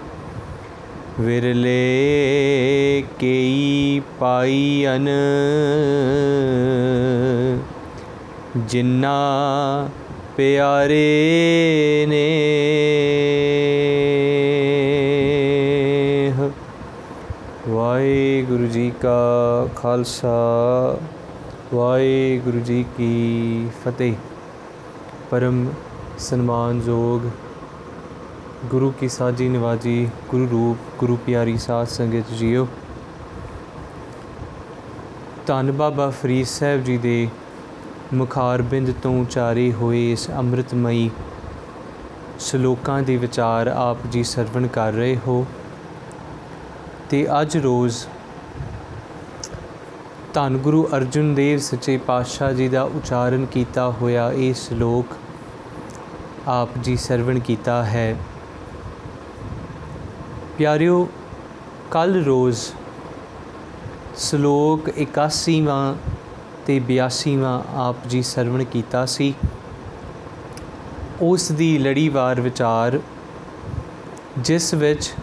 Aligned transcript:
ਵਿਰਲੇ 1.21 3.03
ਕੇਈ 3.19 4.03
ਪਾਈਨ 4.19 5.09
ਜਿੰਨਾ 8.57 9.89
ਪਿਆਰੇ 10.37 12.07
ਨੇ। 12.09 13.30
ਵਾਹਿਗੁਰੂ 17.91 18.67
ਜੀ 18.67 18.91
ਕਾ 19.03 19.69
ਖਾਲਸਾ, 19.77 20.33
ਵਾਹਿਗੁਰੂ 21.75 22.59
ਜੀ 22.61 22.85
ਕੀ 22.97 23.69
ਫਤਿਹ। 23.85 24.15
ਪਰਮ 25.31 25.67
ਸਨਮਾਨਯੋਗ 26.19 27.21
ਗੁਰੂ 28.71 28.91
ਕੀ 29.01 29.09
ਸਾਜੀ 29.09 29.49
ਨਿਵਾਜੀ 29.49 30.09
ਗੁਰੂ 30.29 30.49
ਰੂਪ, 30.51 30.77
ਗੁਰੂ 30.99 31.17
ਪਿਆਰੀ 31.27 31.57
ਸਾਧ 31.59 31.87
ਸੰਗਤ 31.87 32.33
ਜੀਓ। 32.33 32.67
ਧੰਨ 35.47 35.73
ਬਾਬਾ 35.73 36.11
ਫਰੀਦ 36.11 36.47
ਸਾਹਿਬ 36.47 36.85
ਜੀ 36.85 36.99
ਦੇ 36.99 37.29
ਮੁਖਾਰਬਿੰਦ 38.15 38.95
ਤੋਂ 39.03 39.21
ਉਚਾਰੇ 39.23 39.73
ਹੋਏ 39.73 40.11
ਇਸ 40.13 40.31
ਅੰਮ੍ਰਿਤਮਈ 40.31 41.11
ਸ਼ਲੋਕਾਂ 42.41 43.03
ਦੇ 43.03 43.17
ਵਿਚਾਰ 43.17 43.67
ਆਪ 43.67 44.07
ਜੀ 44.13 44.23
ਸਰਵਣ 44.25 44.67
ਕਰ 44.67 44.93
ਰਹੇ 44.93 45.17
ਹੋ। 45.27 45.47
ਤੇ 47.11 47.27
ਅੱਜ 47.41 47.57
ਰੋਜ਼ 47.57 48.07
ਧੰਨ 50.35 50.57
ਗੁਰੂ 50.57 50.89
ਅਰਜੁਨ 50.97 51.35
ਦੇਵ 51.35 51.59
ਸੱਚੇ 51.59 51.97
ਪਾਤਸ਼ਾਹ 51.97 52.53
ਜੀ 52.53 52.69
ਦਾ 52.69 52.83
ਉਚਾਰਨ 52.83 53.47
ਕੀਤਾ 53.47 53.91
ਹੋਇਆ 53.91 54.33
ਇਹ 54.33 54.55
ਸ਼ਲੋਕ 54.55 55.07
ਆਪ 56.49 56.69
ਜੀ 56.83 56.97
ਸਰਵਣ 56.97 57.39
ਕੀਤਾ 57.39 57.85
ਹੈ। 57.85 58.17
ਪਿਆਰਿਓ 60.59 61.09
ਕੱਲ 61.91 62.25
ਰੋਜ਼ 62.25 62.61
ਸ਼ਲੋਕ 64.17 64.89
81ਵਾਂ 64.89 65.95
ਤੇ 66.67 66.81
82ਵਾਂ 66.81 67.63
ਆਪ 67.75 67.97
ਜੀ 68.09 68.23
ਸਰਵਣ 68.23 68.65
ਕੀਤਾ 68.65 69.07
ਸੀ। 69.07 69.35
ਉਸ 71.21 71.53
ਦੀ 71.53 71.79
ਲੜੀਵਾਰ 71.79 72.41
ਵਿਚਾਰ, 72.41 73.01
ਜਿਸ 74.39 74.75
ਵਿੱਚ 74.75 75.15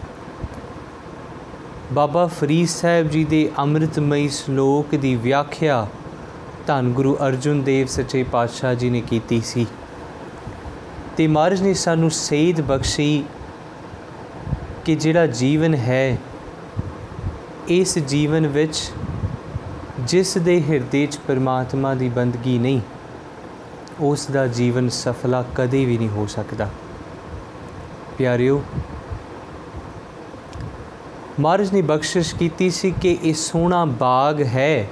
ਬਾਬਾ 1.92 2.26
ਫਰੀਦ 2.26 2.68
ਸਾਹਿਬ 2.68 3.08
ਜੀ 3.08 3.24
ਦੇ 3.24 3.50
ਅੰਮ੍ਰਿਤਮਈ 3.58 4.28
ਸ਼ਲੋਕ 4.28 4.94
ਦੀ 4.94 5.14
ਵਿਆਖਿਆ 5.16 5.86
ਧੰਨ 6.66 6.92
ਗੁਰੂ 6.92 7.16
ਅਰਜੁਨ 7.26 7.62
ਦੇਵ 7.62 7.86
ਸੱਚੇ 7.86 8.22
ਪਾਤਸ਼ਾਹ 8.22 8.74
ਜੀ 8.74 8.90
ਨੇ 8.90 9.00
ਕੀਤੀ 9.00 9.40
ਸੀ। 9.40 9.66
ਤੇ 11.16 11.26
ਮਹਾਰਾਜ 11.26 11.62
ਨੇ 11.62 11.72
ਸਾਨੂੰ 11.74 12.10
ਸੇਧ 12.10 12.60
ਬਖਸ਼ੀ 12.60 13.24
ਕਿ 14.84 14.94
ਜਿਹੜਾ 14.94 15.26
ਜੀਵਨ 15.26 15.74
ਹੈ, 15.74 16.18
ਇਸ 17.68 17.98
ਜੀਵਨ 17.98 18.46
ਵਿੱਚ 18.46 18.90
ਜਿਸ 20.00 20.36
ਦੇ 20.38 20.62
ਹਿਰਦੇ 20.62 21.06
'ਚ 21.06 21.18
ਪਰਮਾਤਮਾ 21.28 21.94
ਦੀ 21.94 22.08
ਬੰਦਗੀ 22.08 22.58
ਨਹੀਂ, 22.58 22.80
ਉਸ 24.00 24.26
ਦਾ 24.26 24.46
ਜੀਵਨ 24.46 24.88
ਸਫਲਾ 24.88 25.44
ਕਦੇ 25.54 25.84
ਵੀ 25.84 25.98
ਨਹੀਂ 25.98 26.08
ਹੋ 26.08 26.26
ਸਕਦਾ। 26.26 26.68
ਪਿਆਰਿਓ 28.18 28.62
ਮਹਾਰਾਜ 31.40 31.72
ਨੇ 31.72 31.82
ਬਖਸ਼ਿਸ਼ 31.82 32.34
ਕੀਤੀ 32.34 32.70
ਸੀ 32.70 32.90
ਕਿ 32.90 33.18
ਇਹ 33.22 33.34
ਸੋਹਣਾ 33.34 33.84
ਬਾਗ 33.84 34.42
ਹੈ, 34.42 34.88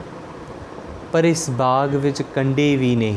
ਪਰ 1.12 1.24
ਇਸ 1.24 1.50
ਬਾਗ 1.50 1.94
ਵਿੱਚ 1.94 2.22
ਕੰਡੇ 2.22 2.76
ਵੀ 2.76 2.96
ਨੇ। 2.96 3.14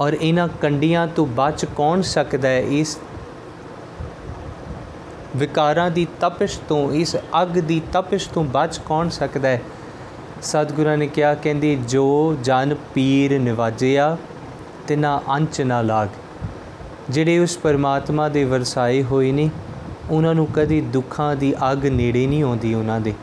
ਔਰ 0.00 0.12
ਇਹਨਾਂ 0.12 0.48
ਕੰਡੀਆਂ 0.48 1.06
ਤੋਂ 1.06 1.26
ਬਚ 1.26 1.64
ਕੌਣ 1.64 2.02
ਸਕਦਾ 2.02 2.48
ਹੈ? 2.48 2.60
ਇਸ 2.60 2.98
ਵਿਕਾਰਾਂ 5.36 5.90
ਦੀ 5.90 6.06
ਤਪਸ਼ 6.20 6.58
ਤੋਂ, 6.68 6.92
ਇਸ 6.92 7.16
ਅੱਗ 7.42 7.48
ਦੀ 7.48 7.82
ਤਪਸ਼ 7.92 8.28
ਤੋਂ 8.28 8.44
ਬਚ 8.44 8.78
ਕੌਣ 8.78 9.08
ਸਕਦਾ 9.08 9.48
ਹੈ? 9.48 9.62
ਸਤਿਗੁਰਾਂ 10.42 10.96
ਨੇ 10.96 11.06
ਕਿਹਾ, 11.06 11.34
ਕਹਿੰਦੇ, 11.34 11.76
ਜੋ 11.76 12.36
ਜਨ 12.42 12.76
ਪੀਰ 12.94 13.38
ਨਿਵਾਜਿਆ 13.38 14.16
ਤੇ 14.86 14.96
ਨਾ 14.96 15.22
ਅੰਚ 15.36 15.60
ਨਾ 15.60 15.82
ਲਾਗ। 15.82 16.08
ਜਿਹੜੇ 17.10 17.38
ਉਸ 17.38 17.56
ਪਰਮਾਤਮਾ 17.56 18.28
ਦੇ 18.28 18.44
ਵਰਸਾਏ 18.44 19.02
ਹੋਏ 19.02 19.32
ਨੇ 19.32 19.50
ਉਹਨਾਂ 20.10 20.34
ਨੂੰ 20.34 20.48
ਕਦੀ 20.54 20.80
ਦੁੱਖਾਂ 20.80 21.36
ਦੀ 21.36 21.54
ਅੱਗ 21.72 21.86
ਨੇੜੇ 21.86 22.26
ਨਹੀਂ 22.26 22.42
ਆਉਂਦੀ 22.42 22.74
ਉਹਨਾਂ 22.74 23.00
ਦੇ। 23.00 23.14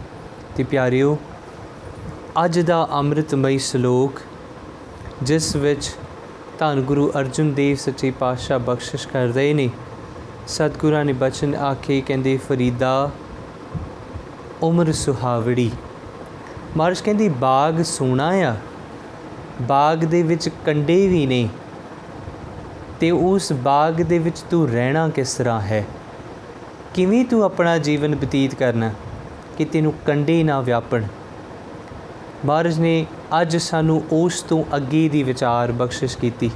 ਤੇ 0.56 0.64
ਪਿਆਰਿਓ, 0.64 1.18
ਅੱਜ 2.46 2.60
ਦਾ 2.60 2.88
ਅੰਮ੍ਰਿਤਮਈ 2.92 3.58
ਸ਼ਲੋਕ, 3.58 4.22
ਜਿਸ 5.24 5.56
ਵਿੱਚ 5.56 5.96
ਧੰਨ 6.60 6.82
ਗੁਰੂ 6.82 7.12
ਅਰਜੁਨ 7.20 7.54
ਦੇਵ 7.54 7.76
ਸੱਚੇ 7.76 8.12
ਪਾਤਸ਼ਾਹ 8.12 8.60
ਬਖਸ਼ਿਸ਼ 8.60 9.08
ਕਰ 9.08 9.26
ਰਹੇ 9.26 9.54
ਨੇ, 9.54 9.70
ਸਤਿਗੁਰਾਂ 10.48 11.06
ਨੇ 11.06 11.14
ਬਚਨ 11.14 11.56
ਆਖੇ 11.56 12.02
ਕਹਿੰਦੇ, 12.02 12.38
ਫਰੀਦਾ, 12.38 13.12
ਉਮਰ 14.64 14.92
ਸੁਹਾਵੜੀ। 14.92 15.72
ਮਹਾਰਾਜ 16.78 17.02
ਕਹਿੰਦੀ, 17.02 17.30
ਬਾਗ 17.30 17.82
ਸੋਹਣਾ 17.82 18.30
ਆ, 18.30 18.56
ਬਾਗ 19.62 19.98
ਦੇ 19.98 20.24
ਵਿੱਚ 20.24 20.50
ਕੰਡੇ 20.66 21.08
ਵੀ 21.08 21.26
ਨੇ, 21.26 21.50
ਤੇ 23.00 23.12
ਉਸ 23.12 23.54
ਬਾਗ 23.54 23.94
ਦੇ 23.94 24.20
ਵਿੱਚ 24.20 24.40
ਤੂੰ 24.40 24.70
ਰਹਿਣਾ 24.70 25.10
ਕਿਸ 25.10 25.34
ਤਰ੍ਹਾਂ 25.34 25.62
ਹੈ? 25.62 25.86
ਕਿਵੇਂ 26.98 27.26
ਤੂੰ 27.26 27.44
ਆਪਣਾ 27.44 27.78
ਜੀਵਨ 27.78 28.16
ਬਤੀਤ 28.16 28.56
ਕਰਨਾ 28.56 28.92
ਕਿ 29.58 29.66
ਤੈਨੂੰ 29.66 29.94
ਕੰਡੇ 30.06 30.44
ਨਾ 30.44 30.62
ਵਿਆਪਣ? 30.62 31.04
ਮਹਾਰਾਜ 32.46 32.80
ਨੇ 32.80 33.06
ਅੱਜ 33.42 33.58
ਸਾਨੂੰ 33.58 34.04
ਉਸ 34.12 34.42
ਤੋਂ 34.42 34.64
ਅੱਗੇ 34.76 35.10
ਦੀ 35.10 35.24
ਵਿਚਾਰ 35.24 35.72
ਬਖਸ਼ਿਸ਼ 35.72 36.18
ਕੀਤੀ। 36.18 36.52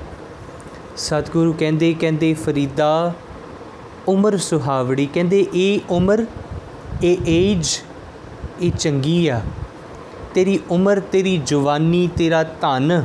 ਸਤਿਗੁਰੂ 0.98 1.54
ਕਹਿੰਦੇ 1.54 1.94
ਕਹਿੰਦੇ, 1.94 2.34
ਫਰੀਦਾ, 2.34 3.14
ਉਮਰ 4.08 4.38
ਸੁਹਾਵੜੀ 4.38 5.06
ਕਹਿੰਦੇ, 5.06 5.46
ਇਹ 5.54 5.80
ਉਮਰ, 5.90 6.26
ਇਹ 7.04 7.18
ਏਜ, 7.28 7.68
ਇਹ 8.62 8.72
ਚੰਗੀ 8.72 9.28
ਆ। 9.28 9.42
ਤੇਰੀ 10.34 10.60
ਉਮਰ, 10.70 11.00
ਤੇਰੀ 11.00 11.42
ਜਵਾਨੀ, 11.46 12.10
ਤੇਰਾ 12.18 12.44
ਧਨ, 12.44 13.04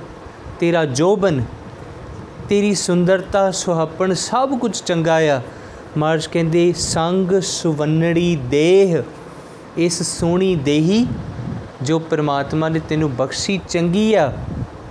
ਤੇਰਾ 0.61 0.85
ਜੋਬਨ, 0.85 1.43
ਤੇਰੀ 2.49 2.75
ਸੁੰਦਰਤਾ 2.75 3.50
ਸੁਹੱਪਣ 3.50 4.15
ਸਭ 4.15 4.59
ਕੁਝ 4.59 4.83
ਚੰਗਾ 4.83 5.19
ਆ। 5.19 5.41
ਮਹਾਰਾਜ 5.96 6.26
ਕਹਿੰਦੇ, 6.26 6.72
ਸੰਗ 6.72 7.31
ਸੁਵੰਨੜੀ 7.40 8.34
ਦੇਹ, 8.50 8.96
ਇਸ 9.78 10.02
ਸੋਹਣੀ 10.02 10.54
ਦੇਹੀ 10.54 11.06
ਜੋ 11.82 11.98
ਪ੍ਰਮਾਤਮਾ 11.98 12.69
ਨੇ 12.69 12.81
ਤੈਨੂੰ 12.88 13.10
ਬਖਸ਼ੀ, 13.16 13.58
ਚੰਗੀ 13.69 14.14
ਆ। 14.14 14.32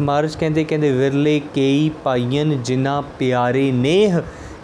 ਮਹਾਰਾਜ 0.01 0.35
ਕਹਿੰਦੇ 0.35 0.63
ਕਹਿੰਦੇ, 0.63 0.91
ਵਿਰਲੇ 0.91 1.39
ਕਈ 1.55 1.89
ਪਾਈਨ 2.03 2.61
ਜਿਨ੍ਹਾਂ 2.63 3.01
ਪਿਆਰੇ 3.19 3.71
ਨੇਹ, 3.71 4.19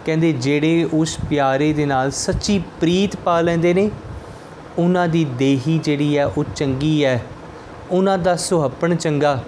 ਕਹਿੰਦੇ, 0.06 0.32
ਜਿਹੜੇ 0.32 0.88
ਉਸ 0.92 1.16
ਪਿਆਰੇ 1.30 1.72
ਦੇ 1.72 1.86
ਨਾਲ 1.86 2.10
ਸੱਚੀ 2.10 2.58
ਪ੍ਰੀਤ 2.80 3.16
ਪਾ 3.16 3.40
ਲੈਂਦੇ 3.40 3.74
ਨੇ, 3.74 3.90
ਉਹਨਾਂ 4.78 5.06
ਦੀ 5.08 5.24
ਦੇਹੀ 5.38 5.78
ਜਿਹੜੀ 5.78 6.16
ਹੈ 6.18 6.26
ਉਹ 6.26 6.44
ਚੰਗੀ 6.56 7.04
ਹੈ 7.04 7.22
ਉਹਨਾਂ 7.90 8.16
ਦਾ 8.18 8.34
ਸੁਹੱਪਣ 8.36 8.94
ਚੰਗਾ, 8.94 9.42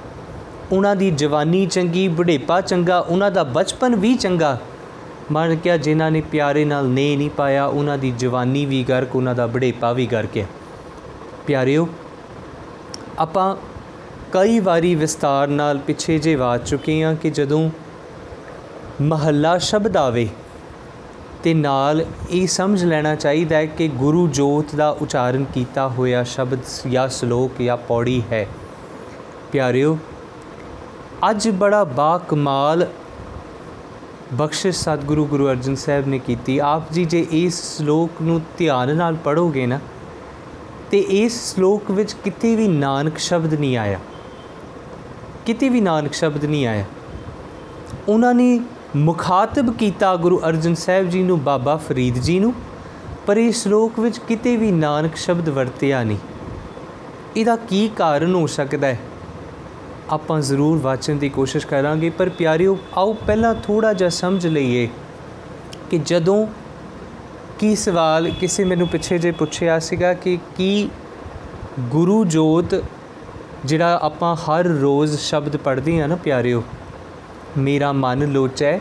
ਉਹਨਾਂ 0.72 0.94
ਦੀ 0.96 1.10
ਜਵਾਨੀ 1.10 1.64
ਚੰਗੀ, 1.66 2.06
ਬੁਢੇਪਾ 2.08 2.60
ਚੰਗਾ, 2.60 2.98
ਉਹਨਾਂ 2.98 3.30
ਦਾ 3.30 3.42
ਬਚਪਨ 3.42 3.96
ਵੀ 3.96 4.14
ਚੰਗਾ। 4.14 4.58
ਮਨ 5.32 5.56
ਕਿਹਾ 5.56 5.76
ਜਿਨ੍ਹਾਂ 5.76 6.10
ਨੇ 6.10 6.20
ਪਿਆਰੇ 6.20 6.64
ਨਾਲ 6.64 6.88
ਨੇ 6.88 7.16
ਨਹੀਂ 7.16 7.30
ਪਾਇਆ, 7.30 7.66
ਉਹਨਾਂ 7.66 7.98
ਦੀ 7.98 8.10
ਜਵਾਨੀ 8.10 8.66
ਵੀ 8.66 8.84
ਗਰਕ, 8.84 9.16
ਉਹਨਾਂ 9.16 9.34
ਦਾ 9.34 9.46
ਬੁਢੇਪਾ 9.46 9.92
ਵੀ 9.92 10.06
ਗਰਕ 10.06 10.36
ਹੈ। 10.36 10.46
ਪਿਆਰਿਓ, 11.46 11.88
ਆਪਾਂ 13.18 13.56
ਕਈ 14.32 14.60
ਵਾਰੀ 14.60 14.94
ਵਿਸਤਾਰ 14.94 15.48
ਨਾਲ 15.48 15.78
ਪਿੱਛੇ 15.78 16.18
ਜੇ 16.18 16.36
ਬਾਤ 16.36 16.64
ਚੁੱਕੇ 16.64 17.02
ਹਾਂ 17.02 17.14
ਕਿ 17.14 17.30
ਜਦੋਂ 17.30 17.70
ਮਹੱਲਾ 19.02 19.58
ਸ਼ਬਦ 19.58 19.96
ਆਵੇ 19.96 20.28
ਤੇ 21.42 21.54
ਨਾਲ 21.54 22.04
ਇਹ 22.30 22.46
ਸਮਝ 22.46 22.84
ਲੈਣਾ 22.84 23.14
ਚਾਹੀਦਾ 23.14 23.56
ਹੈ 23.56 23.66
ਕਿ 23.66 23.88
ਗੁਰੂ 23.88 24.28
ਜੋਤ 24.28 24.74
ਦਾ 24.74 24.90
ਉਚਾਰਨ 24.90 25.44
ਕੀਤਾ 25.44 25.88
ਹੋਇਆ 25.88 26.22
ਸ਼ਬਦ 26.22 26.58
ਜਾਂ 26.90 27.08
ਸ਼ਲੋਕ 27.08 27.62
ਜਾਂ 27.62 27.76
ਪੌੜੀ 27.76 28.22
ਹੈ। 28.32 28.46
ਪਿਆਰਿਓ, 29.52 29.98
ਅੱਜ 31.30 31.48
ਬੜਾ 31.48 31.84
ਬਾ 31.84 32.18
ਕਮਾਲ 32.18 32.86
ਬਖਸ਼ਿਸ਼ 34.36 34.78
ਸਤਿਗੁਰੂ 34.78 35.26
ਗੁਰੂ 35.26 35.48
ਅਰਜਨ 35.48 35.74
ਸਾਹਿਬ 35.74 36.08
ਨੇ 36.08 36.18
ਕੀਤੀ। 36.18 36.58
ਆਪ 36.58 36.92
ਜੀ 36.92 37.04
ਜੇ 37.04 37.26
ਇਸ 37.30 37.76
ਸ਼ਲੋਕ 37.76 38.10
ਨੂੰ 38.22 38.40
ਧਿਆਨ 38.58 38.96
ਨਾਲ 38.96 39.16
ਪੜੋਗੇ 39.16 39.66
ਨਾ, 39.66 39.80
ਤੇ 40.90 40.98
ਇਸ 40.98 41.54
ਸ਼ਲੋਕ 41.54 41.90
ਵਿੱਚ 41.90 42.12
ਕਿਤੇ 42.12 42.56
ਵੀ 42.56 42.68
ਨਾਨਕ 42.68 43.18
ਸ਼ਬਦ 43.18 43.54
ਨਹੀਂ 43.54 43.76
ਆਇਆ। 43.76 43.98
ਕਿਤੇ 45.46 45.68
ਵੀ 45.68 45.80
ਨਾਨਕ 45.80 46.14
ਸ਼ਬਦ 46.14 46.44
ਨਹੀਂ 46.44 46.66
ਆਇਆ। 46.66 46.84
ਉਹਨਾਂ 48.08 48.34
ਨੇ 48.34 48.60
ਮੁਖਾਤਬ 48.96 49.76
ਕੀਤਾ 49.76 50.16
ਗੁਰੂ 50.16 50.40
ਅਰਜਨ 50.48 50.74
ਸਾਹਿਬ 50.74 51.10
ਜੀ 51.10 51.22
ਨੂੰ, 51.22 51.42
ਬਾਬਾ 51.44 51.76
ਫਰੀਦ 51.76 52.14
ਜੀ 52.14 52.38
ਨੂੰ, 52.38 52.54
ਪਰ 53.26 53.36
ਇਸ 53.36 53.62
ਸ਼ਲੋਕ 53.62 54.00
ਵਿੱਚ 54.00 54.18
ਕਿਤੇ 54.18 54.56
ਵੀ 54.56 54.70
ਨਾਨਕ 54.70 55.16
ਸ਼ਬਦ 55.16 55.48
ਵਰਤਿਆ 55.48 56.04
ਨਹੀਂ। 56.04 56.18
ਇਹਦਾ 57.36 57.56
ਕੀ 57.56 57.90
ਕਾਰਨ 57.96 58.34
ਹੋ 58.34 58.46
ਸਕਦਾ 58.46 58.86
ਹੈ? 58.86 58.98
ਆਪਾਂ 60.12 60.40
ਜ਼ਰੂਰ 60.40 60.78
ਵਾਚਣ 60.78 61.16
ਦੀ 61.16 61.28
ਕੋਸ਼ਿਸ਼ 61.28 61.66
ਕਰਾਂਗੇ, 61.66 62.10
ਪਰ 62.10 62.28
ਪਿਆਰਿਓ, 62.28 62.76
ਆਓ 62.96 63.12
ਪਹਿਲਾਂ 63.26 63.54
ਥੋੜਾ 63.62 63.92
ਜਿਹਾ 63.92 64.08
ਸਮਝ 64.10 64.46
ਲਈਏ 64.46 64.88
ਕਿ 65.90 65.98
ਜਦੋਂ 65.98 66.46
ਕੀ 67.58 67.74
ਸਵਾਲ 67.76 68.28
ਕਿਸੇ 68.30 68.64
ਮੈਨੂੰ 68.64 68.88
ਪਿੱਛੇ 68.88 69.18
ਜੇ 69.18 69.30
ਪੁੱਛਿਆ 69.30 69.78
ਸੀਗਾ 69.78 70.12
ਕਿ 70.14 70.38
ਕੀ 70.56 70.88
ਗੁਰੂ 71.90 72.24
ਜੋਤ 72.24 72.74
ਜਿਹੜਾ 73.64 73.98
ਆਪਾਂ 74.02 74.34
ਹਰ 74.36 74.66
ਰੋਜ਼ 74.80 75.16
ਸ਼ਬਦ 75.18 75.56
ਪੜ੍ਹਦੇ 75.56 76.00
ਆ 76.00 76.06
ਨਾ 76.06 76.16
ਪਿਆਰਿਓ, 76.16 76.62
ਮੇਰਾ 77.58 77.92
ਮਨ 77.92 78.32
ਲੋਚੈ, 78.32 78.78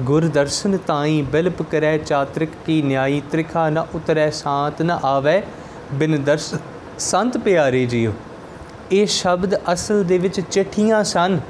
ਗੁਰ 0.00 0.24
ਦਰਸ਼ਨ 0.24 0.76
ਤਾਈ 0.76 1.20
ਬਿਲਪ 1.32 1.62
ਕਰੈ 1.62 1.96
ਚਾਤ੍ਰਿਕ 1.98 2.50
ਕੀ 2.66 2.80
ਨਿਆਈ, 2.82 3.20
ਤ੍ਰਿਖਾ 3.30 3.68
ਨ 3.70 3.84
ਉਤਰੈ 3.94 4.30
ਸਾਤ 4.30 4.82
ਨ 4.82 4.98
ਆਵੈ 5.04 5.42
ਬਿਨ 5.92 6.22
ਦਰਸ, 6.24 6.54
ਸੰਤ 6.98 7.38
ਪਿਆਰੇ 7.38 7.84
ਜੀਓ। 7.86 8.12
ਇਹ 8.92 9.06
ਸ਼ਬਦ 9.06 9.54
ਅਸਲ 9.72 10.04
ਦੇ 10.04 10.18
ਵਿੱਚ 10.18 10.40
ਚਿੱਠੀਆਂ 10.40 11.04
ਸਨ। 11.04 11.40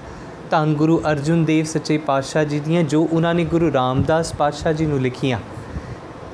ਧੰਨ 0.51 0.75
ਗੁਰੂ 0.75 1.03
ਅਰਜੁਨ 1.11 1.45
ਦੇਵ 1.45 1.65
ਸੱਚੇ 1.65 1.99
ਪਾਤਸ਼ਾਹ 1.99 2.45
ਜੀ 2.45 2.61
ਦੀਆਂ 2.61 2.83
ਜੋ 2.83 3.09
ਉਹਨਾਂ 3.13 3.35
ਨੇ 3.35 3.45
ਗੁਰੂ 3.45 3.73
ਰਾਮਦਾਸ 3.73 4.35
ਪਾਤਸ਼ਾਹ 4.35 4.73
ਜੀ 4.73 4.87
ਨੂੰ 4.87 5.01
ਲਿਖੀਆਂ। 5.01 5.39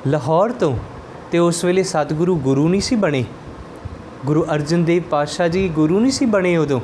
ਲਾਹੌਰ 0.06 0.52
ਤੋਂ 0.52 0.78
ਤੇ 1.30 1.38
ਉਸ 1.38 1.64
ਵੇਲੇ 1.64 1.82
ਸਤਿਗੁਰੂ 1.82 2.36
ਗੁਰੂ 2.36 2.68
ਨਹੀਂ 2.68 2.80
ਸੀ 2.80 2.96
ਬਣੇ। 2.96 3.24
ਗੁਰੂ 4.26 4.44
ਅਰਜਨ 4.54 4.84
ਦੇਵ 4.84 5.02
ਪਾਤਸ਼ਾਹ 5.02 5.48
ਜੀ 5.48 5.68
ਗੁਰੂ 5.68 6.00
ਨਹੀਂ 6.00 6.12
ਸੀ 6.12 6.24
ਬਣੇ 6.24 6.56
ਉਦੋਂ। 6.56 6.80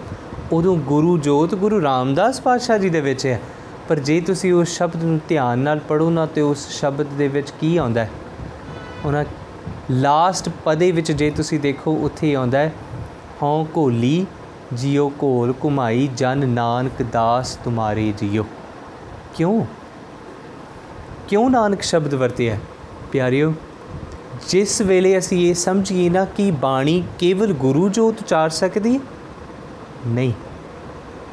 ਉਦੋਂ 0.53 0.77
ਗੁਰੂ 0.77 1.19
ਜੋਤ 1.19 1.55
ਗੁਰੂ 1.55 1.83
ਰਾਮਦਾਸ 1.83 2.41
ਪਾਤਸ਼ਾਹ 2.41 2.79
ਜੀ 2.79 2.89
ਦੇ 2.89 3.01
ਵਿੱਚ 3.01 3.27
ਹੈ। 3.27 3.41
ਪਰ 3.89 3.99
ਜੇ 3.99 4.21
ਤੁਸੀਂ 4.21 4.53
ਉਸ 4.53 4.69
ਸ਼ਬਦ 4.69 5.05
ਨੂੰ 5.05 5.21
ਧਿਆਨ 5.29 5.59
ਨਾਲ 5.59 5.79
ਪੜੋ 5.79 6.11
ਨਾ 6.11 6.27
ਤੇ 6.27 6.41
ਉਸ 6.41 6.69
ਸ਼ਬਦ 6.69 7.07
ਦੇ 7.07 7.29
ਵਿੱਚ 7.29 7.53
ਕੀ 7.61 7.77
ਆਉਂਦਾ 7.77 8.05
ਹੈ? 8.05 8.11
ਉਹਨਾਂ 9.05 9.25
ਲਾਸਟ 9.91 10.49
ਪਦੇ 10.65 10.93
ਵਿੱਚ 10.93 11.13
ਜੇ 11.13 11.31
ਤੁਸੀਂ 11.31 11.61
ਦੇਖੋ, 11.61 11.97
ਉੱਥੇ 11.97 12.35
ਆਉਂਦਾ 12.35 12.59
ਹੈ 12.59 12.73
ਹਉ 13.43 13.67
ਘੋਲੀ, 13.77 14.27
ਜਿਉ 14.73 15.11
ਘੋਲ 15.23 15.53
ਕੁਮਾਈ 15.53 16.09
ਜਨ 16.17 16.49
ਨਾਨਕ 16.49 17.03
ਦਾਸ 17.03 17.59
ਤੁਮਾਰੇ 17.65 18.13
ਜਿਉ 18.19 18.45
ਕਿਉਂ? 19.37 19.65
ਕਿਉਂ 21.29 21.51
ਨਾਨਕ 21.51 21.83
ਸ਼ਬਦ 21.83 22.15
ਵਰਤਿਆ? 22.15 22.57
ਪਿਆਰਿਓ, 23.13 23.55
ਜਿਸ 24.49 24.81
ਵੇਲੇ 24.81 25.19
ਅਸੀਂ 25.19 25.49
ਇਹ 25.49 25.55
ਸਮਝੀਏ 25.55 26.09
ਨਾ 26.09 26.25
ਕਿ 26.25 26.51
ਬਾਣੀ 26.51 27.03
ਕੇਵਲ 27.19 27.53
ਗੁਰੂ 27.53 27.89
ਜੋਤ 27.89 28.21
ਉਚਾਰ 28.21 28.51
ਸਕਦੀ 28.51 28.95
ਹੈ? 28.95 29.01
ਨਹੀਂ। 30.07 30.33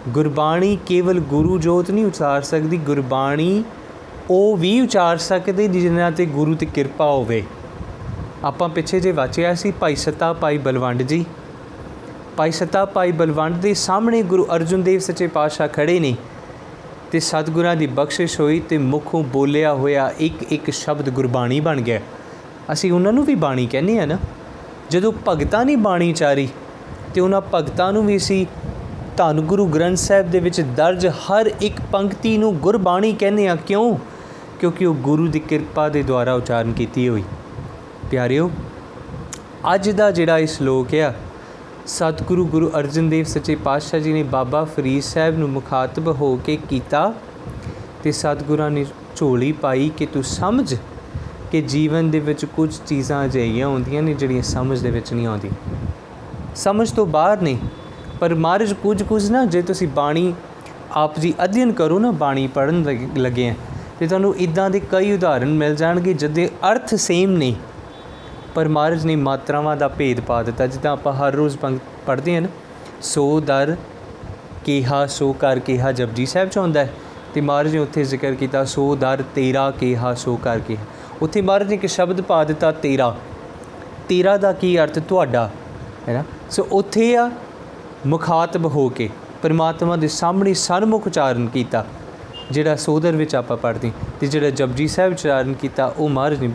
ਗੁਰਬਾਣੀ 0.10 0.78
ਕੇਵਲ 0.86 1.20
ਗੁਰੂ 1.20 1.58
ਜੋਤ 1.58 1.92
ਨਹੀਂ 1.92 2.06
ਉਚਾਰ 2.06 2.42
ਸਕਦੀ, 2.42 2.78
ਗੁਰਬਾਣੀ 2.78 3.64
ਉਹ 4.30 4.58
ਵੀ 4.58 4.82
ਉਚਾਰ 4.82 5.18
ਸਕਦੇ 5.18 5.68
ਜਿਨ੍ਹਾਂ 5.68 6.12
ਤੇ 6.12 6.26
ਗੁਰੂ 6.26 6.56
ਤੇ 6.56 6.66
ਕਿਰਪਾ 6.66 7.06
ਹੋਵੇ। 7.06 7.44
ਆਪਾਂ 8.44 8.70
ਪਿੱਛੇ 8.70 9.00
ਜੇ 9.00 9.12
ਵਾਚਿਆ 9.12 9.56
ਸੀ 9.56 9.72
ਭਾਈ 9.72 9.96
ਸਤਾ, 9.96 10.34
ਭਾਈ 10.34 10.58
ਬਲਵੰਡ 10.58 11.02
ਜੀ 11.02 11.26
ਭਾਈ 12.38 12.52
ਸਤਾ, 12.52 12.86
ਭਾਈ 12.86 13.12
ਬਲਵੰਡ 13.12 13.56
ਦੇ 13.56 13.74
ਸਾਹਮਣੇ 13.74 14.22
ਗੁਰੂ 14.22 14.48
ਅਰਜਨ 14.56 14.84
ਦੇਵ 14.84 15.00
ਸੱਚੇ 15.00 15.28
ਪਾਤਸ਼ਾਹ 15.28 15.68
ਖੜੇ 15.68 16.00
ਨੇ 16.00 16.16
ਤੇ 17.12 17.20
ਸਤਿਗੁਰਾਂ 17.20 17.76
ਦੀ 17.76 17.88
ਬਖਸ਼ਿਸ਼ 17.88 18.40
ਹੋਈ 18.40 18.60
ਤੇ 18.60 18.78
ਮੁਖੋਂ 18.78 19.24
ਬੋਲਿਆ 19.24 19.74
ਹੋਇਆ 19.74 20.14
ਇੱਕ 20.20 20.44
ਇੱਕ 20.44 20.70
ਸ਼ਬਦ 20.70 21.10
ਗੁਰਬਾਣੀ 21.10 21.60
ਬਣ 21.60 21.82
ਗਿਆ। 21.82 22.02
ਅਸੀਂ 22.72 22.92
ਉਹਨਾਂ 22.92 23.14
ਨੂੰ 23.14 23.26
ਵੀ 23.26 23.36
ਬਾਣੀ 23.36 23.68
ਕਹਿੰਦੇ 23.68 24.00
ਆ 24.00 24.06
ਨਾ। 24.06 24.18
ਜਦੋਂ 24.90 25.14
ਭਗਤਾਂ 25.28 25.66
ਨੇ 25.66 25.76
ਬਾਣੀ 25.76 26.14
ਚਾਰੀ 26.14 26.50
ਤੇ 27.14 27.22
ਉਹਨਾਂ 27.22 27.42
ਭਗਤਾਂ 27.54 27.94
ਨੂੰ 27.94 28.06
ਵੀ 28.06 28.20
ਸੀ 28.20 28.48
ਧੰਨ 29.18 29.42
ਗੁਰੂ 29.42 29.66
ਗ੍ਰੰਥ 29.66 29.98
ਸਾਹਿਬ 29.98 30.32
ਦੇ 30.32 30.40
ਵਿੱਚ 30.40 30.62
ਦਰਜ 30.62 31.08
ਹਰ 31.08 31.52
ਇੱਕ 31.62 31.82
ਪੰਕਤੀ 31.92 32.38
ਨੂੰ 32.38 32.56
ਗੁਰਬਾਣੀ 32.56 33.14
ਕਹਿੰਦੇ 33.14 33.48
ਆ 33.48 33.56
ਕਿਉਂ? 33.56 33.98
ਕਿਉਂਕਿ 34.60 34.86
ਉਹ 34.86 34.96
ਗੁਰੂ 34.96 35.28
ਦੀ 35.28 35.40
ਕਿਰਪਾ 35.40 35.90
ਦੇ 35.90 36.04
ਦੁਆਰਾ 36.04 36.34
ਉਚਾਰਨ 36.34 36.74
ਕੀਤੀ 36.74 37.10
ਹੋਈ। 37.10 37.24
ਪਿਆਰਿਓ, 38.12 38.52
ਅੱਜ 39.76 39.90
ਦਾ 39.90 40.12
ਜਿਹੜਾ 40.12 40.38
ਇਸ 40.38 40.58
ਸ਼ਲੋਕ 40.58 40.96
ਆ 40.96 41.14
ਸਤਿਗੁਰੂ 41.88 42.46
ਗੁਰੂ 42.46 42.70
ਅਰਜਨ 42.80 43.10
ਦੇਵ 43.10 43.26
ਸੱਚੇ 43.26 43.56
ਪਾਤਸ਼ਾਹ 43.56 44.00
ਜੀ 44.00 44.14
ਨੇ 44.14 44.22
ਬਾਬਾ 44.24 44.64
ਫਰੀਦ 44.66 45.04
ਸਾਹਿਬ 45.04 45.38
ਨੂੰ 45.38 45.50
ਮੁਖਾਤਬ 45.50 46.08
ਹੋ 46.08 46.36
ਕੇ 46.36 46.58
ਕੀਤਾ 46.70 47.14
ਤੇ 48.04 48.12
ਸਤਿਗੁਰਾਂ 48.12 48.70
ਨੇ 48.72 48.86
ਝੋਲੀ 49.16 49.52
ਪਾਈ 49.52 49.90
ਕਿ 49.98 50.06
ਤੂੰ 50.06 50.24
ਸਮਝ 50.24 50.76
ਕਿ 51.52 51.62
ਜੀਵਨ 51.62 52.10
ਦੇ 52.12 52.20
ਵਿੱਚ 52.20 52.46
ਕੁਝ 52.46 52.70
ਚੀਜ਼ਾਂ 52.88 53.24
ਅਜਿਹੀਆਂ 53.26 53.68
ਹੁੰਦੀਆਂ 53.68 54.02
ਨੇ 54.04 54.14
ਜਿਹੜੀਆਂ 54.14 54.42
ਸਮਝ 54.44 54.80
ਦੇ 54.80 54.92
ਵਿੱਚ 54.92 55.14
ਨਹੀਂ 55.14 55.28
ਆਉਂਦੀਆਂ। 55.28 55.54
ਸਮਝ 56.56 56.90
ਤੋਂ 56.92 57.06
ਬਾਹਰ 57.06 57.42
ਨਹੀਂ, 57.42 57.58
ਪਰ 58.20 58.36
ਮਾਰਜ 58.36 58.74
ਕੁਝ 58.74 59.02
ਕੁਝ 59.04 59.30
ਨਾ, 59.32 59.46
ਜੇ 59.46 59.62
ਤੁਸੀਂ 59.62 59.88
ਬਾਣੀ 59.88 60.34
ਆਪ 60.96 61.20
ਜੀ 61.20 61.34
ਅਧਿਐਨ 61.44 61.72
ਕਰੋ 61.72 62.00
ਨਾ, 62.00 62.12
ਬਾਣੀ 62.12 62.48
ਪੜਨ 62.48 62.84
ਲੱਗੇ 63.18 63.50
ਆ, 63.50 63.56
ਤੇ 64.00 64.08
ਤੁਹਾਨੂੰ 64.08 64.36
ਇਦਾਂ 64.36 64.70
ਦੇ 64.70 64.82
ਕਈ 64.92 65.12
ਉਦਾਹਰਣ 65.12 65.54
ਮਿਲ 65.54 65.76
ਜਾਣਗੇ 65.76 66.14
ਜਦੇ 66.14 66.50
ਅਰਥ 66.72 66.96
ਸੇਮ 66.96 67.32
ਨਹੀਂ 67.32 67.56
ਪਰ 68.58 68.68
ਮਹਾਰਾਜ 68.68 69.06
ਨੇ 69.06 69.16
ਮਾਤਰਾਵਾਂ 69.16 69.76
ਦਾ 69.78 69.88
ਭੇਦ 69.88 70.20
ਪਾ 70.20 70.44
ਦਿੱਤਾ, 70.44 70.68
ਜਿੱਦਾਂ 70.68 70.92
ਆਪਾਂ 70.92 71.14
ਹਰ 71.14 71.34
ਰੋਜ਼ 71.34 71.58
ਪੜ੍ਹਦੇ 72.06 72.34
ਹਾਂ 72.36 72.42
ਨਾ, 72.42 72.48
ਸੋ 73.02 73.40
ਦਰ 73.40 73.76
ਕਿਹਾ, 74.66 75.06
ਸੋ 75.06 75.34
ਕਰ 75.34 75.60
ਕਿਹਾ, 75.60 75.92
ਜਪਜੀ 75.92 76.26
ਸਾਹਿਬ 76.26 76.50
ਚ 76.50 76.58
ਹੁੰਦਾ 76.58 76.80
ਹੈ। 76.80 76.94
ਤੇ 77.34 77.42
ਮਹਾਰਾਜ 77.42 77.74
ਨੇ 77.74 77.80
ਉੱਥੇ 77.80 78.04
ਜ਼ਿਕਰ 78.04 78.34
ਕੀਤਾ, 78.34 78.64
ਸੋ 78.66 78.96
ਦਰ 78.96 79.24
ਤੇਰਾ 79.36 79.72
ਕਿਹਾ, 79.72 80.14
ਸੋ 80.14 80.36
ਕਰ 80.38 80.60
ਕਿਹਾ। 80.60 80.82
ਉੱਥੇ 81.22 81.42
ਮਹਾਰਾਜ 81.42 81.68
ਨੇ 81.68 81.76
ਇੱਕ 81.76 81.86
ਸ਼ਬਦ 81.86 82.22
ਪਾ 82.22 82.44
ਦਿੱਤਾ, 82.44 82.72
ਤੇਰਾ। 82.72 83.16
ਤੇਰਾ 84.10 84.38
ਦਾ 84.38 84.54
ਕੀ 84.54 84.80
ਅਰਥ? 84.80 85.00
ਤੁਹਾਡਾ। 85.00 85.50
ਹੈ 86.10 86.14
ਨਾ? 86.14 86.24
ਸੋ 86.50 86.68
ਉੱਥੇ 86.72 87.16
ਆ 87.16 87.32
ਮੁਖਾਤਬ 88.08 88.66
ਹੋ 88.66 88.90
ਕੇ 88.90 89.10
ਪਰਮਾਤਮਾ 89.42 89.96
ਦੇ 89.96 90.08
ਸਾਹਮਣੇ 90.08 90.54
ਸਨਮੁਖ 90.54 91.08
ਉਚਾਰਨ 91.08 91.48
ਕੀਤਾ, 91.48 91.86
ਜਿਹੜਾ 92.52 92.76
ਸੋਦਰ 92.76 93.12
ਵਿੱਚ 93.12 93.36
ਆਪਾਂ 93.36 93.58
ਪੜ੍ਹਦੇ 93.58 93.92
ਤੇ 94.20 94.28
ਜਿਹੜਾ 94.28 94.50
ਜਪਜੀ 94.50 94.88
ਸਾਹਿਬ 94.88 95.14
ਉਚਾਰਨ 95.14 95.54
ਕੀਤਾ, 95.54 95.94
ਉਹ 95.98 96.10
ਮਹਾਰਾਜ 96.10 96.40
ਨੇ 96.40 96.50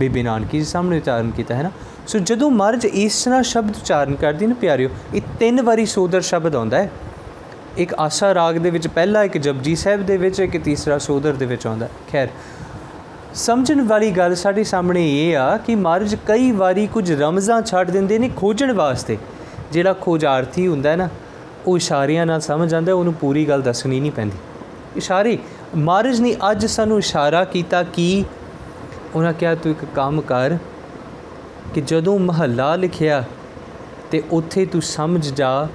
ਬੀਬੀ 0.00 0.22
ਨਾਨਕੀ 0.22 0.58
ਜੀ 0.58 0.64
ਸਾਹਮਣੇ 0.64 0.96
ਉਚਾਰਨ 0.96 1.30
ਕੀਤਾ 1.30 1.54
ਹੈ 1.54 1.62
ਨਾ। 1.62 1.70
ਸੋ 2.06 2.18
ਜਦੋਂ 2.18 2.50
ਮਹਾਰਾਜ 2.50 2.84
ਇਸ 2.84 3.24
ਤਰ੍ਹਾਂ 3.24 3.42
ਸ਼ਬਦ 3.42 3.76
ਉਚਾਰਨ 3.76 4.14
ਕਰਦੇ 4.14 4.46
ਨੇ, 4.46 4.54
ਪਿਆਰਿਓ, 4.54 4.88
ਇਹ 5.14 5.22
ਤਿੰਨ 5.40 5.62
ਵਾਰੀ 5.62 5.86
ਸੋਦਰ 5.86 6.20
ਸ਼ਬਦ 6.20 6.56
ਆਉਂਦਾ 6.56 6.78
ਹੈ। 6.78 6.90
ਇੱਕ 7.78 7.94
ਆਸਾ 7.94 8.34
ਰਾਗ 8.34 8.54
ਦੇ 8.54 8.70
ਵਿੱਚ 8.70 8.86
ਪਹਿਲਾ, 8.88 9.22
ਇੱਕ 9.22 9.38
ਜਪਜੀ 9.38 9.74
ਸਾਹਿਬ 9.76 10.06
ਦੇ 10.06 10.16
ਵਿੱਚ, 10.16 10.40
ਇੱਕ 10.40 10.56
ਤੀਸਰਾ 10.56 10.98
ਸੋਦਰ 10.98 11.32
ਦੇ 11.32 11.46
ਵਿੱਚ 11.46 11.66
ਆਉਂਦਾ 11.66 11.88
ਖੈਰ, 12.12 12.28
ਸਮਝਣ 13.34 13.82
ਵਾਲੀ 13.82 14.10
ਗੱਲ 14.10 14.34
ਸਾਡੇ 14.34 14.64
ਸਾਹਮਣੇ 14.64 15.06
ਇਹ 15.20 15.36
ਆ 15.36 15.56
ਕਿ 15.56 15.74
ਮਹਾਰਾਜ 15.74 16.14
ਕਈ 16.26 16.50
ਵਾਰੀ 16.52 16.86
ਕੁਝ 16.86 17.12
ਰਮਜ਼ਾਂ 17.12 17.62
ਛੱਡ 17.62 17.90
ਦਿੰਦੇ 17.90 18.18
ਨੇ 18.18 18.30
ਖੋਜਣ 18.36 18.72
ਵਾਸਤੇ। 18.72 19.18
ਜਿਹੜਾ 19.72 19.92
ਖੋਜਾਰਥੀ 19.92 20.66
ਹੁੰਦਾ 20.66 20.90
ਹੈ 20.90 20.96
ਨਾ, 20.96 21.08
ਉਹ 21.66 21.76
ਇਸ਼ਾਰਿਆਂ 21.76 22.26
ਨਾਲ 22.26 22.40
ਸਮਝ 22.40 22.74
ਆਉਂਦਾ 22.74 22.94
ਉਹਨੂੰ 22.94 23.14
ਪੂਰੀ 23.14 23.44
ਗੱਲ 23.44 23.62
ਦੱਸਣੀ 23.62 24.00
ਨਹੀਂ 24.00 24.12
ਪੈਂਦੀ। 24.12 24.36
ਇਸ਼ਾਰੇ 24.96 25.38
ਮਹਾਰਾਜ 25.76 26.20
ਨੇ 26.20 26.36
ਅੱਜ 26.50 26.66
ਸਾਨੂੰ 26.66 26.98
ਇਸ਼ਾਰਾ 26.98 27.44
ਕੀਤਾ 27.44 27.82
ਕਿ 27.82 28.24
ਉਹਨਾਂ 29.14 29.32
ਕਿਹਾ, 29.32 29.54
ਤੂੰ 29.54 29.72
ਇੱਕ 29.72 29.84
ਕੰਮ 29.94 30.20
ਕਰ 30.20 30.56
ਕਿ 31.74 31.80
ਜਦੋਂ 31.80 32.18
ਮਹੱਲਾ 32.18 32.76
ਲਿਖਿਆ 32.76 33.24
ਤੇ 34.10 34.22
ਉੱਥੇ 34.30 34.66
ਤੂੰ 34.66 34.82
ਸਮਝ 34.82 35.32
ਜਾ 35.32 35.68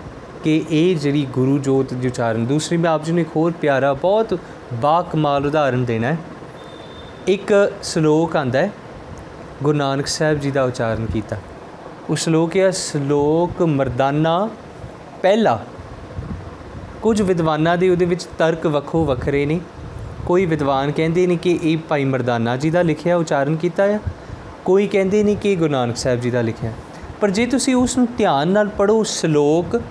ਕਿ 0.43 0.65
ਇਹ 0.69 0.95
ਜਿਹੜੀ 0.95 1.25
ਗੁਰੂ 1.25 1.57
ਜੋਤ 1.57 1.93
ਦੀ 1.93 2.07
ਉਚਾਰਨ, 2.07 2.45
ਦੂਸਰੀ, 2.45 2.77
ਮੈਂ 2.77 2.91
ਆਪ 2.91 3.03
ਜੀ 3.03 3.11
ਨੂੰ 3.11 3.21
ਇੱਕ 3.21 3.29
ਹੋਰ 3.35 3.51
ਪਿਆਰਾ, 3.61 3.93
ਬਹੁਤ 3.93 4.39
ਬਾ 4.73 5.01
ਕਮਾਲ 5.01 5.45
ਉਦਾਹਰਨ 5.45 5.85
ਦੇਣਾ 5.85 6.07
ਹੈ। 6.07 6.17
ਇੱਕ 7.27 7.73
ਸ਼ਲੋਕ 7.83 8.35
ਆਂਦਾ 8.35 8.59
ਹੈ, 8.59 8.71
ਗੁਰੂ 9.63 9.77
ਨਾਨਕ 9.77 10.07
ਸਾਹਿਬ 10.07 10.39
ਜੀ 10.39 10.51
ਦਾ 10.51 10.63
ਉਚਾਰਨ 10.63 11.05
ਕੀਤਾ। 11.05 11.37
ਉਹ 12.09 12.15
ਸ਼ਲੋਕ 12.15 12.57
ਹੈ, 12.57 12.71
ਸ਼ਲੋਕ 12.71 13.61
ਮਰਦਾਨਾ 13.61 14.49
ਪਹਿਲਾ। 15.21 15.65
ਕੁਝ 17.01 17.21
ਵਿਦਵਾਨਾਂ 17.21 17.77
ਦੇ 17.77 17.89
ਉਹਦੇ 17.89 18.05
ਵਿੱਚ 18.05 18.23
ਤਰਕ 18.23 18.67
ਵੱਖੋ 18.67 19.05
ਵੱਖਰੇ 19.05 19.45
ਨੇ। 19.45 19.59
ਕੋਈ 20.27 20.45
ਵਿਦਵਾਨ 20.45 20.91
ਕਹਿੰਦੇ 20.91 21.27
ਨੇ 21.27 21.35
ਕਿ 21.35 21.59
ਇਹ 21.63 21.77
ਭਾਈ 21.77 22.05
ਮਰਦਾਨਾ 22.05 22.57
ਜੀ 22.57 22.69
ਦਾ 22.69 22.81
ਲਿਖਿਆ, 22.81 23.17
ਉਚਾਰਨ 23.17 23.55
ਕੀਤਾ 23.55 23.83
ਹੈ 23.83 23.99
ਕੋਈ 24.65 24.87
ਕਹਿੰਦੇ 24.87 25.23
ਨੇ 25.23 25.35
ਕਿ 25.35 25.51
ਇਹ 25.51 25.57
ਗੁਰੂ 25.57 25.71
ਨਾਨਕ 25.71 25.97
ਸਾਹਿਬ 25.97 26.19
ਜੀ 26.19 26.31
ਦਾ 26.31 26.41
ਲਿਖਿਆ। 26.41 26.71
ਪਰ 27.21 27.29
ਜੇ 27.29 27.45
ਤੁਸੀਂ 27.45 27.75
ਉਸ 27.75 27.97
ਨੂੰ 27.97 28.07
ਧਿਆਨ 28.17 28.47
ਨਾਲ 28.47 28.67
ਪੜੋ 28.67 29.03
ਸ਼ਲੋਕ 29.03 29.81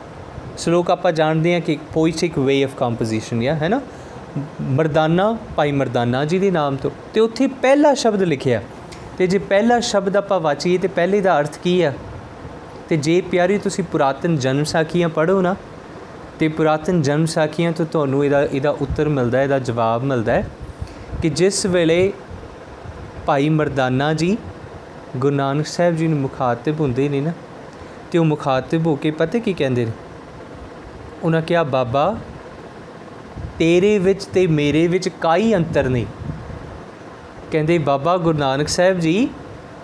ਸ਼ਲੋਕ 0.58 0.90
ਆਪਾਂ 0.90 1.12
ਜਾਣਦੇ 1.12 1.54
ਹਾਂ 1.54 1.60
ਕਿ 1.60 1.78
ਪੋਇਟਿਕ 1.94 2.38
ਵੇ 2.38 2.64
ਆਫ 2.64 2.74
ਕੰਪੋਜੀਸ਼ਨ 2.74 3.42
ਹੈ 3.42 3.54
ਹੈ 3.54 3.68
ਨਾ? 3.68 3.80
ਮਰਦਾਨਾ, 4.60 5.36
ਭਾਈ 5.56 5.72
ਮਰਦਾਨਾ 5.72 6.24
ਜੀ 6.24 6.38
ਦੇ 6.38 6.50
ਨਾਮ 6.50 6.76
ਤੋਂ। 6.76 6.90
ਤੇ 7.14 7.20
ਉੱਥੇ 7.20 7.46
ਪਹਿਲਾ 7.46 7.94
ਸ਼ਬਦ 7.94 8.22
ਲਿਖਿਆ। 8.22 8.62
ਤੇ 9.18 9.26
ਜੇ 9.26 9.38
ਪਹਿਲਾ 9.38 9.80
ਸ਼ਬਦ 9.80 10.16
ਆਪਾਂ 10.16 10.40
ਵਾਚੀਏ 10.40 10.78
ਤੇ 10.78 10.88
ਪਹਿਲੇ 10.88 11.20
ਦਾ 11.20 11.40
ਅਰਥ 11.40 11.58
ਕੀ 11.58 11.82
ਆ? 11.82 11.92
ਤੇ 12.88 12.96
ਜੇ 12.96 13.20
ਪਿਆਰੀ 13.20 13.58
ਤੁਸੀਂ 13.58 13.84
ਪੁਰਾਤਨ 13.84 14.36
ਜਨਮ 14.36 14.64
ਸਾਖੀਆਂ 14.64 15.08
ਪੜ੍ਹੋ 15.08 15.40
ਨਾ 15.40 15.56
ਤੇ 16.38 16.48
ਪੁਰਾਤਨ 16.48 17.00
ਜਨਮ 17.02 17.26
ਸਾਖੀਆਂ 17.26 17.72
ਤੋਂ 17.72 17.86
ਤੁਹਾਨੂੰ 17.86 18.24
ਇਹਦਾ 18.24 18.42
ਇਹਦਾ 18.42 18.70
ਉੱਤਰ 18.80 19.08
ਮਿਲਦਾ 19.08 19.38
ਹੈ, 19.38 19.42
ਇਹਦਾ 19.44 19.58
ਜਵਾਬ 19.58 20.04
ਮਿਲਦਾ 20.04 20.32
ਹੈ 20.32 20.46
ਕਿ 21.22 21.28
ਜਿਸ 21.30 21.64
ਵੇਲੇ 21.66 22.12
ਭਾਈ 23.26 23.48
ਮਰਦਾਨਾ 23.48 24.12
ਜੀ 24.12 24.36
ਗੁਰੂ 25.16 25.34
ਨਾਨਕ 25.36 25.66
ਸਾਹਿਬ 25.66 25.96
ਜੀ 25.96 26.06
ਨੂੰ 26.06 26.18
ਮੁਖਾਤਿਬ 26.18 26.80
ਹੁੰਦੇ 26.80 27.08
ਨੇ 27.08 27.20
ਨਾ, 27.20 27.32
ਤੇ 28.10 28.18
ਉਹ 28.18 28.24
ਮੁਖਾਤਿਬ 28.24 28.86
ਹੋ 28.86 28.94
ਕੇ 28.94 29.10
ਪਤਾ 29.10 29.38
ਕੀ 29.38 29.52
ਕਹਿੰਦੇ 29.52 29.84
ਨੇ? 29.84 29.92
ਉਹਨਾਂ 31.22 31.42
ਕਿਹਾ, 31.42 31.62
ਬਾਬਾ, 31.62 32.16
ਤੇਰੇ 33.58 33.98
ਵਿੱਚ 33.98 34.24
ਤੇ 34.24 34.46
ਮੇਰੇ 34.46 34.86
ਵਿੱਚ 34.88 35.08
ਕਾਈ 35.20 35.54
ਅੰਤਰ 35.54 35.88
ਨਹੀਂ 35.88 36.06
ਕਹਿੰਦੇ, 37.50 37.78
ਬਾਬਾ 37.78 38.16
ਗੁਰੂ 38.16 38.38
ਨਾਨਕ 38.38 38.68
ਸਾਹਿਬ 38.68 38.98
ਜੀ, 38.98 39.28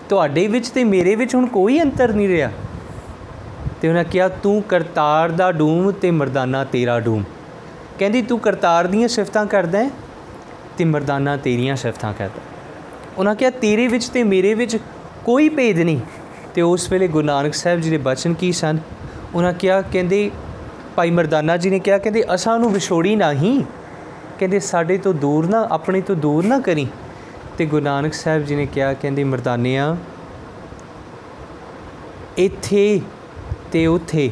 ਤੁਹਾਡੇ 0.09 0.47
ਵਿੱਚ 0.47 0.69
ਤੇ 0.69 0.83
ਮੇਰੇ 0.83 1.15
ਵਿੱਚ 1.15 1.35
ਹੁਣ 1.35 1.45
ਕੋਈ 1.47 1.79
ਅੰਤਰ 1.81 2.13
ਨਹੀਂ 2.13 2.27
ਰਿਹਾ। 2.27 2.51
ਤੇ 3.83 3.89
ਉਹਨਾਂ 3.89 4.03
ਕਿਹਾ, 4.03 4.27
ਤੂੰ 4.27 4.61
ਕਰਤਾਰ 4.61 5.29
ਦਾ 5.29 5.51
ਡੂਮ 5.51 5.91
ਤੇ 5.91 6.11
ਮਰਦਾਨਾ 6.11 6.63
ਤੇਰਾ 6.63 6.99
ਡੂਮ। 6.99 7.23
ਕਹਿੰਦੀ, 7.99 8.21
ਤੂੰ 8.21 8.39
ਕਰਤਾਰ 8.39 8.87
ਦੀਆਂ 8.87 9.07
ਸਿਫਤਾਂ 9.07 9.45
ਕਰਦਾ 9.45 9.79
ਹੈ 9.79 9.89
ਤੇ 10.77 10.85
ਮਰਦਾਨਾ 10.85 11.37
ਤੇਰੀਆਂ 11.37 11.75
ਸਿਫਤਾਂ 11.75 12.13
ਕਰਦਾ 12.13 12.41
ਉਹਨਾਂ 13.17 13.35
ਕਿਹਾ, 13.35 13.49
ਤੇਰੇ 13.49 13.87
ਵਿੱਚ 13.87 14.09
ਤੇ 14.09 14.23
ਮੇਰੇ 14.23 14.53
ਵਿੱਚ 14.53 14.77
ਕੋਈ 15.25 15.49
ਭੇਦ 15.49 15.79
ਨਹੀਂ। 15.79 15.99
ਤੇ 16.55 16.61
ਉਸ 16.61 16.91
ਵੇਲੇ 16.91 17.07
ਗੁਰੂ 17.07 17.27
ਨਾਨਕ 17.27 17.53
ਸਾਹਿਬ 17.53 17.79
ਜੀ 17.79 17.89
ਦੇ 17.89 17.97
ਬਚਨ 17.97 18.33
ਕੀ 18.33 18.51
ਸਨ? 18.51 18.77
ਉਹਨਾਂ 19.35 19.53
ਕਿਹਾ, 19.53 19.81
ਕਹਿੰਦੇ, 19.81 20.31
ਭਾਈ 20.95 21.11
ਮਰਦਾਨਾ 21.11 21.57
ਜੀ 21.57 21.69
ਨੇ 21.69 21.79
ਕਿਹਾ, 21.79 21.97
ਕਹਿੰਦੇ, 21.97 22.23
ਅਸਾਂ 22.33 22.59
ਨੂੰ 22.59 22.73
ਵਿਛੋੜੀ 22.73 23.15
ਨਹੀਂ। 23.15 23.63
ਕਹਿੰਦੇ, 24.39 24.59
ਸਾਡੇ 24.59 24.97
ਤੋਂ 24.97 25.13
ਦੂਰ 25.13 25.49
ਨਾ, 25.49 25.67
ਆਪਣੇ 25.71 26.01
ਤੋਂ 26.01 26.15
ਦੂਰ 26.15 26.45
ਨਾ 26.45 26.59
ਕਰੀ। 26.59 26.87
ਤੇ 27.57 27.65
ਗੁਰੂ 27.65 27.83
ਨਾਨਕ 27.83 28.13
ਸਾਹਿਬ 28.13 28.45
ਜੀ 28.45 28.55
ਨੇ 28.55 28.65
ਕਿਹਾ, 28.65 28.93
ਕਹਿੰਦੇ, 28.93 29.23
ਮਰਦਾਨਿਆਂ, 29.23 29.95
ਇੱਥੇ 32.37 33.01
ਤੇ 33.73 33.85
ਉੱਥੇ 33.87 34.29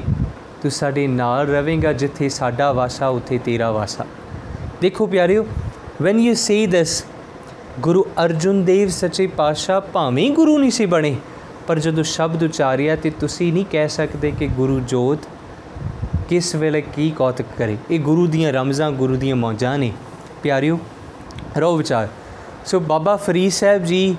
ਤੂੰ 0.62 0.72
ਸਾਡੇ 0.72 1.06
ਨਾਲ 1.08 1.48
ਰਵੇਂਗਾ 1.48 1.94
ਜਿੱਥੇ 1.94 2.30
ਸਾਡਾ 2.30 2.72
ਵਾਸਾ, 2.72 3.08
ਉੱਥੇ 3.08 3.38
ਤੇਰਾ 3.38 3.72
ਵਾਸਾ। 3.72 4.06
ਦੇਖੋ 4.82 5.06
ਪਿਆਰਿਓ 5.06 5.46
when 6.02 6.20
you 6.20 6.34
say 6.34 6.66
this 6.68 7.04
Guru 7.80 8.06
Arjan 8.26 8.64
Dev 8.66 8.90
ਸੱਚੇ 8.90 9.28
ਪਾਤਸ਼ਾਹ 9.28 9.82
ਭਾਵੇਂ 9.82 10.30
ਗੁਰੂ 10.32 10.58
ਨਹੀਂ 10.58 10.72
ਸੀ 10.72 10.86
ਬਣੇ, 10.86 11.16
ਪਰ 11.68 11.80
ਜਦੋਂ 11.80 12.04
ਸ਼ਬਦ 12.04 12.44
ਉਚਾਰਿਆ 12.44 12.96
ਤੇ 12.96 13.10
ਤੁਸੀਂ 13.10 13.52
ਨਹੀਂ 13.54 13.66
ਕਹਿ 13.72 13.90
ਸਕਦੇ 13.90 14.32
ਕਿ 14.32 14.48
ਗੁਰੂ 14.48 14.80
ਜੋਤ 14.80 15.28
ਕਿਸ 16.30 16.56
ਵੇਲੇ 16.56 16.82
ਕੀ 16.82 17.12
ਕੌਤਕ 17.12 17.46
ਕਰੇ। 17.58 17.78
ਇਹ 17.92 18.00
ਗੁਰੂ 18.00 18.28
ਦੀਆਂ 18.28 18.54
ਰਮਜ਼ਾਂ, 18.54 18.92
ਗੁਰੂ 18.92 19.16
ਦੀਆਂ 19.16 19.36
ਮੌਜਾਂ 19.36 19.78
ਨੇ। 19.78 19.92
ਪਿਆਰਿਓ 20.44 20.80
ਰੋ 21.58 21.76
ਵਿਚਾਰ। 21.76 22.08
ਸੋ 22.66 22.80
ਬਾਬਾ 22.80 23.16
ਫਰੀਦ 23.16 23.52
ਸਾਹਿਬ 23.52 23.84
ਜੀ 23.84 24.16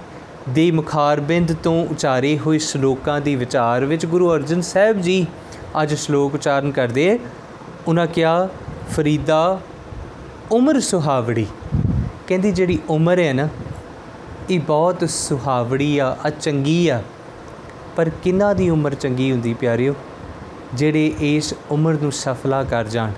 ਦੇ 0.48 0.70
ਮੁਖਾਰਬਿੰਦ 0.70 1.56
ਤੋਂ 1.62 1.86
ਉਚਾਰੇ 1.86 2.38
ਹੋਏ 2.38 2.58
ਸ਼ਲੋਕਾਂ 2.58 3.20
ਦੀ 3.20 3.36
ਵਿਚਾਰ 3.36 3.84
ਵਿੱਚ 3.84 4.06
ਗੁਰੂ 4.06 4.34
ਅਰਜਨ 4.34 4.60
ਸਾਹਿਬ 4.60 5.00
ਜੀ 5.00 5.26
ਅੱਜ 5.82 5.94
ਸ਼ਲੋਕ 5.94 6.34
ਉਚਾਰਨ 6.34 6.70
ਕਰਦੇ 6.70 7.18
ਉਹਨਾਂ 7.88 8.06
ਕਿਹਾ, 8.06 8.48
ਫਰੀਦਾ 8.90 9.60
ਉਮਰ 10.52 10.80
ਸੁਹਾਵੜੀ। 10.80 11.46
ਕਹਿੰਦੀ, 12.26 12.52
ਜਿਹੜੀ 12.52 12.78
ਉਮਰ 12.88 13.18
ਹੈ 13.18 13.32
ਨਾ, 13.32 13.48
ਇਹ 14.50 14.60
ਬਹੁਤ 14.60 15.10
ਸੁਹਾਵੜੀ 15.10 15.98
ਆ 15.98 16.16
ਆ 16.26 16.30
ਚੰਗੀ 16.30 16.88
ਆ। 16.88 17.02
ਪਰ 17.96 18.08
ਕਿੰਨਾ 18.08 18.54
ਦੀ 18.54 18.70
ਉਮਰ 18.70 18.94
ਚੰਗੀ 18.94 19.32
ਹੁੰਦੀ 19.32 19.54
ਪਿਆਰਿਓ? 19.54 19.94
ਜਿਹੜੇ 20.74 21.14
ਇਸ 21.20 21.54
ਉਮਰ 21.70 21.96
ਨੂੰ 22.02 22.12
ਸਫਲਾ 22.12 22.64
ਕਰ 22.64 22.84
ਜਾਣ। 22.84 23.10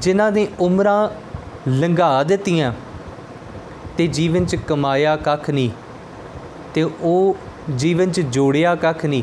ਜਿਨ੍ਹਾਂ 0.00 0.32
ਦੀ 0.32 0.48
ਉਮਰਾਂ 0.60 1.08
ਲੰਘਾ 1.70 2.22
ਦਿੱਤੀਆਂ 2.22 2.72
ਤੇ 3.96 4.06
ਜੀਵਨ 4.06 4.44
'ਚ 4.46 4.56
ਕਮਾਇਆ 4.56 5.16
ਕੱਖ 5.16 5.50
ਨਹੀਂ 5.50 5.70
ਤੇ 6.74 6.82
ਉਹ 6.82 7.36
ਜੀਵਨ 7.76 8.12
'ਚ 8.12 8.20
ਜੋੜਿਆ 8.20 8.74
ਕੱਖ 8.74 9.04
ਨਹੀਂ 9.06 9.22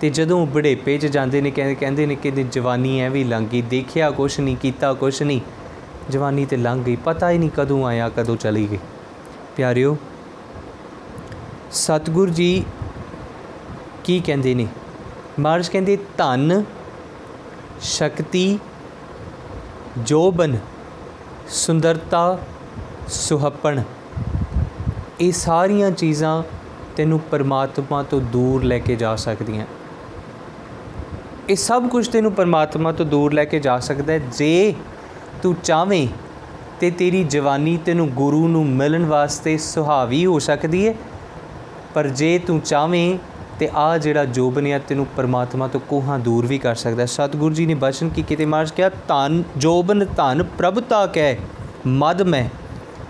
ਤੇ 0.00 0.10
ਜਦੋਂ 0.10 0.46
ਬੁਢੇਪੇ 0.46 0.98
'ਚ 0.98 1.06
ਜਾਂਦੇ 1.06 1.40
ਨੇ 1.40 1.50
ਕਹਿੰਦੇ 1.50 1.74
ਕਹਿੰਦੇ 1.74 2.06
ਨੇ 2.06 2.14
ਕਿ 2.14 2.30
ਦੀ 2.30 2.42
ਜਵਾਨੀ 2.42 3.00
ਐ 3.00 3.08
ਵੀ 3.08 3.24
ਲੰਘ 3.24 3.46
ਗਈ, 3.48 3.62
ਦੇਖਿਆ 3.62 4.10
ਕੁਛ 4.10 4.38
ਨਹੀਂ 4.40 4.56
ਕੀਤਾ 4.56 4.92
ਕੁਛ 4.92 5.22
ਨਹੀਂ 5.22 5.40
ਜਵਾਨੀ 6.10 6.44
ਤੇ 6.46 6.56
ਲੰਘ 6.56 6.82
ਗਈ, 6.84 6.96
ਪਤਾ 6.96 7.30
ਹੀ 7.30 7.38
ਨਹੀਂ 7.38 7.50
ਕਦੋਂ 7.56 7.84
ਆਇਆ, 7.86 8.08
ਕਦੋਂ 8.08 8.36
ਚਲੀ 8.36 8.68
ਗਈ। 8.70 8.78
ਪਿਆਰਿਓ, 9.56 9.96
ਸਤਿਗੁਰ 11.72 12.30
ਜੀ 12.30 12.64
ਕੀ 14.04 14.20
ਕਹਿੰਦੇ 14.20 14.54
ਨੇ? 14.54 14.66
ਮਹਾਰਾਜ 15.40 15.68
ਕਹਿੰਦੇ, 15.68 15.98
ਧਨ, 16.18 16.64
ਸ਼ਕਤੀ, 17.82 18.58
ਜੋਬਨ, 19.98 20.56
ਸੁੰਦਰਤਾ 21.48 22.38
ਸੁਹੱਪਣ। 23.12 23.80
ਇਹ 25.20 25.32
ਸਾਰੀਆਂ 25.32 25.90
ਚੀਜ਼ਾਂ 25.90 26.42
ਤੈਨੂੰ 26.96 27.18
ਪਰਮਾਤਮਾ 27.20 28.02
ਤੋਂ 28.02 28.20
ਦੂਰ 28.22 28.64
ਲੈ 28.64 28.78
ਕੇ 28.78 28.96
ਜਾ 28.96 29.14
ਸਕਦੀਆਂ। 29.16 29.66
ਇਹ 31.48 31.56
ਸਭ 31.56 31.88
ਕੁਝ 31.88 32.06
ਤੈਨੂੰ 32.08 32.32
ਪਰਮਾਤਮਾ 32.32 32.92
ਤੋਂ 32.92 33.06
ਦੂਰ 33.06 33.32
ਲੈ 33.32 33.44
ਕੇ 33.44 33.60
ਜਾ 33.60 33.78
ਸਕਦਾ 33.80 34.12
ਹੈ। 34.12 34.18
ਜੇ 34.38 34.74
ਤੂੰ 35.42 35.54
ਚਾਵੇਂ 35.64 36.06
ਤੇ 36.80 36.90
ਤੇਰੀ 36.90 37.22
ਜਵਾਨੀ 37.24 37.76
ਤੈਨੂੰ 37.76 38.08
ਗੁਰੂ 38.10 38.46
ਨੂੰ 38.48 38.64
ਮਿਲਣ 38.66 39.04
ਵਾਸਤੇ 39.04 39.56
ਸੁਹਾਵੀ 39.58 40.24
ਹੋ 40.26 40.38
ਸਕਦੀ 40.38 40.86
ਹੈ, 40.88 40.94
ਪਰ 41.94 42.08
ਜੇ 42.08 42.38
ਤੂੰ 42.38 42.60
ਚਾਵੇਂ 42.60 43.18
ਤੇ 43.58 43.68
ਆ 43.74 43.98
ਜਿਹੜਾ 43.98 44.24
ਜੋਬਨ 44.26 44.66
ਹੈ 44.66 44.78
ਤੈਨੂੰ 44.78 45.06
ਪਰਮਾਤਮਾ 45.16 45.66
ਤੋਂ 45.68 45.80
ਕੋਹਾਂ 45.80 46.18
ਦੂਰ 46.18 46.46
ਵੀ 46.46 46.58
ਕਰ 46.58 46.74
ਸਕਦਾ 46.74 47.02
ਹੈ। 47.02 47.06
ਸਤਿਗੁਰੂ 47.06 47.54
ਜੀ 47.54 47.66
ਨੇ 47.66 47.74
ਬਚਨ 47.74 48.08
ਕੀ 48.08 48.22
ਕਿਤੇ? 48.22 48.44
ਮਾਰਜ 48.44 48.70
ਕਿਹਾ, 48.70 48.88
ਧਨ, 49.08 49.42
ਜੋਬਨ 49.56 50.04
ਧਨ 50.16 50.42
ਪ੍ਰਭਤਾ 50.58 51.06
ਕਹਿ 51.06 51.36
ਮਦ 51.86 52.22
ਮੈਂ 52.22 52.44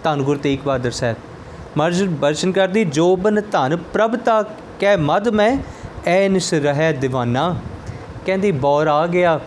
ਧੰਨ 0.05 0.23
ਗੁਰ 0.23 0.37
ਤੇਗ 0.37 0.59
ਬਹਾਦਰ 0.65 0.91
ਸਾਹਿਬ। 0.91 1.17
ਮਰਜ 1.77 2.03
ਬਚਨ 2.03 2.53
ਕਰਦੀ 2.53 2.85
ਜੋਬਨ 2.85 3.41
ਧਨ 3.41 3.77
ਪ੍ਰਭਤਾ 3.77 4.43
ਕਹਿ 4.81 4.97
ਮਦ 4.97 5.29
ਮੈਂ 5.29 5.59
ਐ 6.07 6.29
ਨਿਸ 6.29 6.55
ਰਹਿ 6.55 6.95
دیਵਾਨਾ 7.05 7.57
ਕਹਿੰਦੀ, 8.27 8.53
ਬੌਰ 8.53 8.87
ਆ 8.87 9.07
ਗਿਆ। 9.07 9.41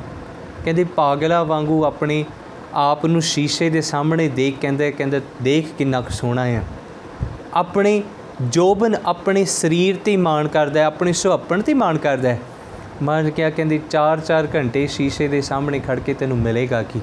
ਕਹਿੰਦੀ, 0.65 0.83
ਪਾਗਲਾ 0.83 1.43
ਵਾਂਗੂ 1.43 1.85
ਆਪਣੇ 1.85 2.25
ਆਪ 2.73 3.05
ਨੂੰ 3.05 3.21
ਸ਼ੀਸ਼ੇ 3.21 3.69
ਦੇ 3.69 3.81
ਸਾਹਮਣੇ 3.81 4.27
ਦੇਖ, 4.27 4.55
ਕਹਿੰਦੇ 4.61 4.91
ਕਹਿੰਦੇ, 4.91 5.21
ਦੇਖ 5.41 5.67
ਕਿੰਨਾ 5.77 6.01
ਕੁ 6.01 6.09
ਸੋਹਣਾ 6.09 6.41
ਆ। 6.41 6.61
ਆਪਣੇ 7.53 8.03
ਜੋਬਨ 8.41 8.95
ਆਪਣੇ 9.05 9.45
ਸਰੀਰ 9.45 9.95
ਤੇ 10.05 10.17
ਮਾਣ 10.17 10.47
ਕਰਦਾ 10.47 10.79
ਹੈ, 10.79 10.85
ਆਪਣੇ 10.85 11.13
ਸੁਹੱਪਣ 11.13 11.61
ਤੇ 11.61 11.73
ਮਾਣ 11.73 11.97
ਕਰਦਾ 11.97 12.29
ਹੈ। 12.29 12.39
ਮਨ 13.01 13.29
ਕਿਹਾ, 13.29 13.49
ਕਹਿੰਦੀ 13.49 13.81
4-4 13.89 14.47
ਘੰਟੇ 14.55 14.87
ਸ਼ੀਸ਼ੇ 14.87 15.27
ਦੇ 15.27 15.41
ਸਾਹਮਣੇ 15.41 15.79
ਖੜ 15.79 15.99
ਕੇ 15.99 16.13
ਤੈਨੂੰ 16.13 16.37
ਮਿਲੇਗਾ 16.37 16.83
ਕੀ? 16.83 17.01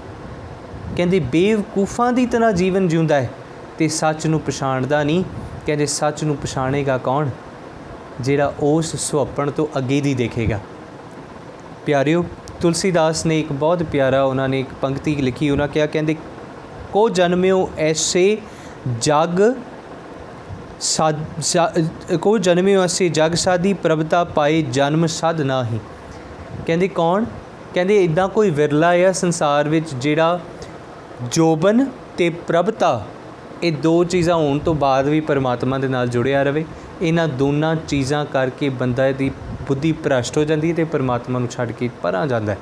ਕਹਿੰਦੀ, 0.96 1.20
ਬੇਵਕੂਫਾਂ 1.20 2.12
ਦੀ 2.12 2.26
ਤਰ੍ਹਾਂ 2.26 2.52
ਜੀਵਨ 2.52 2.88
ਜਿਉਂਦਾ 2.88 3.14
ਹੈ। 3.14 3.30
ਤੇ 3.78 3.88
ਸੱਚ 3.88 4.26
ਨੂੰ 4.26 4.40
ਪਛਾਣਦਾ 4.40 5.02
ਨਹੀਂ, 5.02 5.24
ਕਹਿੰਦੇ 5.66 5.86
ਸੱਚ 5.86 6.24
ਨੂੰ 6.24 6.36
ਪਛਾਣੇਗਾ 6.36 6.98
ਕੌਣ? 6.98 7.28
ਜਿਹੜਾ 8.20 8.52
ਉਸ 8.60 8.96
ਸੁਹੱਪਣ 8.96 9.50
ਤੋਂ 9.50 9.66
ਅੱਗੇ 9.78 10.00
ਦੀ 10.00 10.14
ਦੇਖੇਗਾ। 10.14 10.60
ਪਿਆਰਿਓ, 11.86 12.24
ਤੁਲਸੀਦਾਸ 12.60 13.26
ਨੇ 13.26 13.40
ਇੱਕ 13.40 13.52
ਬਹੁਤ 13.52 13.82
ਪਿਆਰਾ 13.82 14.22
ਉਹਨਾਂ 14.22 14.48
ਨੇ 14.48 14.60
ਇੱਕ 14.60 14.68
ਪੰਕਤੀ 14.80 15.16
ਲਿਖੀ, 15.16 15.50
ਉਹਨਾਂ 15.50 15.68
ਕਿਹਾ, 15.68 15.86
ਕਹਿੰਦੇ, 15.86 16.16
ਕੋ 16.92 17.08
ਜਨਮਿਓ 17.08 17.70
ਐਸੇ 17.78 18.38
ਜਗ 19.00 19.54
ਸਾਧ 20.80 21.16
ਕੋ 22.20 22.38
ਜਨਮਿਓ 22.38 22.82
ਐਸੇ 22.82 23.08
ਜਗ 23.08 23.34
ਸਾਦੀ 23.34 23.72
ਪ੍ਰਭਤਾ 23.72 24.24
ਪਾਏ 24.24 24.62
ਜਨਮ 24.62 25.06
ਸਦ 25.06 25.40
ਨਾਹੀ। 25.40 25.78
ਕਹਿੰਦੇ, 26.66 26.88
ਕੌਣ? 26.88 27.24
ਕਹਿੰਦੇ 27.74 28.04
ਇਦਾਂ 28.04 28.28
ਕੋਈ 28.28 28.50
ਵਿਰਲਾ 28.50 28.92
ਹੈ 28.92 29.12
ਸੰਸਾਰ 29.12 29.68
ਵਿੱਚ 29.68 29.94
ਜਿਹੜਾ 29.94 30.40
ਜੋਬਨ 31.32 31.86
ਤੇ 32.16 32.30
ਪ੍ਰਭਤਾ 32.30 33.06
ਇਹ 33.62 33.72
ਦੋ 33.72 34.04
ਚੀਜ਼ਾਂ 34.04 34.36
ਹੋਣ 34.36 34.58
ਤੋਂ 34.58 34.74
ਬਾਅਦ 34.74 35.08
ਵੀ 35.08 35.20
ਪਰਮਾਤਮਾ 35.20 35.78
ਦੇ 35.78 35.88
ਨਾਲ 35.88 36.08
ਜੁੜਿਆ 36.08 36.42
ਰਵੇ। 36.42 36.64
ਇਹਨਾਂ 37.02 37.28
ਦੋਨਾਂ 37.28 37.74
ਚੀਜ਼ਾਂ 37.88 38.24
ਕਰਕੇ 38.24 38.68
ਬੰਦਾ 38.68 39.10
ਦੀ 39.12 39.30
ਬੁੱਧੀ 39.68 39.92
ਭ੍ਰਸ਼ਟ 39.92 40.38
ਹੋ 40.38 40.44
ਜਾਂਦੀ 40.44 40.70
ਹੈ 40.70 40.74
ਤੇ 40.74 40.84
ਪਰਮਾਤਮਾ 40.84 41.38
ਨੂੰ 41.38 41.48
ਛੱਡ 41.48 41.72
ਕੇ 41.72 41.90
ਪਰਾਂ 42.02 42.26
ਜਾਂਦਾ 42.26 42.52
ਹੈ। 42.52 42.58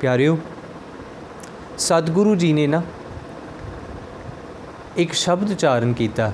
ਪਿਆਰਿਓ, 0.00 0.38
ਸਤਿਗੁਰੂ 1.78 2.34
ਜੀ 2.34 2.52
ਨੇ 2.52 2.66
ਨਾ 2.66 2.82
ਇੱਕ 4.96 5.12
ਸ਼ਬਦ 5.12 5.50
ਉਚਾਰਨ 5.50 5.92
ਕੀਤਾ 5.92 6.32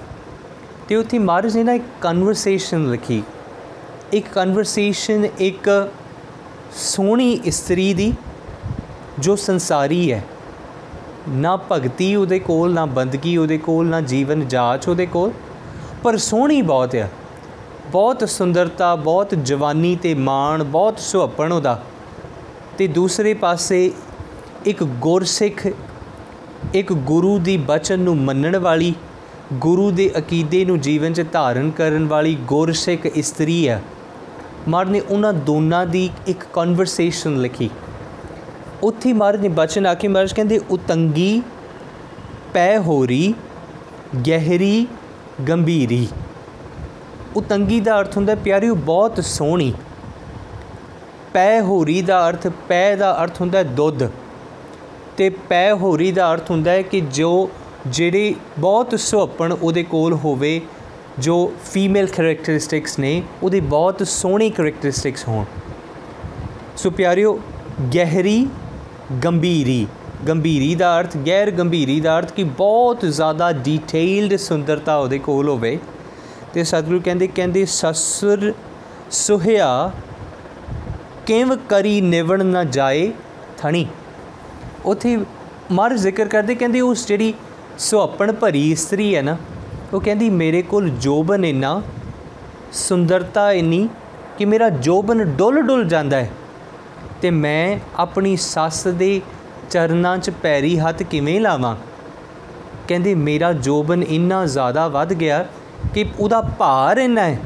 ਤੇ 0.89 0.97
ਉੱਥੇ 0.97 1.19
ਮਹਾਰਾਜ 1.19 1.57
ਨੇ 1.57 1.63
ਨਾ 1.63 1.73
ਇੱਕ 1.73 1.85
ਕਨਵਰਸੇਸ਼ਨ 2.01 2.91
ਲਿਖੀ। 2.91 3.23
ਇੱਕ 4.13 4.27
ਕਨਵਰਸੇਸ਼ਨ 4.29 5.27
ਇੱਕ 5.39 5.91
ਸੋਹਣੀ 6.77 7.33
ਇਸਤਰੀ 7.45 7.93
ਦੀ 7.95 8.13
ਜੋ 9.19 9.37
ਸੰਸਾਰੀ 9.37 10.13
ਹੈ। 10.13 10.25
ਨਾ 11.29 11.59
ਭਗਤੀ 11.73 12.17
ਉਹਦੇ 12.17 12.39
ਕੋਲ, 12.39 12.75
ਨਾ 12.75 12.87
ਬੰਦਗੀ 12.87 13.37
ਉਹਦੇ 13.37 13.59
ਕੋਲ, 13.59 13.87
ਨਾ 13.87 14.01
ਜੀਵਨ 14.01 14.49
ਜਾਚ 14.49 14.89
ਉਹਦੇ 14.89 15.07
ਕੋਲ। 15.07 15.31
ਪਰ 16.03 16.17
ਸੋਹਣੀ 16.17 16.63
ਬਹੁਤ 16.63 16.95
ਹੈ 16.95 17.11
ਬਹੁਤ 17.93 18.29
ਸੁੰਦਰਤਾ, 18.29 18.97
ਬਹੁਤ 18.97 19.35
ਜਵਾਨੀ 19.35 19.97
ਤੇ 19.97 20.15
ਮਾਣ, 20.15 20.65
ਬਹੁਤ 20.65 20.99
ਸੁਹੱਪਣ 20.99 21.53
ਉਹਦਾ। 21.53 21.83
ਤੇ 22.79 22.87
ਦੂਸਰੇ 22.87 23.35
ਪਾਸੇ 23.35 23.93
ਇੱਕ 24.67 24.85
ਗੁਰਸਿੱਖ, 24.85 25.69
ਇੱਕ 26.75 26.93
ਗੁਰੂ 26.93 27.39
ਦੀ 27.39 27.57
ਬਚਨ 27.57 28.01
ਨੂੰ 28.01 28.17
ਮੰਨਣ 28.17 28.59
ਵਾਲੀ, 28.59 28.95
ਗੁਰੂ 29.53 29.91
ਦੇ 29.91 30.11
ਅਕੀਦੇ 30.19 30.65
ਨੂੰ 30.65 30.81
ਜੀਵਨ 30.81 31.13
'ਚ 31.13 31.25
ਧਾਰਨ 31.33 31.71
ਕਰਨ 31.71 32.07
ਵਾਲੀ 32.07 32.35
ਗੁਰਸਿੱਖ 32.35 33.07
ਇਸਤਰੀ 33.07 33.69
ਹੈ 33.69 33.83
ਮਾਰ 34.69 34.87
ਨੇ 34.87 35.01
ਉਹਨਾਂ 35.01 35.33
ਦੋਨਾਂ 35.33 35.87
ਦੀ 35.87 36.11
ਇੱਕ 36.27 36.45
ਕਨਵਰਸੇਸ਼ਨ 36.53 37.41
ਲਿਖੀ। 37.41 37.71
ਉੱਥੇ 38.83 39.13
ਮਹਾਰਾਜ 39.13 39.41
ਨੇ 39.41 39.49
ਬਚਨ 39.49 39.87
ਆ 39.87 39.95
ਕੇ 39.95 40.09
ਮਹਾਰਾਜ 40.09 40.33
ਕਹਿੰਦੇ, 40.33 40.61
ਉਤੰਗੀ 40.71 41.43
ਪੈ 42.55 42.79
ਹੋਰੀ, 42.79 43.35
ਗਹਿਰੀ, 44.29 44.87
ਗੰਭੀਰੀ। 45.49 46.09
ਉਤੰਗੀ 47.37 47.81
ਦਾ 47.81 48.01
ਅਰਥ 48.01 48.17
ਹੁੰਦਾ, 48.17 48.35
ਪਿਆਰਿਓ, 48.35 48.75
ਬਹੁਤ 48.75 49.25
ਸੋਹਣੀ। 49.25 49.75
ਪੈ 51.35 51.61
ਹੋਰੀ 51.61 52.03
ਦਾ 52.03 52.29
ਅਰਥ, 52.29 52.47
ਪੈ 52.69 52.97
ਦਾ 52.97 53.23
ਅਰਥ 53.23 53.41
ਹੁੰਦਾ, 53.41 53.63
ਦੁੱਧ। 53.63 54.03
ਤੇ 55.17 55.31
ਪੈ 55.31 55.73
ਹੋਰੀ 55.73 56.13
ਦਾ 56.13 56.33
ਅਰਥ 56.33 56.51
ਹੁੰਦਾ 56.51 56.71
ਹੈ 56.71 56.83
ਕਿ 56.83 57.01
ਜੋ, 57.01 57.51
ਜਿਹੜੀ 57.87 58.37
ਬਹੁਤ 58.59 59.01
ਸੁਹੱਪਣ 59.01 59.53
ਉਹਦੇ 59.53 59.83
ਕੋਲ 59.83 60.13
ਹੋਵੇ, 60.13 60.61
ਜੋ 61.19 61.53
ਫੀਮੇਲ 61.73 62.07
ਕੈਰੈਕਟਰਿਸਟਿਕਸ 62.07 62.99
ਨੇ, 62.99 63.23
ਉਹਦੀ 63.43 63.61
ਬਹੁਤ 63.61 64.07
ਸੋਹਣੀ 64.07 64.51
ਕੈਰੈਕਟਰਿਸਟਿਕਸ 64.51 65.29
ਹੋਣ। 65.29 65.45
ਸੋ 66.77 66.91
ਪਿਆਰਿਓ, 66.91 67.41
ਗਹਿਰੀ 67.95 68.47
ਗੰਭੀਰੀ। 69.25 69.87
ਗੰਭੀਰੀ 70.29 70.75
ਦਾ 70.75 71.01
ਅਰਥ, 71.01 71.17
ਗੈਰ 71.27 71.51
ਗੰਭੀਰੀ 71.51 72.01
ਦਾ 72.01 72.19
ਅਰਥ 72.19 72.33
ਕਿ 72.33 72.45
ਬਹੁਤ 72.45 73.05
ਜ਼ਿਆਦਾ 73.05 73.53
ਡਿਟੇਲਡ 73.53 74.37
ਸੁੰਦਰਤਾ 74.37 74.97
ਉਹਦੇ 74.97 75.19
ਕੋਲ 75.19 75.49
ਹੋਵੇ। 75.49 75.79
ਤੇ 76.55 76.65
ਸਤਿਗੁਰੂ 76.65 77.01
ਕਹਿੰਦੇ 77.05 77.27
ਕਹਿੰਦੇ 77.27 77.65
ਸਸੁਰ 77.65 78.53
ਸੁਹਿਆ, 79.11 79.91
ਕਿਵ 81.27 81.55
ਕਰੀ 81.57 82.01
ਨਿਵਣ 82.01 82.47
ਨਾ 82.47 82.65
ਜਾਏ 82.65 83.13
ਥਣੀ। 83.59 83.87
ਉਥੇ 84.85 85.19
ਮਰ 85.73 85.97
ਜ਼ਿਕਰ 85.97 86.29
ਕਰਦੇ, 86.29 86.55
ਕਹਿੰਦੇ 86.55 86.81
ਉਸ 86.81 87.07
ਜਿਹੜੀ 87.07 87.35
ਸੁਹੱਪਣ 87.79 88.33
ਭਰੀ 88.33 88.71
ਇਸਤਰੀ 88.73 89.15
ਹੈ 89.17 89.23
ਨਾ, 89.23 89.37
ਉਹ 89.93 90.01
ਕਹਿੰਦੀ, 90.01 90.31
ਮੇਰੇ 90.31 90.63
ਕੋਲ 90.63 90.89
ਜੋਬਨ 90.89 91.45
ਇੰਨਾ, 91.45 91.83
ਸੁੰਦਰਤਾ 92.73 93.53
ਇੰਨੀ 93.53 93.89
ਕਿ 94.39 94.45
ਮੇਰਾ 94.45 94.69
ਜੋਬਨ 94.69 95.25
ਡੁੱਲ 95.25 95.63
ਡੁੱਲ 95.63 95.85
ਜਾਂਦਾ 95.85 96.17
ਹੈ। 96.17 96.31
ਤੇ 97.23 97.31
ਮੈਂ 97.31 97.79
ਆਪਣੀ 97.97 98.37
ਸੱਸ 98.37 98.87
ਦੇ 98.87 99.21
ਚਰਨਾਂ 99.71 100.19
'ਚ 100.19 100.31
ਪੈਰੀ 100.31 100.79
ਹੱਥ 100.79 101.03
ਕਿਵੇਂ 101.03 101.41
ਲਾਵਾਂ? 101.41 101.77
ਕਹਿੰਦੇ, 102.89 103.15
ਮੇਰਾ 103.15 103.53
ਜੋਬਨ 103.53 104.03
ਇੰਨਾ 104.03 104.47
ਜ਼ਿਆਦਾ 104.47 104.89
ਵੱਧ 104.89 105.13
ਗਿਆ 105.13 105.47
ਕਿ 105.95 106.05
ਉਹਦਾ 106.19 106.41
ਭਾਰ 106.41 106.99
ਇੰਨਾ 106.99 107.23
ਹੈ 107.23 107.39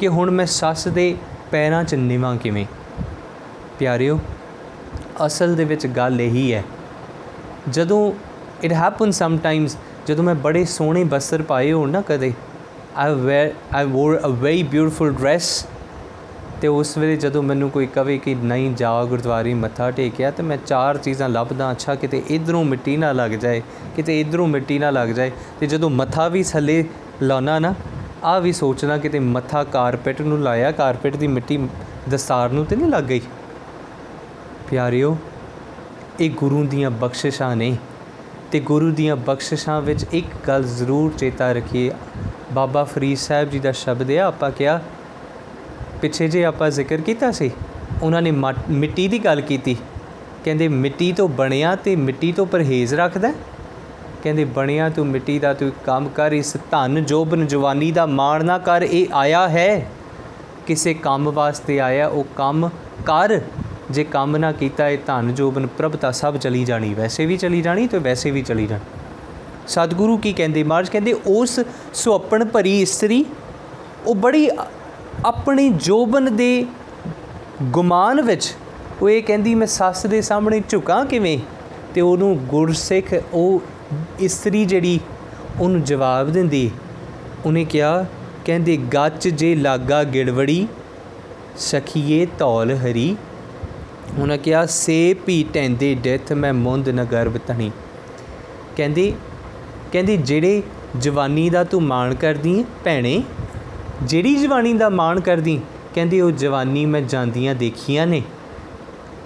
ਕਿ 0.00 0.08
ਹੁਣ 0.08 0.30
ਮੈਂ 0.30 0.46
ਸੱਸ 0.46 0.88
ਦੇ 0.88 1.16
ਪੈਰਾਂ 1.50 1.84
'ਚ 1.84 1.94
ਨਿਵਾਂ 1.94 2.36
ਕਿਵੇਂ? 2.36 2.66
ਪਿਆਰਿਓ, 3.78 4.20
ਅਸਲ 5.26 5.54
ਦੇ 5.54 5.64
ਵਿੱਚ 5.64 5.86
ਗੱਲ 5.86 6.20
ਇਹੀ 6.20 6.54
ਹੈ। 6.54 6.64
ਜਦੋਂ 7.70 8.12
ਇਟ 8.62 8.72
ਹੈਪਨ 8.72 9.10
ਸਮ 9.10 9.38
ਟਾਈਮਸ 9.38 9.76
ਜਦੋਂ 10.06 10.24
ਮੈਂ 10.24 10.34
ਬੜੇ 10.34 10.64
ਸੋਹਣੇ 10.64 11.04
ਬਸਰ 11.04 11.42
ਪਾਏ 11.42 11.72
ਹੋਣ 11.72 11.90
ਨਾ 11.90 12.00
ਕਦੇ 12.00 12.32
I 12.96 13.14
wear 13.14 13.52
I 13.74 13.84
wore 13.84 14.20
a 14.26 14.28
very 14.28 14.62
beautiful 14.62 15.12
dress 15.12 15.66
ਤੇ 16.64 16.68
ਉਸ 16.68 16.98
ਵੇਲੇ 16.98 17.16
ਜਦੋਂ 17.16 17.42
ਮੈਨੂੰ 17.42 17.70
ਕੋਈ 17.70 17.86
ਕਵੇ 17.86 18.18
ਕਿ 18.18 18.34
ਨਹੀਂ 18.34 18.74
ਜਾ 18.74 19.04
ਗੁਰਦੁਆਰੇ 19.04 19.54
ਮੱਥਾ 19.54 19.90
ਟੇਕਿਆ, 19.90 20.30
ਤੇ 20.30 20.42
ਮੈਂ 20.42 20.56
ਚਾਰ 20.66 20.96
ਚੀਜ਼ਾਂ 20.96 21.28
ਲੱਭਦਾ, 21.28 21.70
ਅੱਛਾ 21.70 21.94
ਕਿਤੇ 21.94 22.22
ਇਧਰੋਂ 22.30 22.64
ਮਿੱਟੀ 22.64 22.96
ਨਾ 22.96 23.12
ਲੱਗ 23.12 23.30
ਜਾਏ, 23.30 23.62
ਕਿਤੇ 23.96 24.20
ਇਧਰੋਂ 24.20 24.46
ਮਿੱਟੀ 24.46 24.78
ਨਾ 24.78 24.90
ਲੱਗ 24.90 25.08
ਜਾਏ, 25.08 25.32
ਤੇ 25.60 25.66
ਜਦੋਂ 25.66 25.90
ਮੱਥਾ 25.90 26.28
ਵੀ 26.28 26.42
ਥੱਲੇ 26.42 26.84
ਲਾਉਣਾ 27.22 27.58
ਨਾ 27.58 27.74
ਆ 28.24 28.38
ਵੀ 28.38 28.52
ਸੋਚਣਾ 28.52 28.98
ਕਿਤੇ 28.98 29.18
ਮੱਥਾ 29.18 29.64
ਕਾਰਪੇਟ 29.64 30.22
ਨੂੰ 30.22 30.40
ਲਾਇਆ, 30.40 30.72
ਕਾਰਪੇਟ 30.72 31.16
ਦੀ 31.16 31.26
ਮਿੱਟੀ 31.26 31.58
ਦਸਤਾਰ 32.10 32.50
ਨੂੰ 32.50 32.66
ਤੇ 32.66 32.76
ਨਹੀਂ 32.76 32.88
ਲੱਗ 32.88 33.04
ਗਈ। 33.04 33.20
ਪਿਆਰਿਓ, 34.70 35.16
ਇਹ 36.20 36.30
ਗੁਰੂ 36.30 36.64
ਦੀਆਂ 36.64 36.90
ਬਖਸ਼ਿਸ਼ਾਂ 36.90 37.56
ਨੇ, 37.56 37.76
ਤੇ 38.52 38.60
ਗੁਰੂ 38.60 38.90
ਦੀਆਂ 38.90 39.16
ਬਖਸ਼ਿਸ਼ਾਂ 39.16 39.80
ਵਿੱਚ 39.82 40.06
ਇੱਕ 40.12 40.26
ਗੱਲ 40.48 40.64
ਜ਼ਰੂਰ 40.64 41.12
ਚੇਤਾ 41.18 41.52
ਰੱਖੀਏ। 41.52 41.90
ਬਾਬਾ 42.52 42.84
ਫਰੀਦ 42.84 43.18
ਸਾਹਿਬ 43.18 43.50
ਜੀ 43.50 43.58
ਦਾ 43.58 43.72
ਸ਼ਬਦ 43.72 44.10
ਹੈ 44.10 44.18
ਆਪਾਂ 44.18 44.50
ਕਿਹਾ 44.50 44.80
ਪਿੱਛੇ 46.04 46.26
ਜੇ 46.28 46.44
ਆਪਾਂ 46.44 46.68
ਜ਼ਿਕਰ 46.70 47.00
ਕੀਤਾ 47.00 47.30
ਸੀ, 47.32 47.50
ਉਹਨਾਂ 48.02 48.20
ਨੇ 48.22 48.30
ਮਿੱਟੀ 48.30 49.06
ਦੀ 49.08 49.18
ਗੱਲ 49.18 49.40
ਕੀਤੀ। 49.40 49.76
ਕਹਿੰਦੇ, 50.44 50.66
ਮਿੱਟੀ 50.68 51.12
ਤੋਂ 51.12 51.28
ਬਣਿਆ 51.28 51.74
ਤੇ 51.76 51.94
ਮਿੱਟੀ 51.98 52.32
ਤੋਂ 52.32 52.44
ਪਰਹੇਜ਼ 52.46 52.94
ਰੱਖਦਾ 52.94 53.32
ਕਹਿੰਦੇ, 54.22 54.44
ਬਣਿਆ 54.44 54.88
ਤੂੰ 54.88 55.06
ਮਿੱਟੀ 55.06 55.38
ਦਾ 55.38 55.52
ਤੂੰ 55.54 55.70
ਕੰਮ 55.84 56.08
ਕਰ, 56.08 56.32
ਇਸ 56.32 56.56
ਧਨ 56.70 57.04
ਜੋਬਨ 57.04 57.46
ਜਵਾਨੀ 57.46 57.90
ਦਾ 57.92 58.04
ਮਾਣ 58.08 58.44
ਨਾ 58.44 58.58
ਕਰ, 58.58 58.82
ਇਹ 58.82 59.14
ਆਇਆ 59.14 59.48
ਹੈ। 59.48 59.86
ਕਿਸੇ 60.66 60.94
ਕੰਮ 60.94 61.30
ਵਾਸਤੇ 61.30 61.80
ਆਇਆ, 61.80 62.08
ਉਹ 62.08 62.26
ਕੰਮ 62.36 62.68
ਕਰ। 63.06 63.40
ਜੇ 63.90 64.04
ਕੰਮ 64.04 64.36
ਨਾ 64.36 64.52
ਕੀਤਾ, 64.52 64.88
ਇਹ 64.88 64.98
ਧਨ 65.06 65.34
ਜੋਬਨ 65.34 65.66
ਪ੍ਰਭਤਾ 65.78 66.10
ਸਭ 66.12 66.36
ਚਲੀ 66.36 66.64
ਜਾਣੀ, 66.64 66.94
ਵੈਸੇ 66.94 67.26
ਵੀ 67.26 67.36
ਚਲੀ 67.36 67.62
ਜਾਣੀ 67.62 67.86
ਤੇ 67.86 67.98
ਵੈਸੇ 68.00 68.30
ਵੀ 68.30 68.42
ਚਲੀ 68.42 68.66
ਜਾਣੀ। 68.66 69.00
ਸਤਿਗੁਰੂ 69.68 70.16
ਕੀ 70.16 70.32
ਕਹਿੰਦੇ 70.32 70.62
ਮਾਰਜ 70.64 70.88
ਕਹਿੰਦੇ, 70.88 71.12
ਉਸ 71.12 71.60
ਸੁਪਣ 71.94 72.44
ਭਰੀ 72.44 72.80
ਇਸਤਰੀ, 72.82 73.24
ਉਹ 74.06 74.14
ਬੜੀ 74.14 74.48
ਆਪਣੀ 75.24 75.70
ਜੋਬਨ 75.70 76.36
ਦੇ 76.36 76.66
ਗੁਮਾਨ 77.62 78.22
ਵਿੱਚ, 78.22 78.54
ਉਹ 79.02 79.10
ਇਹ 79.10 79.22
ਕਹਿੰਦੀ, 79.22 79.54
ਮੈਂ 79.54 79.66
ਸੱਸ 79.66 80.06
ਦੇ 80.06 80.20
ਸਾਹਮਣੇ 80.20 80.62
ਝੁਕਾਂ 80.68 81.06
ਕਿਵੇਂ? 81.06 81.38
ਤੇ 81.94 82.00
ਉਹਨੂੰ 82.00 82.38
ਗੁਰਸਿੱਖ, 82.38 83.14
ਉਹ 83.32 83.62
ਇਸਤਰੀ 84.20 84.64
ਜਿਹੜੀ, 84.64 85.00
ਉਹਨੂੰ 85.60 85.82
ਜਵਾਬ 85.82 86.30
ਦਿੰਦੀ। 86.30 86.70
ਉਹਨੇ 87.46 87.64
ਕਿਹਾ, 87.64 88.06
ਕਹਿੰਦੇ, 88.44 88.76
ਗੱਚ 88.76 89.28
ਜੇ 89.28 89.54
ਲਾਗਾ 89.54 90.04
ਗਿੜਵੜੀ, 90.04 90.68
ਸਖੀਏ 91.58 92.26
ਧੌਲ 92.38 92.74
ਹਰੀ। 92.74 93.16
ਉਹਨਾਂ 94.18 94.38
ਕਿਹਾ, 94.38 94.66
ਸੇ 94.66 95.14
ਪੀ 95.14 95.44
ਟੈਂਦੇ 95.54 95.94
ਡੈਥ, 95.94 96.32
ਮੈਂ 96.32 96.52
ਮੁੰਦ 96.54 96.88
ਨ 96.88 97.04
ਗਰਭ 97.04 97.38
ਤਣੀ 97.46 97.70
ਕਹਿੰਦੀ 98.76 99.14
ਕਹਿੰਦੀ, 99.92 100.16
ਜਿਹੜੇ 100.16 100.62
ਜਵਾਨੀ 100.98 101.50
ਦਾ 101.50 101.64
ਤੂੰ 101.64 101.82
ਮਾਣ 101.82 102.14
ਕਰਦੀ 102.14 102.64
ਭੈਣੇ 102.84 103.22
ਜਿਹੜੀ 104.02 104.36
ਜਵਾਨੀ 104.36 104.72
ਦਾ 104.72 104.88
ਮਾਣ 104.88 105.20
ਕਰਦੀ, 105.20 105.60
ਕਹਿੰਦੀ 105.94 106.20
ਉਹ 106.20 106.30
ਜਵਾਨੀ 106.30 106.86
ਮੈਂ 106.86 107.00
ਜਾਂਦੀਆਂ 107.00 107.54
ਦੇਖੀਆਂ 107.54 108.06
ਨੇ। 108.06 108.22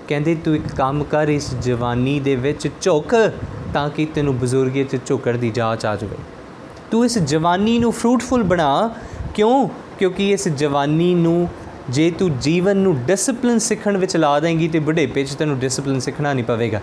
ਕਹਿੰਦੇ 0.08 0.34
ਤੂੰ 0.34 0.56
ਇੱਕ 0.56 0.68
ਕੰਮ 0.76 1.04
ਕਰ, 1.04 1.28
ਇਸ 1.28 1.54
ਜਵਾਨੀ 1.54 2.20
ਦੇ 2.20 2.36
ਵਿੱਚ 2.36 2.68
ਝੁਕ 2.80 3.14
ਤਾਂ 3.74 3.90
ਕਿ 3.90 4.06
ਤੈਨੂੰ 4.14 4.38
ਬਜ਼ੁਰਗੀ 4.38 4.84
'ਚ 4.84 5.06
ਝੁਕੜ 5.06 5.36
ਦੀ 5.36 5.50
ਜਾਚ 5.50 5.86
ਆ 5.86 5.96
ਜਾਵੇ। 5.96 6.16
ਤੂੰ 6.90 7.04
ਇਸ 7.04 7.18
ਜਵਾਨੀ 7.18 7.78
ਨੂੰ 7.78 7.92
ਫਰੂਟਫੁਲ 7.92 8.42
ਬਣਾ। 8.42 8.94
ਕਿਉਂ? 9.34 9.68
ਕਿਉਂਕਿ 9.98 10.30
ਇਸ 10.30 10.48
ਜਵਾਨੀ 10.48 11.14
ਨੂੰ 11.14 11.48
ਜੇ 11.90 12.10
ਤੂੰ 12.10 12.38
ਜੀਵਨ 12.38 12.76
ਨੂੰ 12.76 13.02
ਡਿਸਪਲਿਨ 13.02 13.58
ਸਿੱਖਣ 13.58 13.96
ਵਿੱਚ 13.96 14.16
ਲਾ 14.16 14.40
ਦੇਂਗੀ 14.40 14.68
ਤੇ 14.68 14.78
ਬੁਢੇਪੇ 14.78 15.24
'ਚ 15.24 15.34
ਤੈਨੂੰ 15.34 15.58
ਡਿਸਪਲਿਨ 15.58 16.00
ਸਿੱਖਣਾ 16.00 16.32
ਨਹੀਂ 16.32 16.44
ਪਵੇਗਾ। 16.44 16.80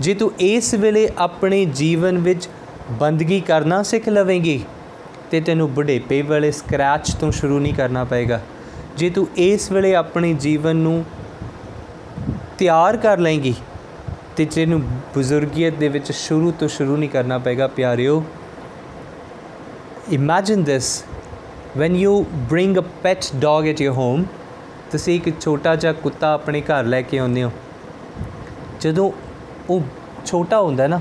ਜੇ 0.00 0.14
ਤੂੰ 0.14 0.32
ਇਸ 0.40 0.74
ਵੇਲੇ 0.74 1.10
ਆਪਣੇ 1.18 1.64
ਜੀਵਨ 1.64 2.18
ਵਿੱਚ 2.18 2.48
ਬੰਦਗੀ 2.90 3.40
ਕਰਨਾ 3.40 3.82
ਸਿੱਖ 3.82 4.08
ਲਵੇਂਗੀ 4.08 4.60
ਤੇ 5.30 5.40
ਤੈਨੂੰ 5.40 5.74
ਬੁਢੇਪੇ 5.74 6.22
ਵੇਲੇ 6.22 6.50
ਸਕ੍ਰੈਚ 6.50 7.14
ਤੋਂ 7.14 7.32
ਸ਼ੁਰੂ 7.32 7.58
ਨਹੀਂ 7.58 7.74
ਕਰਨਾ 7.74 8.04
ਪਏਗਾ। 8.04 8.40
ਜੇ 8.96 9.10
ਤੂੰ 9.10 9.28
ਇਸ 9.36 9.72
ਵੇਲੇ 9.72 9.94
ਆਪਣੇ 9.94 10.34
ਜੀਵਨ 10.34 10.76
ਨੂੰ 10.76 11.04
ਤਿਆਰ 12.58 12.96
ਕਰ 12.96 13.18
ਲਏਂਗੀ, 13.18 13.54
ਤੇ 14.36 14.44
ਤੈਨੂੰ 14.44 14.82
ਬਜ਼ੁਰਗੀਅਤ 15.16 15.74
ਦੇ 15.74 15.88
ਵਿੱਚ 15.88 16.12
ਸ਼ੁਰੂ 16.12 16.50
ਤੋਂ 16.50 16.68
ਸ਼ੁਰੂ 16.68 16.96
ਨਹੀਂ 16.96 17.10
ਕਰਨਾ 17.10 17.38
ਪਏਗਾ, 17.38 17.66
ਪਿਆਰਿਓ। 17.66 18.24
Imagine 20.12 20.64
this 20.64 21.04
when 21.80 21.92
you 21.92 22.12
bring 22.52 22.74
a 22.74 22.84
pet 23.04 23.26
dog 23.34 23.64
at 23.64 23.84
your 23.86 23.94
home, 23.94 24.24
ਤੁਸੀਂ 24.90 25.20
ਇੱਕ 25.20 25.40
ਛੋਟਾ 25.40 25.76
ਜਿਹਾ 25.76 25.92
ਕੁੱਤਾ 25.92 26.32
ਆਪਣੇ 26.34 26.60
ਘਰ 26.60 26.84
ਲੈ 26.84 27.02
ਕੇ 27.02 27.18
ਆਉਂਦੇ 27.18 27.42
ਹੋ। 27.42 27.50
ਜਦੋਂ 28.80 29.12
ਉਹ 29.70 29.80
ਛੋਟਾ 30.26 30.60
ਹੁੰਦਾ 30.60 30.86
ਨਾ, 30.86 31.00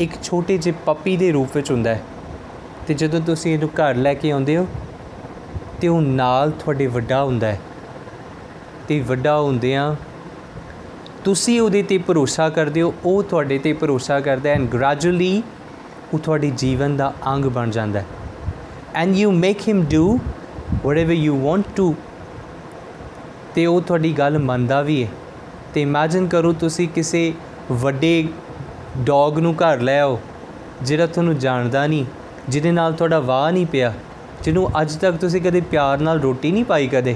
ਇੱਕ 0.00 0.12
ਛੋਟੇ 0.22 0.58
ਜਿਹੇ 0.58 0.74
ਪੱਪੀ 0.86 1.16
ਦੇ 1.16 1.32
ਰੂਪ 1.32 1.48
ਵਿੱਚ 1.54 1.70
ਹੁੰਦਾ 1.70 1.94
ਹੈ। 1.94 2.02
ਤੇ 2.86 2.94
ਜਦੋਂ 2.94 3.20
ਤੁਸੀਂ 3.20 3.52
ਇਹਨੂੰ 3.54 3.68
ਘਰ 3.68 3.94
ਲੈ 3.94 4.14
ਕੇ 4.14 4.30
ਆਉਂਦੇ 4.30 4.56
ਹੋ, 4.56 4.66
ਤੇ 5.80 5.88
ਉਹ 5.88 6.00
ਨਾਲ 6.00 6.50
ਤੁਹਾਡੇ 6.50 6.86
ਵੱਡਾ 6.86 7.24
ਹੁੰਦਾ 7.24 7.46
ਹੈ। 7.46 7.60
ਤੇ 8.88 9.00
ਵੱਡਾ 9.00 9.40
ਹੁੰਦਿਆਂ 9.40 9.94
ਤੁਸੀਂ 11.24 11.60
ਉਹਦੇ 11.60 11.82
ਤੇ 11.82 11.98
ਭਰੋਸਾ 11.98 12.48
ਕਰਦੇ 12.48 12.82
ਹੋ, 12.82 12.94
ਉਹ 13.04 13.22
ਤੁਹਾਡੇ 13.22 13.58
ਤੇ 13.58 13.72
ਭਰੋਸਾ 13.72 14.20
ਕਰਦਾ 14.20 14.48
ਹੈ 14.48 14.54
ਐਂਡ 14.54 14.68
ਗ੍ਰੈਜੂਅਲੀ 14.68 15.42
ਉਹ 16.14 16.18
ਤੁਹਾਡੇ 16.18 16.50
ਜੀਵਨ 16.50 16.96
ਦਾ 16.96 17.12
ਅੰਗ 17.26 17.44
ਬਣ 17.44 17.70
ਜਾਂਦਾ 17.70 18.00
ਹੈ। 18.00 18.06
And 18.94 19.16
you 19.16 19.30
make 19.32 19.68
him 19.68 19.84
do 19.84 20.18
whatever 20.84 21.12
you 21.12 21.38
want 21.40 21.64
to 21.76 21.94
ਤੇ 23.54 23.66
ਉਹ 23.66 23.80
ਤੁਹਾਡੀ 23.80 24.12
ਗੱਲ 24.12 24.38
ਮੰਨਦਾ 24.38 24.82
ਵੀ 24.82 25.02
ਹੈ। 25.04 25.08
ਤੇ 25.74 25.82
ਇਮੇਜਿਨ 25.82 26.26
ਕਰੋ 26.26 26.52
ਤੁਸੀਂ 26.52 26.88
ਕਿਸੇ 26.88 27.32
ਵੱਡੇ 27.72 28.28
ਡੌਗ 28.98 29.38
ਨੂੰ 29.38 29.54
ਘਰ 29.54 29.80
ਲੈ 29.80 30.00
ਆਓ, 30.00 30.20
ਜਿਹੜਾ 30.82 31.06
ਤੁਹਾਨੂੰ 31.06 31.38
ਜਾਣਦਾ 31.38 31.86
ਨਹੀਂ। 31.86 32.04
ਜਿਹਦੇ 32.48 32.70
ਨਾਲ 32.72 32.92
ਤੁਹਾਡਾ 32.92 33.18
ਵਾਹ 33.20 33.50
ਨਹੀਂ 33.52 33.66
ਪਿਆ, 33.66 33.92
ਜਿਹਨੂੰ 34.42 34.68
ਅੱਜ 34.80 34.94
ਤੱਕ 34.96 35.16
ਤੁਸੀਂ 35.16 35.40
ਕਦੇ 35.42 35.60
ਪਿਆਰ 35.60 36.00
ਨਾਲ 36.00 36.20
ਰੋਟੀ 36.20 36.50
ਨਹੀਂ 36.52 36.64
ਪਾਈ 36.64 36.86
ਕਦੇ। 36.86 37.14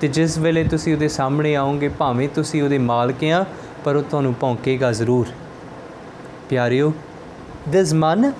ਤੇ 0.00 0.08
ਜਿਸ 0.08 0.36
ਵੇਲੇ 0.38 0.64
ਤੁਸੀਂ 0.64 0.92
ਉਹਦੇ 0.94 1.08
ਸਾਹਮਣੇ 1.08 1.54
ਆਓਗੇ, 1.56 1.88
ਭਾਵੇਂ 1.88 2.28
ਤੁਸੀਂ 2.28 2.62
ਉਹਦੇ 2.62 2.78
ਮਾਲਕ 2.78 3.24
ਆ, 3.24 3.44
ਪਰ 3.84 3.96
ਉਹ 3.96 4.02
ਤੁਹਾਨੂੰ 4.02 4.34
ਭੌਂਕੇਗਾ 4.40 4.92
ਜ਼ਰੂਰ। 4.92 5.26
ਪਿਆਰਿਓ 6.48 6.92
ਦਿਸ 7.68 7.92
ਮਨ, 7.94 8.32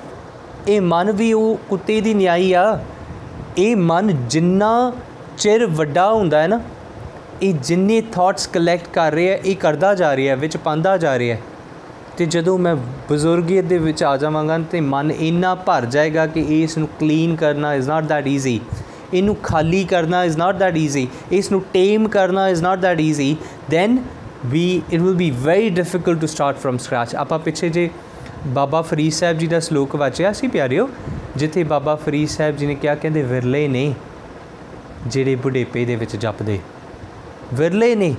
ਇਹ 0.69 0.81
ਮਨ 0.81 1.12
ਵੀ 1.12 1.33
ਉਹ 1.33 1.59
ਕੁੱਤੇ 1.69 2.01
ਦੀ 2.01 2.15
ਨਿਆਈ 2.15 2.53
ਆ। 2.53 2.79
ਇਹ 3.59 3.77
ਮਨ 3.77 4.17
ਜਿੰਨਾ 4.29 4.93
ਚਿਰ 5.39 5.67
ਵੱਡਾ 5.67 6.12
ਹੁੰਦਾ 6.12 6.41
ਹੈ 6.43 6.47
ਨਾ, 6.47 6.61
ਇਹ 7.43 7.55
ਜਿੰਨੇ 7.55 8.01
ਥਾਟਸ 8.12 8.47
ਕਲੈਕਟ 8.47 8.89
ਕਰ 8.93 9.12
ਰਿਹਾ 9.12 9.33
ਹੈ 9.33 9.41
ਇਹ 9.45 9.57
ਕਰਦਾ 9.57 9.95
ਜਾ 9.95 10.15
ਰਿਹਾ 10.17 10.35
ਹੈ 10.35 10.41
ਵਿੱਚ 10.41 10.57
ਪਾਉਂਦਾ 10.57 10.97
ਜਾ 10.97 11.19
ਰਿਹਾ। 11.19 11.37
ਹੈ 12.17 12.27
ਤੇ 12.27 12.27
ਜਦੋਂ 12.27 12.59
ਮੈਂ 12.59 12.77
ਬਜ਼ੁਰਗੀਅਤ 13.11 13.65
ਦੇ 13.65 13.79
ਵਿੱਚ 13.79 14.05
ਆ 14.05 14.17
ਜਾਵਾਂਗਾ 14.17 14.59
ਤੇ 14.59 14.81
ਮਨ 14.81 15.11
ਇੰਨਾ 15.11 15.55
ਭਰ 15.55 15.85
ਜਾਏਗਾ 15.85 16.27
ਕਿ 16.27 16.63
ਇਸ 16.63 16.79
ਨੂੰ 16.79 16.89
ਕਲੀਨ 17.01 17.37
ਕਰਨਾ 17.37 17.75
ਇਜ਼ 17.75 17.89
ਨਾਟ 17.89 18.05
ਦੈਟ 18.05 18.27
ਈਜ਼ੀ 18.27 18.61
ਇਹਨੂੰ 19.15 19.37
ਖਾਲੀ 19.43 19.85
ਕਰਨਾ 19.85 20.25
ਇਜ਼ 20.25 20.39
ਨਾਟ 20.39 20.57
ਦੈਟ 20.57 20.77
ਈਜ਼ੀ 20.77 21.09
ਇਸ 21.33 21.53
ਨੂੰ 21.53 21.63
ਟੇਮ 21.73 22.09
ਕਰਨਾ 22.09 22.49
is 22.49 22.63
not 22.63 22.79
that 22.79 23.01
easy 23.01 23.37
then 23.71 23.99
we 24.47 24.83
it 24.93 25.01
will 25.01 25.15
be 25.15 25.31
very 25.31 25.71
difficult 25.71 26.21
to 26.21 26.27
start 26.27 26.57
from 26.57 26.79
scratch 26.79 27.17
ਆਪਾਂ 27.17 27.39
ਪਿੱਛੇ 27.39 27.69
ਜੇ 27.69 27.91
ਬਾਬਾ 28.47 28.83
ਫਰੀਦ 28.83 29.13
ਸਾਹਿਬ 29.13 29.39
ਜੀ 29.39 29.47
ਦਾ 29.47 29.61
ਸ਼ਲੋਕ 29.61 29.97
ਵਾਚਿਆ 29.97 30.33
ਸੀ 30.33 30.49
ਪਿਆਰਿਓ, 30.49 30.89
ਜਿੱਥੇ 31.37 31.65
ਬਾਬਾ 31.65 31.95
ਫਰੀਦ 31.95 32.29
ਸਾਹਿਬ 32.29 32.57
ਜੀ 32.57 32.67
ਨੇ 32.67 32.75
ਕਿਹਾ, 32.75 32.95
ਕਹਿੰਦੇ, 32.95 33.23
ਵਿਰਲੇ 33.23 33.69
ਨੇ 33.69 33.95
ਜਿਹੜੇ 35.07 35.35
ਬੁਢੇਪੇ 35.35 35.85
ਦੇ 35.85 35.97
ਵਿੱਚ 35.97 36.17
ਜਪਦੇ। 36.17 36.59
ਵਿਰਲੇ 37.55 37.95
ਨੇ, 37.95 38.15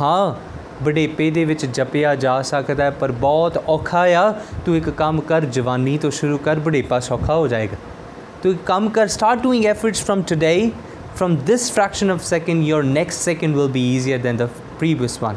ਹਾਂ 0.00 0.45
ਬੁਢੇਪੇ 0.82 1.30
ਦੇ 1.30 1.44
ਵਿੱਚ 1.44 1.64
ਜਪਿਆ 1.66 2.14
ਜਾ 2.14 2.40
ਸਕਦਾ 2.42 2.90
ਪਰ 3.00 3.12
ਬਹੁਤ 3.20 3.58
ਔਖਾ 3.68 4.04
ਆ 4.18 4.30
ਤੂੰ 4.66 4.76
ਇੱਕ 4.76 4.90
ਕੰਮ 4.90 5.20
ਕਰ 5.28 5.44
ਜਵਾਨੀ 5.50 5.96
ਤੋਂ 5.98 6.10
ਸ਼ੁਰੂ 6.10 6.38
ਕਰ 6.38 6.58
ਬੁਢੇਪਾ 6.58 7.00
ਸੌਖਾ 7.00 7.34
ਹੋ 7.34 7.48
ਜਾਏਗਾ 7.48 7.76
ਤੂੰ 8.42 8.52
ਇੱਕ 8.52 8.60
ਕੰਮ 8.66 8.88
ਕਰ 8.88 9.06
start 9.08 9.42
doing 9.42 9.66
efforts 9.66 10.04
from 10.04 10.22
today 10.22 10.70
from 11.16 11.36
this 11.46 11.70
fraction 11.72 12.10
of 12.10 12.22
second 12.24 12.64
your 12.64 12.84
next 12.84 13.20
second 13.20 13.56
will 13.56 13.68
be 13.68 13.84
easier 13.96 14.18
than 14.18 14.36
the 14.36 14.48
previous 14.78 15.22
one 15.22 15.36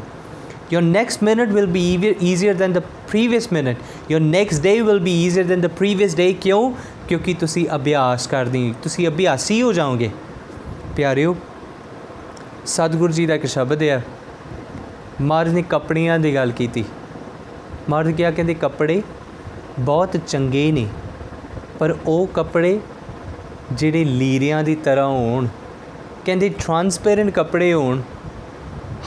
Your 0.70 0.82
next 0.82 1.20
minute 1.20 1.50
will 1.50 1.66
be 1.66 1.80
easier 2.22 2.54
than 2.54 2.72
the 2.72 2.82
previous 3.08 3.50
minute. 3.50 3.78
Your 4.08 4.20
next 4.20 4.60
day 4.60 4.82
will 4.82 5.00
be 5.00 5.10
easier 5.12 5.42
than 5.44 5.60
the 5.60 5.70
previous 5.72 6.14
day. 6.14 6.32
ਕਿਉਂ 6.40 6.72
ਕਿਉਂਕਿ 7.08 7.34
ਤੁਸੀਂ 7.34 7.66
ਅਭਿਆਸ 7.74 8.26
ਕਰਦੇ 8.26 8.68
ਹੋ 8.68 8.74
ਤੁਸੀਂ 8.82 9.08
ਅਭਿਆਸੀ 9.08 9.60
ਹੋ 9.62 9.72
ਜਾਓਗੇ 9.72 10.10
ਪਿਆਰਿਓ 10.96 11.34
ਸਤਿਗੁਰੂ 12.66 13.12
ਜੀ 13.12 13.26
ਦਾ 13.26 13.34
ਇੱਕ 13.34 13.46
ਸ਼ਬਦ 13.46 13.82
ਹੈ 13.82 14.02
ਮਹਾਰਾਜ 15.20 15.54
ਨੇ 15.54 15.62
ਕੱਪੜਿਆਂ 15.62 16.18
ਦੀ 16.18 16.34
ਗੱਲ 16.34 16.50
ਕੀਤੀ। 16.52 16.84
ਮਹਾਰਾਜ 17.88 18.12
ਕਿਹਾ, 18.12 18.30
ਕਹਿੰਦੇ 18.30 18.54
ਕੱਪੜੇ 18.54 19.02
ਬਹੁਤ 19.80 20.16
ਚੰਗੇ 20.16 20.70
ਨੇ, 20.72 20.86
ਪਰ 21.78 21.96
ਉਹ 22.06 22.26
ਕੱਪੜੇ 22.26 22.78
ਜਿਹੜੇ 23.72 24.04
ਲੀਰਿਆਂ 24.04 24.62
ਦੀ 24.64 24.74
ਤਰ੍ਹਾਂ 24.74 25.08
ਹੋਣ, 25.08 25.46
ਕਹਿੰਦੇ 26.24 26.48
ਟਰਾਂਸਪੇਰੈਂਟ 26.48 27.30
ਕੱਪੜੇ 27.30 27.72
ਹੋਣ, 27.72 28.00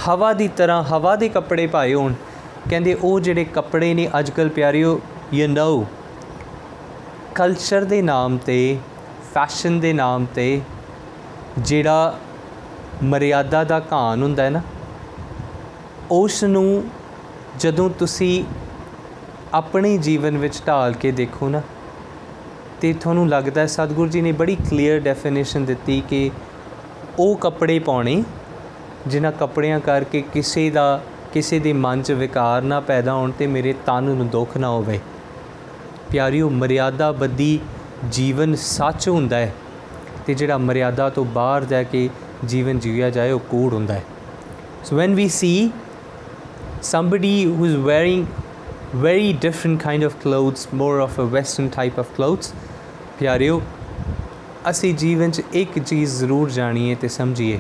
ਹਵਾ 0.08 0.32
ਦੀ 0.34 0.47
ਤਰ੍ਹਾਂ, 0.47 0.84
ਹਵਾ 0.84 1.15
ਦੇ 1.15 1.30
ਕੱਪੜੇ 1.30 1.67
ਪਾਏ 1.67 1.93
ਹੋਣ, 1.93 2.13
ਕਹਿੰਦੇ 2.69 2.93
ਉਹ 2.93 3.19
ਜਿਹੜੇ 3.19 3.43
ਕੱਪੜੇ 3.45 3.93
ਨੇ 3.93 4.10
ਅੱਜਕੱਲ 4.19 4.49
ਪਿਆਰਿਓ 4.49 4.99
ਯੂ 5.34 5.47
نو 5.47 5.84
ਕਲਚਰ 7.36 7.84
ਦੇ 7.84 8.02
ਨਾਮ 8.02 8.38
ਤੇ 8.38 8.78
ਫੈਸ਼ਨ 9.34 9.80
ਦੇ 9.80 9.93
ਨਾਮ 9.93 10.26
ਤੇ 10.36 10.62
ਜਿਹੜਾ 11.60 12.15
ਮਰਿਆਦਾ 13.04 13.63
ਦਾ 13.63 13.80
ਘਾਣ 13.91 14.23
ਹੁੰਦਾ 14.23 14.43
ਹੈ 14.43 14.49
ਨਾ 14.49 14.62
ਉਸ 16.12 16.44
ਨੂੰ 16.44 16.84
ਜਦੋਂ 17.60 17.89
ਤੁਸੀਂ 17.89 18.44
ਆਪਣੇ 19.54 19.98
ਜੀਵਨ 19.98 20.38
ਵਿੱਚ 20.38 20.62
ਢਾਲ 20.68 20.94
ਕੇ 20.94 21.12
ਦੇਖੋ 21.12 21.50
ਨਾ, 21.50 21.62
ਤੇ 22.82 22.94
ਤੁਹਾਨੂੰ 22.94 23.28
ਲੱਗਦਾ 23.30 23.62
ਹੈ 23.62 23.66
ਸਤਿਗੁਰੂ 23.66 24.10
ਜੀ 24.10 24.22
ਨੇ 24.22 24.32
ਬੜੀ 24.32 24.56
ਕਲੀਅਰ 24.70 25.00
ਡੈਫੀਨੇਸ਼ਨ 25.00 25.66
ਦਿੱਤੀ 25.66 26.02
ਕਿ 26.10 26.30
ਉਹ 27.20 27.36
ਕੱਪੜੇ 27.38 27.78
ਪਾਉਣੇ, 27.80 28.24
ਜਿਨ੍ਹਾਂ 29.08 29.32
ਕੱਪੜਿਆਂ 29.32 29.80
ਕਰਕੇ 29.80 30.22
ਕਿਸੇ 30.34 30.70
ਦਾ, 30.70 31.02
ਕਿਸੇ 31.34 31.60
ਦੇ 31.60 31.74
ਮਨ 31.74 32.02
'ਚ 32.02 32.12
ਵਿਕਾਰ 32.12 32.62
ਨਾ 32.62 32.80
ਪੈਦਾ 32.80 33.13
ਹੋਣ 33.13 33.32
ਤੇ 33.32 33.48
ਮੇਰੇ 33.48 33.74
ਤਨ 33.86 34.04
ਨੂੰ 34.04 34.28
ਦੁੱਖ 34.30 34.58
ਨਾ 34.58 34.70
ਹੋਵੇ। 34.70 35.00
ਪਿਆਰਿਓ, 36.12 36.50
ਮਰਿਆਦਾ 36.50 37.12
ਬੱਦੀ 37.12 37.60
ਜੀਵਨ 38.12 38.56
ਸੱਚ 38.56 39.08
ਹੁੰਦਾ 39.10 39.38
ਹੈ 39.38 39.54
ਤੇ 40.26 40.34
ਜਿਹੜਾ 40.34 40.58
ਮਰਿਆਦਾ 40.58 41.10
ਤੋਂ 41.10 41.26
ਬਾਹਰ 41.26 41.66
ਜਾ 41.66 41.84
ਕੇ 41.84 42.10
ਜੀਵਨ 42.46 42.80
ਜੀਇਆ 42.80 43.10
ਜਾਏ, 43.10 43.32
ਉਹ 43.32 43.39
ਕੂੜ 43.39 43.74
ਹੁੰਦਾ 43.74 43.94
ਹੈ। 43.94 44.04
So 44.86 44.96
when 44.96 45.16
we 45.16 45.28
see 45.30 45.72
somebody 46.84 47.43
who's 47.46 47.76
wearing 47.80 48.28
very 48.96 49.34
different 49.36 49.80
kind 49.80 50.04
of 50.04 50.19
clothes, 50.19 50.67
more 50.74 51.00
of 51.00 51.17
a 51.17 51.26
western 51.28 51.69
type 51.72 51.98
of 51.98 52.13
clothes. 52.17 52.54
ਪਿਆਰਿਓ 53.19 53.62
ਅਸੀਂ 54.69 54.93
ਜੀਵਨ 54.93 55.32
'ਚ 55.32 55.41
ਇੱਕ 55.54 55.80
ਚੀਜ਼ 55.80 56.17
ਜ਼ਰੂਰ 56.19 56.50
ਜਾਣੀਏ 56.50 56.96
ਤੇ 56.96 57.08
ਸਮਝੀਏ 57.08 57.60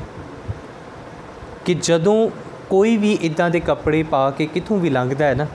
ਕਿ 1.65 1.73
ਜਦੋਂ 1.73 2.29
ਕੋਈ 2.69 2.95
ਵੀ 2.97 3.11
ਇਦਾਂ 3.21 3.49
ਦੇ 3.49 3.59
ਕੱਪੜੇ 3.59 4.03
ਪਾ 4.03 4.29
ਕੇ 4.31 4.45
ਕਿਥੋਂ 4.45 4.79
ਵੀ 4.79 4.89
ਲੰਘਦਾ 4.89 5.25
ਹੈ 5.25 5.35
ਨਾ 5.35 5.47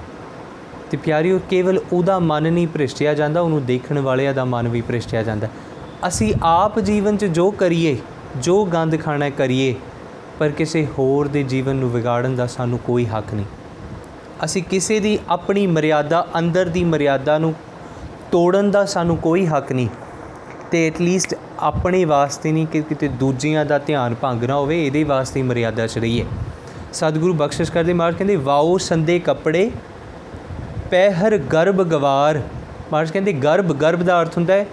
ਤੇ 0.91 0.97
ਪਿਆਰਿਓ 0.97 1.41
ਕੇਵਲ 1.51 1.81
ਉਹਦਾ 1.93 2.19
ਮਨ 2.19 2.53
ਨਹੀਂ 2.53 2.67
ਭ੍ਰਿਸ਼ਟਿਆ 2.69 3.15
ਜਾਂਦਾ 3.15 3.41
ਉਹਨੂੰ 3.41 3.65
ਦੇਖਣ 3.67 3.99
ਵਾਲਿਆਂ 3.99 4.35
ਦਾ 4.35 4.45
ਮਨ 4.45 4.69
ਵੀ 4.69 4.81
ਭ੍ਰਿਸ਼ਟਿਆ 4.81 5.23
ਜਾਂਦਾ 5.23 5.49
ਅਸੀਂ 6.07 6.33
ਆਪ 6.43 6.79
ਜੀਵਨ 6.81 7.17
'ਚ 7.17 7.25
ਜੋ 7.25 7.51
ਕਰੀਏ 7.51 7.97
ਜੋ 8.43 8.65
ਗੰਦ 8.65 9.01
ਖਾਣਾ 9.01 9.31
ਕਰੀਏ 9.31 9.75
ਪਰ 10.39 10.51
ਕਿਸੇ 10.51 10.87
ਹੋਰ 10.99 11.29
ਦੇ 11.29 11.43
ਜੀਵਨ 11.43 11.77
ਨੂੰ 11.77 11.91
ਵਿਗਾੜਨ 11.91 12.37
ਦਾ 12.37 12.47
ਸਾਨੂੰ 12.47 12.79
ਕੋਈ 12.79 13.07
ਹੱਕ 13.07 13.35
ਨਹੀਂ। 13.35 13.47
ਅਸੀਂ 14.45 14.63
ਕਿਸੇ 14.63 14.99
ਦੀ 15.01 15.19
ਆਪਣੀ 15.29 15.67
ਮਰਿਆਦਾ, 15.67 16.27
ਅੰਦਰ 16.39 16.69
ਦੀ 16.69 16.85
ਮਰਿਆਦਾ 16.85 17.39
ਨੂੰ 17.39 17.55
ਤੋੜਨ 18.33 18.71
ਦਾ 18.71 18.85
ਸਾਨੂੰ 18.85 19.17
ਕੋਈ 19.17 19.47
ਹੱਕ 19.47 19.73
ਨਹੀਂ 19.73 19.89
ਤੇ 20.71 20.87
ਐਟਲੀਸਟ 20.89 21.35
ਆਪਣੇ 21.59 22.05
ਵਾਸਤੇ 22.05 22.53
ਨਹੀਂ 22.53 22.67
ਕਿ 22.67 22.83
ਕਿਤੇ 22.83 23.09
ਦੂਜਿਆਂ 23.09 23.65
ਦਾ 23.65 23.79
ਧਿਆਨ 23.79 24.15
ਭੰਗ 24.15 24.45
ਨਾ 24.45 24.55
ਹੋਵੇ, 24.55 24.85
ਇਹਦੇ 24.87 25.05
ਵਾਸਤੇ 25.05 25.41
ਹੀ 25.41 25.45
ਮਰਿਆਦਾ 25.47 25.87
'ਚ 25.87 25.99
ਰਹੀਏ। 25.99 26.25
ਸਤਿਗੁਰੂ 26.93 27.35
ਬਖਸ਼ਿਸ਼ 27.35 27.73
ਕਰਦੇ, 27.73 27.93
ਮਹਾਰਾਜ 27.93 28.17
ਕਹਿੰਦੇ, 28.17 28.37
ਵਾਓ 28.37 28.77
ਸੰਦੇ 28.79 29.19
ਕੱਪੜੇ, 29.19 29.71
ਪਹਿਰ 30.91 31.37
ਗਰਭ 31.53 31.83
ਗਵਾਰ। 31.83 32.41
ਮਹਾਰਾਜ 32.93 33.11
ਕਹਿੰਦੇ, 33.11 33.33
ਗਰਭ 33.33 33.73
ਗਰਭ 33.73 34.03
ਦਾ 34.03 34.21
ਅਰਥ 34.21 34.37
ਹੁੰਦਾ 34.37 34.55
ਹੈ 34.55 34.67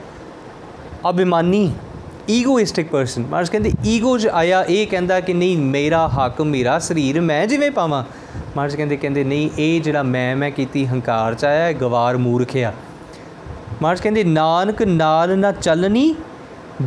ਅਭਿਮਾਨੀ 1.10 1.72
ਈਗੋਇਸਟਿਕ 2.30 2.88
ਪਰਸਨ 2.90 3.22
ਮਹਾਰਾਜ 3.22 3.50
ਕਹਿੰਦੇ 3.50 3.72
ਈਗੋ 3.86 4.18
'ਚ 4.18 4.28
ਆਇਆ, 4.28 4.66
ਇਹ 4.70 4.88
ਕਹਿੰਦਾ 4.88 5.20
ਕਿ 5.20 5.34
ਨਹੀਂ, 5.34 5.58
ਮੇਰਾ 5.58 6.08
ਹੱਕ, 6.08 6.42
ਮੇਰਾ 6.42 6.80
ਸਰੀਰ, 6.80 7.22
ਮੈਂ 7.22 7.48
ਜਿਵੇਂ 7.48 7.72
ਪਾਵਾਂ। 7.72 8.04
ਮਹਾਰਾਜ 8.58 8.76
ਕਹਿੰਦੇ 8.76 8.98
ਕਹਿੰਦੇ, 8.98 9.24
ਨਹੀਂ, 9.24 9.50
ਇਹ 9.58 9.82
ਜਿਹੜਾ 9.82 10.04
ਮੈਂ 10.04 10.36
ਮੈਂ 10.36 10.52
ਕੀਤੀ 10.52 10.88
ਹੰਕਾਰ 10.88 11.34
'ਚ 11.34 11.46
ਆਇਆ, 11.46 11.70
ਇਹ 11.70 11.76
ਗਵਾਰ 11.76 12.18
ਮੂਰਖ 12.18 12.58
ਆ। 12.58 12.74
ਮਹਾਰਾਜ 13.82 14.02
ਕਹਿੰਦੇ, 14.02 14.24
ਨਾਨਕ 14.24 14.84
ਨਾਲ 14.84 15.40
ਨਾ 15.40 15.52
ਚੱਲਣੀ 15.52 16.16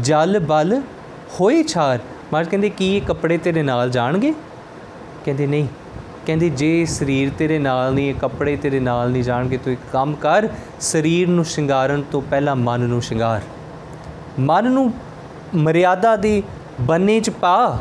ਜਲ 0.00 0.38
ਬਲ 0.38 0.82
ਹੋਏ 1.40 1.62
ਛਾਰ। 1.62 1.98
ਮਹਾਰਾਜ 2.32 2.48
ਕਹਿੰਦੇ, 2.48 2.70
ਕੀ 2.70 2.96
ਇਹ 2.96 3.02
ਕੱਪੜੇ 3.02 3.38
ਤੇਰੇ 3.38 3.62
ਨਾਲ 3.62 3.90
ਜਾਣਗੇ? 3.90 4.34
ਕਹਿੰਦੇ, 5.24 5.46
ਨਹੀਂ। 5.46 5.66
ਕਹਿੰਦੇ, 6.26 6.48
ਜੇ 6.48 6.84
ਸਰੀਰ 6.84 7.30
ਤੇਰੇ 7.38 7.58
ਨਾਲ 7.58 7.94
ਨਹੀਂ, 7.94 8.08
ਇਹ 8.10 8.14
ਕੱਪੜੇ 8.14 8.56
ਤੇਰੇ 8.56 8.80
ਨਾਲ 8.80 9.10
ਨਹੀਂ 9.10 9.22
ਜਾਣਗੇ, 9.22 9.56
ਤੂੰ 9.56 9.72
ਇੱਕ 9.72 9.80
ਕੰਮ 9.92 10.14
ਕਰ, 10.14 10.48
ਸਰੀਰ 10.80 11.28
ਨੂੰ 11.28 11.44
ਸ਼ਿੰਗਾਰਨ 11.44 12.02
ਤੋਂ 12.02 12.22
ਪਹਿਲਾਂ 12.22 12.56
ਮਨ 12.56 12.80
ਨੂੰ 12.80 13.02
ਸ਼ਿੰਗਾਰ। 13.02 13.40
ਮਨ 14.38 14.70
ਨੂੰ 14.70 14.92
ਮਰਿਆਦਾ 15.54 16.16
ਦੇ 16.16 16.42
ਬੰਨੇ 16.80 17.20
'ਚ 17.20 17.30
ਪਾ, 17.30 17.78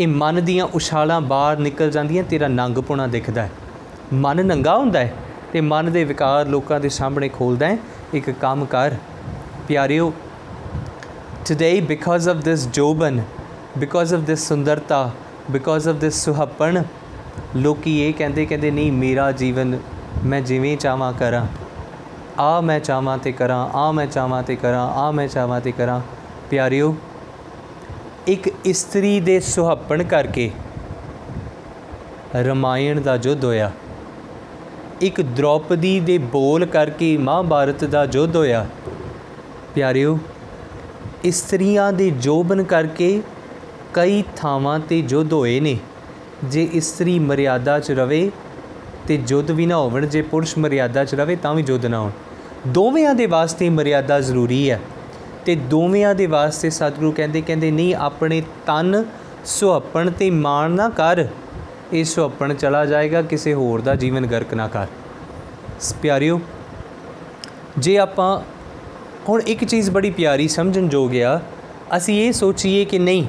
ਇਹ 0.00 0.08
ਮਨ 0.08 0.44
ਦੀਆਂ 0.44 0.64
ਉਛਾਲਾਂ 0.64 1.20
ਬਾਹਰ 1.20 1.56
ਨਿਕਲ 1.56 1.90
ਜਾਂਦੀਆਂ, 1.90 2.24
ਤੇਰਾ 2.24 2.48
ਨੰਗਪੁਣਾ 2.48 3.06
ਦਿਖਦਾ 3.06 3.42
ਹੈ। 3.42 3.50
ਮਨ 4.12 4.46
ਨੰਗਾ 4.46 4.76
ਹੁੰਦਾ 4.76 5.00
ਹੈ 5.00 5.14
ਤੇ 5.52 5.60
ਮਨ 5.60 5.92
ਦੇ 5.92 6.04
ਵਿਕਾਰ 6.04 6.46
ਲੋਕਾਂ 6.46 6.80
ਦੇ 6.80 6.88
ਸਾਹਮਣੇ 6.88 7.28
ਖੋਲਦਾ 7.28 7.66
ਹੈ। 7.66 7.78
ਇੱਕ 8.14 8.30
ਕੰਮ 8.30 8.64
ਕਰ। 8.64 8.94
ਪਿਆਰਿਓ, 9.68 10.12
today 11.52 11.82
because 11.82 12.32
of 12.32 12.38
this 12.38 12.60
joban 12.66 13.14
because 13.84 14.16
of 14.16 14.22
this 14.22 14.36
ਸੁੰਦਰਤਾ, 14.36 15.10
because 15.56 15.86
of 15.88 15.94
this 15.94 16.10
ਸੁਹੱਪਣ, 16.10 16.82
ਲੋਕੀ 17.56 18.00
ਇਹ 18.02 18.14
ਕਹਿੰਦੇ 18.14 18.46
ਕਹਿੰਦੇ, 18.46 18.70
ਨਹੀਂ, 18.70 18.92
ਮੇਰਾ 18.92 19.32
ਜੀਵਨ 19.32 19.78
ਮੈਂ 20.24 20.40
ਜਿਵੇਂ 20.40 20.76
ਚਾਹਾਂ 20.76 21.12
ਕਰਾਂ 21.12 21.46
ਆ 22.38 22.60
ਮੈਂ 22.60 22.80
ਚਾਹਾਂ 22.80 23.18
ਤੇ 23.18 23.32
ਕਰਾਂ 23.32 23.68
ਆ 23.74 23.92
ਮੈਂ 23.92 24.06
ਚਾਹਾਂ 24.06 24.42
ਤੇ 24.42 24.56
ਕਰਾਂ 24.56 24.88
ਆ 24.88 25.10
ਮੈਂ 25.10 25.28
ਚਾਹਾਂ 25.28 25.60
ਤੇ 25.60 25.72
ਕਰਾਂ। 25.72 26.00
ਪਿਆਰਿਓ 26.50 26.96
ਇੱਕ 28.28 28.50
ਇਸਤਰੀ 28.64 29.20
ਦੇ 29.20 29.40
ਸੁਹੱਪਣ 29.40 30.02
ਕਰਕੇ 30.02 30.50
ਰਮਾਇਣ 32.36 33.00
ਦਾ 33.00 33.18
ਯੁੱਧ 33.22 33.44
ਹੋਇਆ। 33.44 33.70
ਇੱਕ 35.00 35.20
ਦ੍ਰੋਪਦੀ 35.20 36.00
ਦੇ 36.00 36.18
ਬੋਲ 36.18 36.66
ਕਰਕੇ 36.66 37.16
ਮਹਾਭਾਰਤ 37.16 37.84
ਦਾ 37.84 38.06
ਯੁੱਧ 38.12 38.36
ਹੋਇਆ। 38.36 38.66
ਪਿਆਰਿਓ, 39.74 40.18
ਇਸਤਰੀਆਂ 41.24 41.92
ਦੇ 41.92 42.10
ਜੋਬਨ 42.10 42.62
ਕਰਕੇ 42.62 43.22
ਕਈ 43.94 44.22
ਥਾਵਾਂ 44.36 44.78
ਤੇ 44.78 45.02
ਯੁੱਧ 45.08 45.32
ਹੋਏ 45.32 45.60
ਨੇ। 45.60 45.78
ਜੇ 46.44 46.68
ਇਸਤਰੀ 46.72 47.18
ਮਰਿਆਦਾ 47.18 47.78
'ਚ 47.80 47.90
ਰਵੇ 47.90 48.30
ਤੇ 49.08 49.18
ਯੁੱਧ 49.28 49.50
ਵੀ 49.50 49.66
ਨਾ 49.66 49.76
ਹੋਵਣ, 49.76 50.06
ਜੇ 50.06 50.22
ਪੁਰਸ਼ 50.22 50.58
ਮਰਿਆਦਾ 50.58 51.04
'ਚ 51.04 51.14
ਰਵੇ 51.14 51.36
ਤਾਂ 51.36 51.54
ਵੀ 51.54 51.64
ਯੁੱਧ 51.68 51.86
ਨਾ 51.86 51.98
ਹੋਣ। 51.98 52.10
ਦੋਵਿਆਂ 52.68 53.14
ਦੇ 53.14 53.26
ਵਾਸਤੇ 53.26 53.68
ਮਰਿਆਦਾ 53.68 54.20
ਜ਼ਰੂਰੀ 54.20 54.70
ਹੈ। 54.70 54.80
ਤੇ 55.46 55.54
ਦੋਵਿਆਂ 55.54 56.14
ਦੇ 56.14 56.26
ਵਾਸਤੇ 56.26 56.70
ਸਤਿਗੁਰੂ 56.70 57.12
ਕਹਿੰਦੇ 57.12 57.42
ਕਹਿੰਦੇ, 57.42 57.70
ਨਹੀਂ, 57.70 57.94
ਆਪਣੇ 57.94 58.42
ਤਨ 58.66 59.04
ਸੁਹੱਪਣ 59.44 60.10
ਤੇ 60.10 60.30
ਮਾਣ 60.30 60.70
ਨਾ 60.70 60.88
ਕਰ। 60.88 61.26
ਇਹ 61.92 62.04
ਸੁਹੱਪਣ 62.04 62.54
ਚਲਾ 62.54 62.86
ਜਾਏਗਾ, 62.86 63.22
ਕਿਸੇ 63.22 63.54
ਹੋਰ 63.54 63.80
ਦਾ 63.80 63.94
ਜੀਵਨ 63.94 64.26
ਗਰਕ 64.26 64.54
ਨਾ 64.54 64.68
ਕਰ। 64.68 64.86
ਸ- 65.80 65.94
ਪਿਆਰਿਓ, 65.94 66.40
ਜੇ 67.78 67.98
ਆਪਾਂ 67.98 68.40
ਹੁਣ 69.28 69.40
ਇੱਕ 69.40 69.64
ਚੀਜ਼ 69.64 69.90
ਬੜੀ 69.90 70.10
ਪਿਆਰੀ 70.10 70.48
ਸਮਝਣ 70.48 70.88
ਯੋਗ 70.92 71.16
ਆ, 71.16 71.40
ਅਸੀਂ 71.96 72.26
ਇਹ 72.26 72.32
ਸੋਚੀਏ 72.32 72.84
ਕਿ 72.84 72.98
ਨਹੀਂ, 72.98 73.26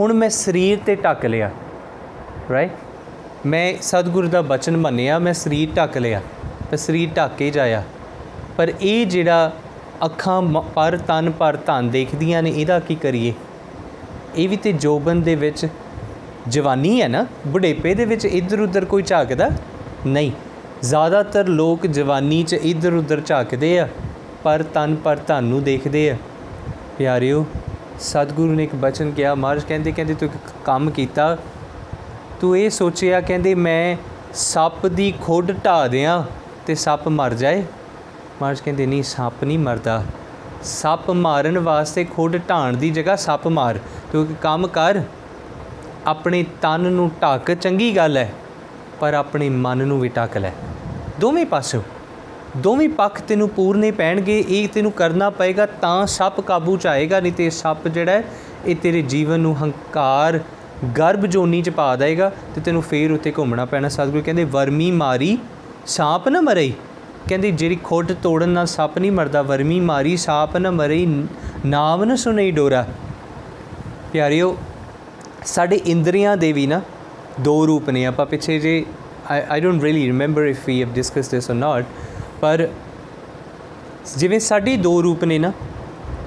ਹੁਣ 0.00 0.12
ਮੈਂ 0.12 0.30
ਸਰੀਰ 0.30 0.78
ਤੇ 0.86 0.94
ਢੱਕ 0.94 1.26
ਲਿਆ 1.26 1.50
ਰਾਈਟ 2.50 2.70
ਮੈਂ 3.46 3.74
ਸਤਿਗੁਰੂ 3.82 4.28
ਦਾ 4.28 4.42
ਬਚਨ 4.42 4.76
ਮੰਨਿਆ, 4.76 5.18
ਮੈਂ 5.18 5.32
ਸਰੀਰ 5.32 5.68
ਢੱਕ 5.76 5.98
ਲਿਆ, 5.98 6.20
ਮੈਂ 6.44 6.76
ਸਰੀਰ 6.76 7.08
ਢੱਕ 7.16 7.36
ਕੇ 7.36 7.50
ਜਾਇਆ। 7.50 7.82
ਪਰ 8.56 8.72
ਇਹ 8.80 9.06
ਜਿਹੜਾ 9.06 9.52
ਅੱਖਾਂ 10.04 10.42
ਮ- 10.42 10.60
ਪਰ 10.60 10.98
ਤਨ 11.08 11.30
ਪਰ 11.30 11.56
ਧਨ 11.66 11.90
ਦੇਖਦੀਆਂ 11.90 12.42
ਨੇ, 12.42 12.50
ਇਹਦਾ 12.50 12.80
ਕੀ 12.80 12.94
ਕਰੀਏ? 12.94 13.34
ਇਹ 14.36 14.48
ਵੀ 14.48 14.56
ਤੇ 14.56 14.72
ਜੋਬਨ 14.72 15.22
ਦੇ 15.22 15.34
ਵਿੱਚ 15.34 15.66
ਜਵਾਨੀ 16.48 17.02
ਹੈ 17.02 17.08
ਨਾ? 17.08 17.26
ਬੁਢੇਪੇ 17.46 17.94
ਦੇ 17.94 18.04
ਵਿੱਚ 18.04 18.24
ਇੱਧਰ 18.24 18.60
ਉੱਧਰ 18.60 18.84
ਕੋਈ 18.84 19.02
ਝਾਕਦਾ? 19.02 19.50
ਨਹੀਂ। 20.06 20.32
ਜ਼ਿਆਦਾਤਰ 20.82 21.48
ਲੋਕ 21.48 21.86
ਜਵਾਨੀ 21.86 22.42
'ਚ 22.42 22.52
ਇੱਧਰ 22.52 22.92
ਉੱਧਰ 22.92 23.20
ਝਾਕਦੇ 23.26 23.78
ਆ, 23.78 23.88
ਪਰ 24.42 24.64
ਤਨ 24.74 24.96
ਪਰ 24.96 25.18
ਧਨ 25.26 25.44
ਨੂੰ 25.44 25.62
ਦੇਖਦੇ 25.62 26.10
ਆ। 26.10 26.16
ਪਿਆਰਿਓ, 26.98 27.46
ਸਤਿਗੁਰੂ 28.00 28.52
ਨੇ 28.52 28.64
ਇੱਕ 28.64 28.74
ਬਚਨ 28.74 29.10
ਕਿਹਾ, 29.10 29.34
ਮਹਾਰਾਜ 29.34 29.64
ਕਹਿੰਦੇ 29.64 29.92
ਕਹਿੰਦੇ 29.92 30.14
ਤੂੰ 30.14 30.28
ਇੱਕ 30.28 30.52
ਕੰਮ 30.64 30.90
ਕੀਤਾ। 30.90 31.38
ਤੂੰ 32.40 32.58
ਇਹ 32.58 32.70
ਸੋਚਿਆ, 32.70 33.20
ਕਹਿੰਦੇ 33.20 33.54
ਮੈਂ 33.54 33.96
ਸੱਪ 34.34 34.86
ਦੀ 34.86 35.14
ਖੁੱਡ 35.20 35.52
ਢਾ 35.64 35.88
ਦਿਆਂ 35.88 36.22
ਤੇ 36.66 36.74
ਸੱਪ 36.74 37.08
ਮਰ 37.08 37.34
ਜਾਏ। 37.34 37.64
ਮਹਾਰਾਜ 38.40 38.60
ਕਹਿੰਦੇ 38.60 38.86
ਨਹੀਂ 38.86 39.02
ਸੱਪ 39.02 39.44
ਨਹੀਂ 39.44 39.58
ਮਰਦਾ। 39.58 40.02
ਸੱਪ 40.62 41.10
ਮਾਰਨ 41.10 41.58
ਵਾਸਤੇ 41.58 42.04
ਖੁੱਡ 42.04 42.36
ਢਾਣ 42.50 42.76
ਦੀ 42.76 42.90
ਜਗ੍ਹਾ 42.90 43.16
ਸੱਪ 43.16 43.46
ਮਾਰ 43.48 43.78
ਤੂੰ 44.12 44.22
ਇੱਕ 44.24 44.32
ਕੰਮ 44.42 44.66
ਕਰ। 44.66 45.00
ਆਪਣੇ 46.06 46.44
ਤਨ 46.62 46.92
ਨੂੰ 46.92 47.10
ਢੱਕ 47.22 47.52
ਚੰਗੀ 47.52 47.94
ਗੱਲ 47.96 48.16
ਹੈ 48.16 48.32
ਪਰ 49.00 49.14
ਆਪਣੇ 49.14 49.48
ਮਨ 49.48 49.86
ਨੂੰ 49.86 50.00
ਵੀ 50.00 50.08
ਢੱਕ 50.08 50.36
ਲੈ। 50.36 50.52
ਦੋਵੇਂ 51.20 51.46
ਪਾਸੋਂ 51.46 51.82
ਦੋਵੇਂ 52.56 52.88
ਪੱਖ 52.88 53.20
ਤੈਨੂੰ 53.20 53.48
ਪੂਰਨੇ 53.48 53.90
ਪੈਣਗੇ 53.90 54.38
ਇਹ 54.48 54.68
ਤੈਨੂੰ 54.68 54.92
ਕਰਨਾ 54.92 55.28
ਪਏਗਾ 55.30 55.66
ਤਾਂ 55.66 56.06
ਸੱਪ 56.06 56.40
ਕਾਬੂ 56.40 56.76
ਚ 56.76 56.86
ਆਏਗਾ 56.86 57.20
ਨਹੀਂ 57.20 57.32
ਤੇ 57.32 57.48
ਸੱਪ 57.50 57.88
ਜਿਹੜਾ 57.88 58.12
ਹੈ, 58.12 58.24
ਇਹ 58.66 58.76
ਤੇਰੇ 58.76 59.02
ਜੀਵਨ 59.02 59.40
ਨੂੰ 59.40 59.56
ਹੰਕਾਰ 59.62 60.40
ਗਰਭ 60.98 61.26
ਜੋਨੀ 61.26 61.62
ਚ 61.62 61.70
ਪਾ 61.70 61.94
ਦੇਗਾ 61.96 62.30
ਤੇ 62.54 62.60
ਤੈਨੂੰ 62.60 62.82
ਫੇਰ 62.82 63.12
ਉੱਤੇ 63.12 63.32
ਘੁੰਮਣਾ 63.38 63.64
ਪੈਣਾ। 63.64 63.88
ਸਤਿਗੁਰੂ 63.88 64.22
ਕਹਿੰਦੇ 64.22 64.44
ਵਰਮੀ 64.44 64.90
ਮਾਰੀ 64.90 65.38
ਸਾਪ 65.86 66.28
ਨਾ 66.28 66.40
ਮਰਈ। 66.40 66.72
ਕਹਿੰਦੇ, 67.28 67.50
ਜਿਹੜੀ 67.50 67.76
ਖੁੱਡ 67.84 68.12
ਤੋੜਨ 68.12 68.48
ਨਾਲ 68.48 68.66
ਸੱਪ 68.66 68.98
ਨਹੀਂ 68.98 69.12
ਮਰਦਾ, 69.12 69.42
ਵਰਮੀ 69.42 69.80
ਮਾਰੀ 69.80 70.16
ਸਾਪ 70.16 70.56
ਨਾ 70.56 70.70
ਮਰਈ 70.70 71.06
ਨਾਮ 71.66 72.04
ਨਾ 72.04 72.16
ਸੁਣਈ 72.16 72.50
ਡੋਰਾ। 72.50 72.86
ਪਿਆਰਿਓ, 74.12 74.56
ਸਾਡੇ 75.46 75.76
ਇੰਦਰੀਆਂ 75.86 76.36
ਦੇ 76.36 76.52
ਵੀ 76.52 76.66
ਨਾ 76.66 76.80
ਦੋ 77.40 77.66
ਰੂਪ 77.66 77.90
ਨੇ। 77.90 78.04
ਆਪਾਂ 78.06 78.26
ਪਿੱਛੇ 78.26 78.58
ਜੇ 78.58 78.84
I 79.30 79.42
I 79.50 79.60
don't 79.60 79.82
really 79.82 80.06
remember 80.06 80.42
if 80.42 80.66
we 80.66 80.80
have 80.80 80.92
discuss 80.94 81.28
this 81.28 81.50
or 81.50 81.54
not 81.54 81.84
ਪਰ 82.40 82.68
ਜਿਵੇਂ 84.16 84.40
ਸਾਡੇ 84.40 84.76
ਦੋ 84.76 85.02
ਰੂਪ 85.02 85.24
ਨੇ 85.24 85.38
ਨਾ, 85.38 85.52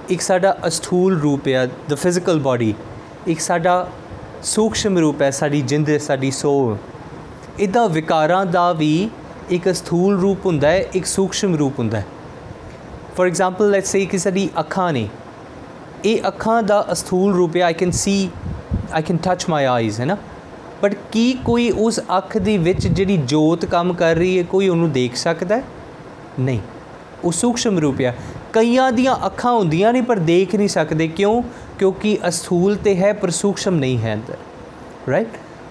ਇੱਕ 0.09 0.21
ਸਾਡਾ 0.21 0.55
ਅਸਥੂਲ 0.67 1.19
ਰੂਪ 1.19 1.47
ਹੈ 1.47 1.65
ਦ 1.89 1.93
ਫਿਜ਼ੀਕਲ 1.93 2.39
ਬਾਡੀ 2.39 2.73
ਇੱਕ 3.27 3.39
ਸਾਡਾ 3.39 3.87
ਸੂਖਸ਼ਮ 4.43 4.97
ਰੂਪ 4.97 5.21
ਹੈ 5.21 5.29
ਸਾਡੀ 5.31 5.61
ਜਿੰਦ, 5.61 5.97
ਸਾਡੀ 5.97 6.31
ਸੋਲ 6.31 6.77
ਇਦਾਂ 7.59 7.87
ਵਿਕਾਰਾਂ 7.89 8.45
ਦਾ 8.45 8.71
ਵੀ 8.73 9.09
ਇੱਕ 9.49 9.71
ਅਸਥੂਲ 9.71 10.19
ਰੂਪ 10.19 10.45
ਹੁੰਦਾ 10.45 10.69
ਹੈ, 10.69 10.79
ਇੱਕ 10.79 11.05
ਸੂਖਸ਼ਮ 11.05 11.55
ਰੂਪ 11.55 11.79
ਹੁੰਦਾ 11.79 11.99
ਹੈ। 11.99 12.05
ਫੋਰ 13.17 13.27
ਐਗਜ਼ਾਮਪਲ 13.27 13.69
ਲੈਟਸ 13.69 13.87
ਸੇ 13.87 14.05
ਕਿ 14.05 14.17
ਸਾਡੀ 14.17 14.49
ਅੱਖਾਂ 14.59 14.93
ਨੇ। 14.93 15.09
ਇਹ 16.05 16.21
ਅੱਖਾਂ 16.27 16.63
ਦਾ 16.63 16.85
ਅਸਥੂਲ 16.91 17.33
ਰੂਪ 17.33 17.55
ਹੈ 17.55 17.61
I 17.61 17.73
can 17.73 17.91
see 17.91 18.29
I 18.93 19.01
can 19.01 19.17
touch 19.17 19.45
my 19.49 19.65
eyes 19.65 19.99
ਹੈ 19.99 20.05
ਨਾ? 20.05 20.17
ਬਟ 20.83 20.95
ਕੀ 21.11 21.37
ਕੋਈ 21.45 21.69
ਉਸ 21.69 21.99
ਅੱਖ 22.17 22.37
ਦੇ 22.37 22.57
ਵਿੱਚ 22.57 22.87
ਜਿਹੜੀ 22.87 23.17
ਜੋਤ 23.17 23.65
ਕੰਮ 23.65 23.93
ਕਰ 23.93 24.15
ਰਹੀ 24.15 24.37
ਹੈ, 24.37 24.43
ਕੋਈ 24.43 24.67
ਉਹਨੂੰ 24.67 24.91
ਦੇਖ 24.91 25.15
ਸਕਦਾ 25.15 25.57
ਹੈ? 25.57 25.63
ਨਹੀਂ। 26.39 26.59
ਉਹ 27.23 27.31
ਸੂਖਸ਼ਮ 27.31 27.79
ਰੂਪ 27.79 27.95
ਹੈ। 28.01 28.15
ਕਈਆਂ 28.53 28.91
ਦੀਆਂ 28.91 29.25
ਅੱਖਾਂ 29.25 29.53
ਹੁੰਦੀਆਂ 29.53 29.93
ਨੇ, 29.93 30.01
ਪਰ 30.01 30.19
ਦੇਖ 30.19 30.55
ਨਹੀਂ 30.55 30.67
ਸਕਦੇ। 30.67 31.07
ਕਿਉਂ? 31.07 31.43
ਕਿਉਂਕਿ 31.79 32.17
ਅਸਥੂਲ 32.27 32.75
ਤੇ 32.75 32.95
ਹੈ, 32.95 33.13
ਪਰ 33.13 33.29
ਸੂਖਸ਼ਮ 33.29 33.75
ਨਹੀਂ 33.75 33.97
ਹੈ 33.97 34.13
ਅੰਦਰ। 34.13 34.35
ਰਾਈਟ 35.11 35.27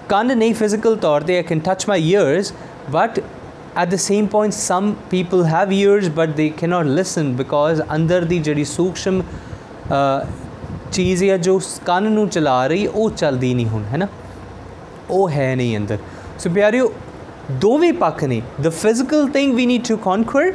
ਕੰਨ 0.08 0.38
ਨਹੀਂ 0.38 0.54
ਫਿਜ਼ੀਕਲ 0.54 0.96
ਤੌਰ 0.96 1.20
ਤੇ 1.20 1.36
I 1.36 1.42
can 1.42 1.60
touch 1.60 1.88
my 1.88 2.02
ears 2.02 2.52
but 2.90 3.22
at 3.76 3.90
the 3.90 3.98
same 4.00 4.28
point 4.28 4.54
some 4.54 4.94
people 5.10 5.44
have 5.44 5.72
ears 5.72 6.08
but 6.10 6.36
they 6.36 6.50
cannot 6.52 6.90
listen 6.98 7.32
because 7.36 7.80
ਅੰਦਰ 7.94 8.24
ਦੀ 8.24 8.38
ਜਿਹੜੀ 8.38 8.64
ਸੂਖਸ਼ਮ 8.64 9.22
ਚੀਜ਼ 10.92 11.24
ਹੈ 11.24 11.36
ਜੋ 11.38 11.60
ਕੰਨ 11.86 12.10
ਨੂੰ 12.12 12.28
ਚਲਾ 12.28 12.66
ਰਹੀ 12.66 12.86
ਉਹ 12.86 13.10
ਚੱਲਦੀ 13.10 13.54
ਨਹੀਂ 13.54 13.66
ਹੁਣ 13.66 13.84
ਹੈ 13.84 13.96
ਨਾ 13.96 14.06
ਉਹ 15.10 15.28
ਹੈ 15.30 15.54
ਨਹੀਂ 15.56 15.76
ਅੰਦਰ 15.76 15.98
ਸੋ 16.38 16.50
ਪਿਆਰਿਓ 16.50 16.92
ਦੋਵੇਂ 17.60 17.92
ਪੱਖ 17.92 18.24
ਨੇ 18.24 18.40
the 18.60 18.68
physical 18.72 19.28
thing 19.30 19.54
we 19.54 19.66
need 19.66 19.84
to 19.88 19.96
conquer 20.04 20.52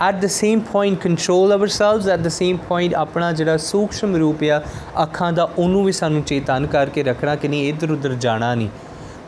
at 0.00 0.20
the 0.20 0.26
same 0.30 0.60
point 0.72 0.98
control 0.98 1.52
ourselves 1.52 2.08
at 2.08 2.20
the 2.20 2.28
same 2.30 2.56
point 2.68 2.94
ਆਪਣਾ 2.94 3.32
ਜਿਹੜਾ 3.32 3.56
ਸੂਖਸ਼ਮ 3.66 4.16
ਰੂਪ 4.16 4.42
ਆ 4.52 4.60
ਅੱਖਾਂ 5.02 5.32
ਦਾ 5.32 5.48
ਉਹਨੂੰ 5.58 5.84
ਵੀ 5.84 5.92
ਸਾਨੂੰ 5.92 6.22
ਚੇਤਨ 6.22 6.66
ਕਰਕੇ 6.66 7.02
ਰੱਖਣਾ 7.02 7.36
ਕਿ 7.36 7.48
ਨਹੀਂ 7.48 7.68
ਇੱਧਰ 7.68 7.90
ਉੱਧਰ 7.90 8.14
ਜਾਣਾ 8.20 8.54
ਨਹੀਂ 8.54 8.68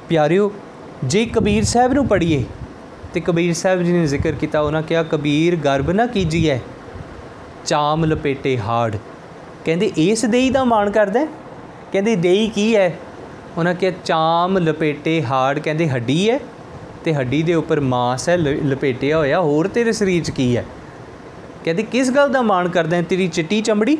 ਪਿਆਰਿਓ 0.08 0.50
ਜੇ 1.04 1.24
ਕਬੀਰ 1.26 1.64
ਸਾਹਿਬ 1.64 1.92
ਨੂੰ 1.92 2.06
ਪੜ੍ਹੀਏ 2.06 2.44
ਤੇ 3.14 3.20
ਕਬੀਰ 3.20 3.54
ਸਾਹਿਬ 3.54 3.82
ਜੀ 3.82 3.92
ਨੇ 3.92 4.06
ਜ਼ਿਕਰ 4.06 4.32
ਕੀਤਾ, 4.32 4.60
ਉਹਨਾਂ 4.60 4.82
ਕਿਹਾ, 4.82 5.02
ਕਬੀਰ, 5.02 5.56
ਗਰਬ 5.56 5.90
ਨਾ 5.90 6.06
ਕੀਜੀਐ? 6.06 6.58
ਚਾਮ 7.66 8.04
ਲਪੇਟੇ 8.04 8.58
ਹਾੜ। 8.58 8.96
ਕਹਿੰਦੇ, 9.64 9.92
ਇਸ 9.96 10.24
ਦੇਈ 10.24 10.50
ਦਾ 10.50 10.64
ਮਾਣ 10.64 10.90
ਕਰਦਾ 10.90 11.20
ਹੈ? 11.20 11.26
ਕਹਿੰਦੇ, 11.92 12.16
ਦੇਈ 12.16 12.48
ਕੀ 12.48 12.76
ਹੈ? 12.76 12.98
ਉਹਨਾਂ 13.58 13.74
ਕਿਹਾ, 13.74 13.92
ਚਾਮ 14.04 14.58
ਲਪੇਟੇ 14.58 15.22
ਹਾੜ। 15.22 15.58
ਕਹਿੰਦੇ, 15.58 15.88
ਹੱਡੀ 15.88 16.30
ਹੈ? 16.30 16.40
ਤੇ 17.04 17.14
ਹੱਡੀ 17.14 17.42
ਦੇ 17.42 17.54
ਉੱਪਰ 17.54 17.80
ਮਾਸ 17.80 18.28
ਹੈ, 18.28 18.36
ਲ- 18.36 18.68
ਲਪੇਟਿਆ 18.68 19.18
ਹੋਇਆ। 19.18 19.40
ਹੋਰ 19.40 19.68
ਤੇਰੇ 19.68 19.92
ਸਰੀਰ 19.92 20.24
'ਚ 20.24 20.30
ਕੀ 20.30 20.56
ਹੈ? 20.56 20.64
ਕਹਿੰਦੇ, 21.64 21.82
ਕਿਸ 21.82 22.10
ਗੱਲ 22.10 22.32
ਦਾ 22.32 22.42
ਮਾਣ 22.42 22.68
ਕਰਦਾ 22.68 22.96
ਹੈ 22.96 23.02
ਤੇਰੀ 23.02 23.28
ਚਿੱਟੀ 23.28 23.60
ਚਮੜੀ? 23.60 23.98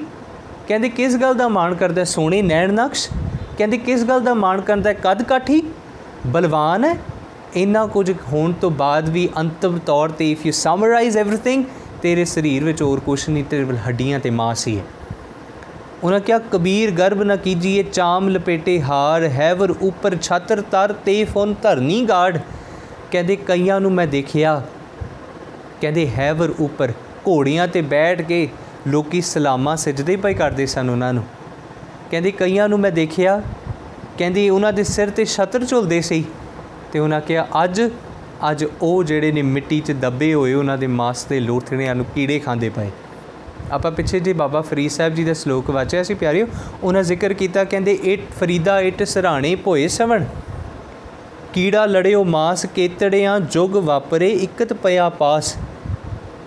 ਕਹਿੰਦੇ, 0.68 0.88
ਕਿਸ 0.88 1.16
ਗੱਲ 1.16 1.34
ਦਾ 1.34 1.48
ਮਾਣ 1.48 1.74
ਕਰਦਾ 1.74 2.00
ਹੈ 2.00 2.04
ਸੋਹਣੇ 2.04 2.42
ਨੈਣ 2.42 2.72
ਨਕਸ਼? 2.72 3.10
ਕਹਿੰਦੇ, 3.58 3.78
ਕਿਸ 3.78 4.04
ਗੱਲ 4.04 4.20
ਦਾ 4.20 4.34
ਮਾਣ 4.34 4.60
ਕਰਦਾ 4.60 4.90
ਹੈ 4.90 4.94
ਕੱਦ 4.94 5.22
ਕਾਠੀ? 5.22 5.62
ਬਲਵਾਨ 6.26 6.84
ਹੈ? 6.84 6.98
ਇੰਨਾ 7.55 7.85
ਕੁਝ 7.87 8.11
ਹੋਣ 8.33 8.51
ਤੋਂ 8.51 8.71
ਬਾਅਦ 8.71 9.09
ਵੀ 9.09 9.27
ਅੰਤਮ 9.37 9.77
ਤੌਰ 9.77 10.09
ਤੇ 10.09 10.31
ਇਫ 10.31 10.45
ਯੂ 10.45 10.51
ਸਮਰਾਈਜ਼ 10.51 11.17
एवरीथिंग 11.17 11.63
ਤੇਰੇ 12.01 12.25
ਸਰੀਰ 12.25 12.63
ਵਿੱਚ 12.63 12.81
ਹੋਰ 12.81 12.99
ਕੁਝ 12.99 13.19
ਨਹੀਂ 13.29 13.43
ਤੇਰੇ 13.43 13.65
ਕੋਲ 13.65 13.77
ਹੱਡੀਆਂ 13.87 14.19
ਤੇ 14.19 14.29
ਮਾਸ 14.29 14.67
ਹੀ 14.67 14.77
ਹੈ 14.77 14.83
ਉਹਨਾਂ 16.03 16.19
ਕਿਹਾ 16.19 16.37
ਕਬੀਰ 16.51 16.91
ਗਰਭ 16.91 17.21
ਨ 17.23 17.35
ਕੀਜੀਏ 17.35 17.83
ਚਾਮ 17.83 18.29
ਲਪੇਟੇ 18.29 18.81
ਹਾਰ 18.81 19.23
ਹੈਵਰ 19.29 19.73
ਉੱਪਰ 19.81 20.15
ਛਤਰ 20.21 20.61
ਤਰ 20.61 20.93
ਤੇ 21.05 21.23
ਫੋਨ 21.23 21.55
ਧਰਨੀ 21.61 22.01
ਗਾੜ 22.01 22.37
ਕਹਿੰਦੇ 23.11 23.35
ਕਈਆਂ 23.35 23.79
ਨੂੰ 23.79 23.91
ਮੈਂ 23.91 24.07
ਦੇਖਿਆ 24.07 24.61
ਕਹਿੰਦੇ 25.81 26.07
ਹੈਵਰ 26.09 26.53
ਉੱਪਰ 26.59 26.93
ਘੋੜੀਆਂ 27.27 27.67
ਤੇ 27.67 27.81
ਬੈਠ 27.81 28.21
ਕੇ 28.21 28.47
ਲੋਕੀ 28.87 29.21
ਸਲਾਮਾਂ 29.21 29.75
ਸਜਦੇ 29.77 30.15
ਪਏ 30.15 30.33
ਕਰਦੇ 30.33 30.65
ਸਨ 30.65 30.89
ਉਹਨਾਂ 30.89 31.13
ਨੂੰ 31.13 31.23
ਕਹਿੰਦੇ 32.11 32.31
ਕਈਆਂ 32.31 32.67
ਨੂੰ 32.69 32.79
ਮੈਂ 32.79 32.91
ਦੇਖਿਆ 32.91 33.41
ਕਹਿੰਦੀ 34.17 34.49
ਉਹਨਾਂ 34.49 34.73
ਦੇ 34.73 34.83
ਸਿਰ 34.83 35.09
ਤੇ 35.09 35.25
ਛਤਰ 35.25 35.65
ਝੁਲਦੇ 35.65 35.99
ਸੀ 36.01 36.23
ਤੇ 36.94 37.00
ਉਹਨਾਂ 37.00 37.20
ਕਿਹਾ, 37.20 37.46
ਅੱਜ 37.64 37.90
ਅੱਜ 38.50 38.64
ਉਹ 38.82 39.04
ਜਿਹੜੇ 39.04 39.32
ਨੇ 39.32 39.42
ਮਿੱਟੀ 39.42 39.80
'ਚ 39.80 39.92
ਦੱਬੇ 39.92 40.34
ਹੋਏ 40.34 40.54
ਉਹਨਾਂ 40.54 40.78
ਦੇ 40.78 40.86
ਮਾਸ 40.86 41.24
ਦੇ 41.24 41.40
ਲੋਥੜਿਆਂ 41.40 41.94
ਨੂੰ 41.94 42.06
ਕੀੜੇ 42.14 42.38
ਖਾਂਦੇ 42.38 42.68
ਪਏ। 42.68 42.90
ਆਪਾਂ 43.72 43.92
ਪਿੱਛੇ 43.92 44.20
ਜੇ 44.20 44.32
ਬਾਬਾ 44.32 44.60
ਫਰੀਦ 44.60 44.90
ਸਾਹਿਬ 44.90 45.14
ਜੀ 45.14 45.24
ਦਾ 45.24 45.32
ਸ਼ਲੋਕ 45.32 45.70
ਵਾਚਿਆ 45.70 46.02
ਸੀ, 46.02 46.14
ਪਿਆਰਿਓ। 46.14 46.46
ਉਹਨਾਂ 46.82 47.02
ਜ਼ਿਕਰ 47.02 47.32
ਕੀਤਾ, 47.32 47.64
ਕਹਿੰਦੇ 47.64 47.92
ਇਟ 47.92 48.20
ਫਰੀਦਾ 48.40 48.80
ਇਟ 48.80 49.02
ਸਰਾਣੇ 49.02 49.54
ਭੋਏ 49.54 49.88
ਸਵਣ। 49.88 50.24
ਕੀੜਾ 51.52 51.86
ਲੜਿਓ 51.86 52.24
ਮਾਸ, 52.24 52.66
ਕੇਤੜਿਆਂ 52.66 53.40
ਜੁਗ 53.40 53.76
ਵਾਪਰੇ, 53.76 54.28
ਇਕਤ 54.28 54.72
ਪਿਆ 54.72 55.08
ਪਾਸ। 55.08 55.56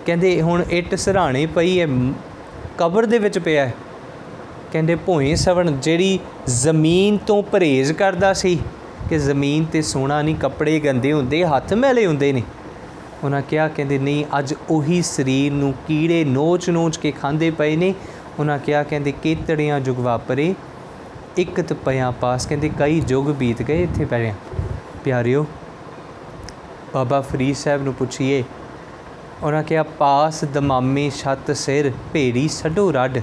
ਕਹਿੰਦੇ, 0.06 0.42
ਹੁਣ 0.42 0.64
ਇੱਟ 0.70 0.94
ਸਰਾਣੇ 0.94 1.46
ਪਈ 1.46 1.80
ਹੈ 1.80 1.86
ਮ- 1.86 2.12
ਕਬਰ 2.78 3.06
ਦੇ 3.06 3.18
ਵਿੱਚ 3.18 3.38
ਪਿਆ 3.38 3.66
ਹੈ 3.66 3.74
ਕਹਿੰਦੇ, 4.72 4.94
ਭੋਏ 4.94 5.34
ਸਵਣ, 5.34 5.70
ਜਿਹੜੀ 5.70 6.18
ਜ਼ਮੀਨ 6.46 7.18
ਤੋਂ 7.18 7.42
ਪਰਹੇਜ਼ 7.42 7.92
ਕਰਦਾ 7.92 8.32
ਸੀ 8.32 8.58
ਕਿ 9.10 9.18
ਜ਼ਮੀਨ 9.18 9.64
ਤੇ 9.64 9.82
ਸੋਣਾ 9.82 10.22
ਨਹੀਂ, 10.22 10.36
ਕੱਪੜੇ 10.36 10.80
ਗੰਦੇ 10.80 11.12
ਹੁੰਦੇ, 11.12 11.44
ਹੱਥ 11.44 11.74
ਮੈਲੇ 11.74 12.06
ਹੁੰਦੇ 12.06 12.32
ਨੇ। 12.32 12.42
ਉਹਨਾਂ 13.24 13.42
ਕਿਹਾ, 13.42 13.68
ਕਹਿੰਦੇ, 13.68 13.98
ਨਹੀਂ, 13.98 14.24
ਅੱਜ 14.38 14.54
ਉਹੀ 14.70 15.02
ਸਰੀਰ 15.02 15.52
ਨੂੰ 15.52 15.74
ਕੀੜੇ 15.88 16.24
ਨੋਚ-ਨੋਚ 16.24 16.96
ਕੇ 16.96 17.10
ਖਾਂਦੇ 17.12 17.50
ਪਏ 17.50 17.76
ਨੇ। 17.76 17.94
ਉਹਨਾਂ 18.38 18.58
ਕਿਹਾ, 18.58 18.82
ਕਹਿੰਦੇ, 18.82 19.12
ਕੇਤੜੀਆਂ 19.12 19.80
ਜੁਗ 19.80 19.98
ਵਾਪਰੇ, 19.98 20.54
ਇਕਤ 21.38 21.72
ਪਿਆ 21.72 22.10
ਪਾਸ। 22.10 22.46
ਕਹਿੰਦੇ, 22.46 22.70
ਕਈ 22.78 23.02
ਯੁੱਗ 23.08 23.26
ਬੀਤ 23.26 23.62
ਗਏ 23.62 23.82
ਇੱਥੇ 23.82 24.04
ਪੈਰਿਆ 24.04 24.34
ਪਿਆਰਿਓ, 25.04 25.46
ਬਾਬਾ 26.94 27.20
ਫਰੀਦ 27.20 27.56
ਸਾਹਿਬ 27.56 27.82
ਨੂੰ 27.82 27.94
ਪੁੱਛੀਏ। 27.94 28.44
ਉਹਨਾਂ 29.42 29.62
ਕਿਹਾ, 29.62 29.82
ਪਾਸ 29.82 30.44
ਦਮਾਮੇ 30.44 31.10
ਛੱਤ 31.10 31.56
ਸਿਰ, 31.56 31.92
ਭੇੜੀ 32.12 32.48
ਛੱਡੋ 32.48 32.92
ਰੱਡ 32.92 33.18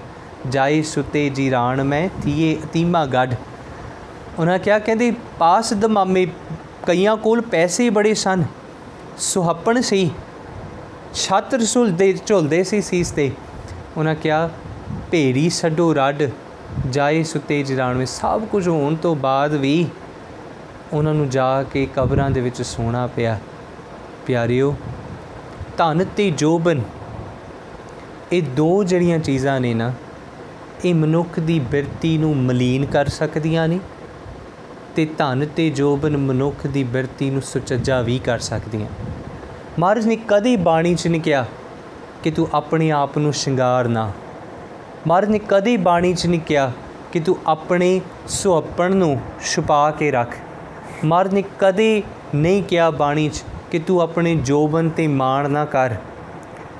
ਜਾਏ 0.49 0.81
ਸੁਤੇ 0.81 1.29
ਜੀ 1.29 1.51
ਰਾਣ 1.51 1.83
ਮੈਂ, 1.83 2.09
ਥੀਏ 2.23 2.57
ਅਤੀਮਾ 2.65 3.05
ਗੱਡ 3.05 3.35
ਉਹਨਾਂ 4.39 4.59
ਕਿਹਾ, 4.59 4.79
ਕਹਿੰਦੇ, 4.79 5.13
ਪਾਸ 5.39 5.73
ਦਮਾਮੇ 5.73 6.27
ਕਈਆਂ 6.85 7.17
ਕੋਲ 7.17 7.41
ਪੈਸੇ 7.41 7.89
ਬੜੇ 7.89 8.13
ਸਨ। 8.13 8.43
ਸੁਹੱਪਣ 9.17 9.81
ਸੀ। 9.81 10.11
ਛੱਤ 11.13 11.53
ਰਸੂਲ 11.53 11.91
ਦੇ 11.91 12.17
ਝੁਲਦੇ 12.25 12.63
ਸੀ 12.63 12.81
ਸੀਸ 12.81 13.11
ਤੇ। 13.11 13.31
ਉਹਨਾਂ 13.97 14.15
ਕਿਹਾ, 14.15 14.49
ਭੇਰੀ 15.11 15.49
ਛੱਡੋ 15.49 15.93
ਰੱਡ। 15.93 16.29
ਜਾਏ 16.89 17.23
ਸੁਤੇ 17.23 17.63
ਜਰਾਣਵੇਂ 17.63 18.05
ਸਭ 18.05 18.45
ਕੁਝ 18.45 18.67
ਹੋਣ 18.67 18.95
ਤੋਂ 18.95 19.15
ਬਾਅਦ 19.15 19.53
ਵੀ 19.53 19.87
ਉਹਨਾਂ 20.93 21.13
ਨੂੰ 21.13 21.29
ਜਾ 21.29 21.63
ਕੇ 21.63 21.87
ਕਬਰਾਂ 21.95 22.31
ਦੇ 22.31 22.41
ਵਿੱਚ 22.41 22.61
ਸੋਣਾ 22.61 23.07
ਪਿਆ। 23.07 23.39
ਪਿਆਰਿਓ, 24.27 24.75
ਧਨ 25.77 26.05
ਤੇ 26.17 26.31
ਜੋਬਨ, 26.31 26.81
ਇਹ 28.31 28.43
ਦੋ 28.43 28.83
ਜਿਹੜੀਆਂ 28.83 29.19
ਚੀਜ਼ਾਂ 29.19 29.59
ਨੇ 29.59 29.73
ਨਾ, 29.73 29.93
ਇਹ 30.85 30.95
ਮਨੁੱਖ 30.95 31.39
ਦੀ 31.39 31.59
ਬਿਰਤੀ 31.59 32.17
ਨੂੰ 32.17 32.37
ਮਲੀਨ 32.37 32.85
ਕਰ 32.85 33.07
ਸਕਦੀਆਂ 33.07 33.67
ਨੇ। 33.67 33.79
ਤੇ 34.95 35.05
ਧਨ 35.05 35.47
ਤੇ 35.55 35.69
ਜੋਬਨ 35.69 36.17
ਮਨੁੱਖ 36.17 36.67
ਦੀ 36.67 36.83
ਬਿਰਤੀ 36.83 37.29
ਨੂੰ 37.29 37.41
ਸੁਚੱਜਾ 37.41 38.01
ਵੀ 38.01 38.19
ਕਰ 38.19 38.39
ਸਕਦੀਆਂ। 38.39 38.87
ਮਹਾਰਾਜ 39.79 40.05
ਨੇ 40.05 40.15
ਕਦੇ 40.15 40.55
ਬਾਣੀ 40.55 40.95
'ਚ 40.95 41.07
ਨਹੀਂ 41.07 41.21
ਕਿਹਾ 41.21 41.45
ਕਿ 42.23 42.31
ਤੂੰ 42.31 42.47
ਆਪਣੇ 42.53 42.91
ਆਪ 42.91 43.17
ਨੂੰ 43.17 43.33
ਸ਼ਿੰਗਾਰ 43.33 43.87
ਨਾ। 43.87 44.11
ਮਹਾਰਾਜ 45.07 45.29
ਨੇ 45.29 45.39
ਕਦੇ 45.39 45.77
ਬਾਣੀ 45.77 46.13
'ਚ 46.13 46.27
ਨਹੀਂ 46.27 46.39
ਕਿਹਾ 46.39 46.71
ਕਿ 47.11 47.19
ਤੂੰ 47.19 47.37
ਆਪਣੇ 47.47 48.01
ਸੁਹੱਪਣ 48.27 48.95
ਨੂੰ 48.95 49.19
ਛੁਪਾ 49.45 49.91
ਕੇ 49.91 50.11
ਰੱਖ। 50.11 50.35
ਮਹਾਰਾਜ 51.05 51.33
ਨੇ 51.33 51.43
ਕਦੇ 51.59 52.03
ਨਹੀਂ 52.35 52.63
ਕਿਹਾ 52.63 52.89
ਬਾਣੀ 52.89 53.29
'ਚ 53.29 53.43
ਕਿ 53.71 53.79
ਤੂੰ 53.79 54.01
ਆਪਣੇ 54.01 54.35
ਜੋਬਨ 54.35 54.89
ਤੇ 54.89 55.07
ਮਾਣ 55.07 55.49
ਨਾ 55.49 55.65
ਕਰ। 55.65 55.95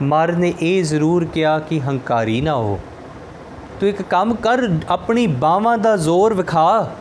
ਮਹਾਰਾਜ 0.02 0.36
ਨੇ 0.36 0.54
ਇਹ 0.62 0.84
ਜ਼ਰੂਰ 0.84 1.26
ਕਿਹਾ 1.26 1.60
ਕਿ 1.60 1.82
ਹੰਕਾਰੀ 1.82 2.42
ਨਾ 2.42 2.56
ਹੋ। 2.56 2.80
ਤੂੰ 3.80 3.90
ਇੱਕ 3.90 4.02
ਕੰਮ 4.02 4.36
ਕਰ, 4.36 4.58
ਆਪਣੀ 4.90 5.28
ਬਾਹਾਂ 5.28 5.78
ਦਾ 5.78 5.98
ਜ਼ੋਰ 5.98 6.34
ਵਿਖਾ। 6.34 6.92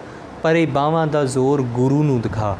ਪਰ 0.44 0.56
ਇਹ 0.56 0.66
ਬਾਹਾਂ 0.66 1.06
ਦਾ 1.06 1.24
ਜ਼ੋਰ 1.24 1.62
ਗੁਰੂ 1.62 2.02
ਨੂੰ 2.02 2.20
ਦਿਖਾ। 2.20 2.56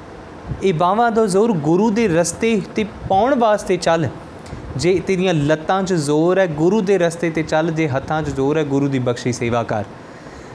ਇਹ 0.63 0.75
ਬਾਹਾਂ 0.75 1.11
ਦਾ 1.11 1.27
ਜ਼ੋਰ 1.27 1.53
ਗੁਰੂ 1.53 1.91
ਦੇ 1.91 2.09
ਰਸਤੇ 2.09 2.61
ਤੇ 2.75 2.85
ਪਾਉਣ 3.09 3.35
ਵਾਸਤੇ 3.35 3.77
ਚੱਲ। 3.77 4.09
ਜੇ 4.77 5.01
ਤੇਰੀਆਂ 5.07 5.35
ਲੱਤਾਂ 5.35 5.83
'ਚ 5.83 5.93
ਜ਼ੋਰ 5.93 6.39
ਹੈ, 6.39 6.47
ਗੁਰੂ 6.47 6.81
ਦੇ 6.81 6.99
ਰਸਤੇ 6.99 7.31
ਤੇ 7.31 7.43
ਚੱਲ। 7.43 7.71
ਜੇ 7.71 7.89
ਹੱਥਾਂ 7.89 8.23
'ਚ 8.23 8.27
ਜ਼ੋਰ 8.27 8.59
ਹੈ, 8.59 8.65
ਗੁਰੂ 8.65 8.89
ਦੀ 8.89 8.99
ਬਖਸ਼ੀ 8.99 9.33
ਸੇਵਾ 9.33 9.63
ਕਰ। 9.63 9.85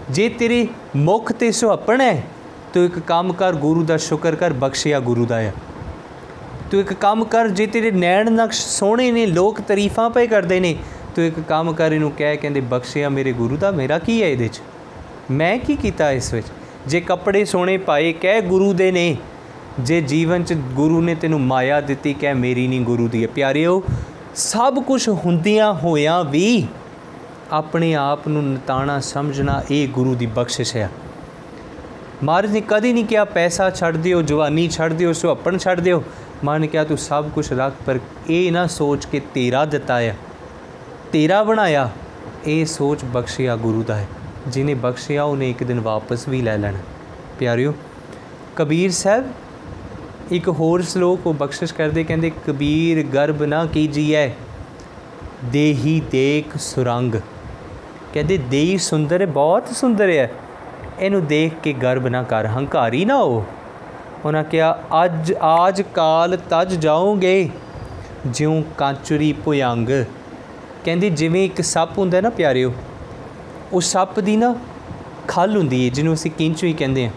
ਜੇ 0.10 0.30
ਤੇਰੇ 0.30 0.68
ਮੁਖ 0.96 1.32
ਤੇ 1.32 1.52
ਸੁਹੱਪਣ 1.52 2.02
ਹੈ, 2.02 2.24
ਤੂੰ 2.74 2.86
ਇੱਕ 2.86 3.00
ਕੰਮ 3.00 3.34
ਕਰ, 3.34 3.54
ਗੁਰੂ 3.54 3.84
ਦਾ 3.84 3.98
ਸ਼ੁਕਰ 3.98 4.36
ਕਰ, 4.36 4.54
ਬਖਸ਼ਿਆ 4.54 5.00
ਗੁਰੂ 5.00 5.26
ਦਾ 5.26 5.40
ਹੈ 5.40 5.54
ਤੂੰ 6.72 6.80
ਇੱਕ 6.80 6.94
ਕੰਮ 6.94 7.26
ਕਰ, 7.26 7.48
ਜੇ 7.48 7.68
ਤੇਰੇ 7.68 7.92
ਨੈਣ 7.92 8.32
ਨਕਸ਼ 8.32 8.66
ਸੋਹਣੇ 8.66 9.12
ਨੇ, 9.12 9.26
ਲੋਕ 9.26 9.62
ਤਾਰੀਫਾਂ 9.62 10.10
ਪਏ 10.10 10.28
ਕਰਦੇ 10.28 10.60
ਨੇ, 10.60 10.76
ਤੂੰ 11.16 11.26
ਇੱਕ 11.26 11.40
ਕੰਮ 11.40 11.74
ਕਰ, 11.74 11.92
ਇਹਨੂੰ 11.92 12.12
ਕਹਿ, 12.12 12.38
ਕਹਿੰਦੇ, 12.38 12.60
ਬਖਸ਼ਿਆ 12.60 13.10
ਮੇਰੇ 13.10 13.34
ਗੁਰੂ 13.34 13.58
ਦਾ, 13.58 13.72
ਮੇਰਾ 13.72 14.00
ਕੀ 14.00 14.24
ਹੈ 14.24 14.28
ਇਹਦੇ 14.28 14.48
'ਚ? 14.48 14.62
ਮੈਂ 15.32 15.58
ਕੀ 15.60 15.76
ਕੀਤਾ 15.76 16.12
ਇਸ 16.12 16.34
ਵਿੱਚ? 16.34 16.48
ਜੇ 16.88 17.02
ਕੱਪੜੇ 17.02 17.46
ਸੋਹਣੇ 17.46 17.78
ਪਾਏ, 17.78 18.14
ਕਹਿ 18.14 18.42
ਗੁਰੂ 18.42 18.74
ਦੇ 18.74 18.92
ਨੇ। 18.92 19.18
ਜੇ 19.80 20.02
ਜੀਵਨ 20.02 20.44
'ਚ 20.44 20.54
ਗੁਰੂ 20.54 21.02
ਨੇ 21.02 21.16
ਤੈਨੂੰ 21.16 21.42
ਮਾਇਆ 21.42 21.82
ਦਿੱਤੀ, 21.82 22.14
ਕਹਿ 22.14 22.34
ਮੇਰੀ 22.34 22.68
ਨਹੀਂ 22.68 22.82
ਗੁਰੂ 22.82 23.08
ਦੀ। 23.08 23.24
ਹੈ 23.24 23.28
ਪਿਆਰਿਓ, 23.28 23.84
ਸਭ 24.36 24.84
ਕੁਝ 24.84 25.10
ਹੁੰਦਿਆਂ 25.10 25.74
ਹੋਇਆਂ 25.74 26.24
ਵੀ 26.24 26.68
ਆਪਣੇ 27.52 27.94
ਆਪ 27.96 28.28
ਨੂੰ 28.28 28.44
ਨਤਾਣਾ 28.54 29.00
ਸਮਝਣਾ 29.00 29.62
ਇਹ 29.72 29.88
ਗੁਰੂ 29.88 30.16
ਦੀ 30.16 30.26
ਬਖਸ਼ਿਸ਼ 30.26 30.76
ਹੈ 30.76 30.90
ਮਹਾਰਾਜ 32.24 32.52
ਨੇ 32.52 32.62
ਕਦੀ 32.68 32.94
ਨਹੀਂ 32.94 33.06
ਕਿਹਾ, 33.06 33.26
ਪੈਸਾ 33.26 33.70
ਛੱਡ 33.70 33.98
ਦਿਓ, 33.98 34.22
ਜਵਾਨੀ 34.22 34.68
ਛੱਡ 34.70 34.94
ਦਿਓ, 34.94 35.14
ਸੁਹੱਪਣ 35.14 35.58
ਛੱਡ 35.58 35.80
ਦਿਓ। 35.80 36.04
ਮਾਂ 36.44 36.60
ਨੇ 36.60 36.68
ਕਿਹਾ, 36.68 36.84
ਤੂੰ 36.84 36.98
ਸਭ 36.98 37.30
ਕੁਝ 37.30 37.54
ਰੱਖ, 37.54 37.74
ਪਰ 37.86 38.00
ਇਹ 38.30 38.52
ਨਾ 38.52 38.68
ਸੋਚ 38.68 39.06
ਕੇ 39.06 39.22
ਤੇਰਾ 39.34 39.66
ਦਿੱਤਾ 39.66 40.00
ਹੈ 40.00 40.16
ਤੇਰਾ 41.12 41.44
ਬਣਾਇਆ, 41.44 41.90
ਇਹ 42.46 42.66
ਸੋਚ 42.66 43.06
ਬਖਸ਼ਿਆ 43.06 43.56
ਗੁਰੂ 43.56 43.84
ਦਾ 43.84 43.96
ਹੈ। 43.96 44.08
ਜਿਨੇ 44.48 44.74
ਬਖਸ਼ਿਆ, 44.74 45.24
ਉਹਨੇ 45.24 45.50
ਇੱਕ 45.50 45.64
ਦਿਨ 45.64 45.80
ਵਾਪਸ 45.80 46.28
ਵੀ 46.28 46.42
ਲੈ 46.42 46.58
ਲੈਣਾ। 46.58 46.78
ਪਿਆਰਿਓ, 47.40 47.74
ਕਬੀਰ 48.56 48.92
ਸਾਹਿਬ, 48.92 49.26
ਇੱਕ 50.32 50.50
ਹੋਰ 50.50 50.82
ਸ਼ਲੋਕ 50.82 51.28
ਉਹ 51.28 51.34
ਬਖਸ਼ਿਸ਼ 51.34 51.74
ਕਰਦੇ, 51.74 52.04
ਕਹਿੰਦੇ, 52.04 52.32
ਕਬੀਰ 52.48 53.04
ਗਰਬ 53.04 53.44
ਨਾ 53.44 53.66
ਕੀਜੀਐ, 53.66 54.30
ਦੇਹੀ 55.46 56.02
ਦੇਖ 56.12 56.58
ਸੁਰੰਗ। 56.58 57.16
ਕਹਿੰਦੇ, 58.14 58.38
ਦੇਹੀ 58.38 58.78
ਸੁੰਦਰ 58.78 59.22
ਹੈ, 59.22 59.26
ਬਹੁਤ 59.26 59.68
ਸੁੰਦਰ 59.68 60.10
ਹੈ। 60.10 60.32
ਇਹਨੂੰ 61.00 61.26
ਦੇਖ 61.26 61.54
ਕੇ 61.64 61.74
ਗਰਬ 61.74 62.08
ਨਾ 62.08 62.24
ਕਰ, 62.24 62.46
ਹੰਕਾਰੀ 62.46 63.06
ਨਾ 63.06 63.18
ਹੋ। 63.18 63.46
ਉਹਨਾਂ 64.26 64.44
ਕਿਹਾ, 64.44 64.80
ਅੱਜ, 65.06 65.34
ਆਜ 65.42 65.82
ਕਾਲ 65.82 66.38
ਤਜ 66.50 66.76
ਜਾਓਗੇ, 66.76 67.50
ਜਿਉ 68.26 68.64
ਕਾਂਚੁਰੀ 68.78 69.34
ਭੁਯੰਗ। 69.34 69.90
ਕਹਿੰਦੇ, 70.86 71.10
ਜਿਵੇਂ 71.10 71.46
ਇੱਕ 71.46 71.62
ਸੱਪ 71.62 71.98
ਹੁੰਦਾ 71.98 72.22
ਨਾ 72.22 72.30
ਪਿਆਰਿਓ 72.30 72.74
ਉਹ 73.74 73.82
ਸੱਪ 73.82 74.20
ਦੀ 74.20 74.38
ਨਾ 74.38 74.56
ਖੱਲ 75.28 75.58
ਹੁੰਦੀ 75.58 75.84
ਹੈ 75.86 75.90
ਜਿਹਨੂੰ 75.94 76.14
ਅਸੀਂ 76.14 76.32
ਕਿੰਚੂ 76.32 76.74
ਕਹਿੰਦੇ 76.78 77.06
ਆ। 77.06 77.12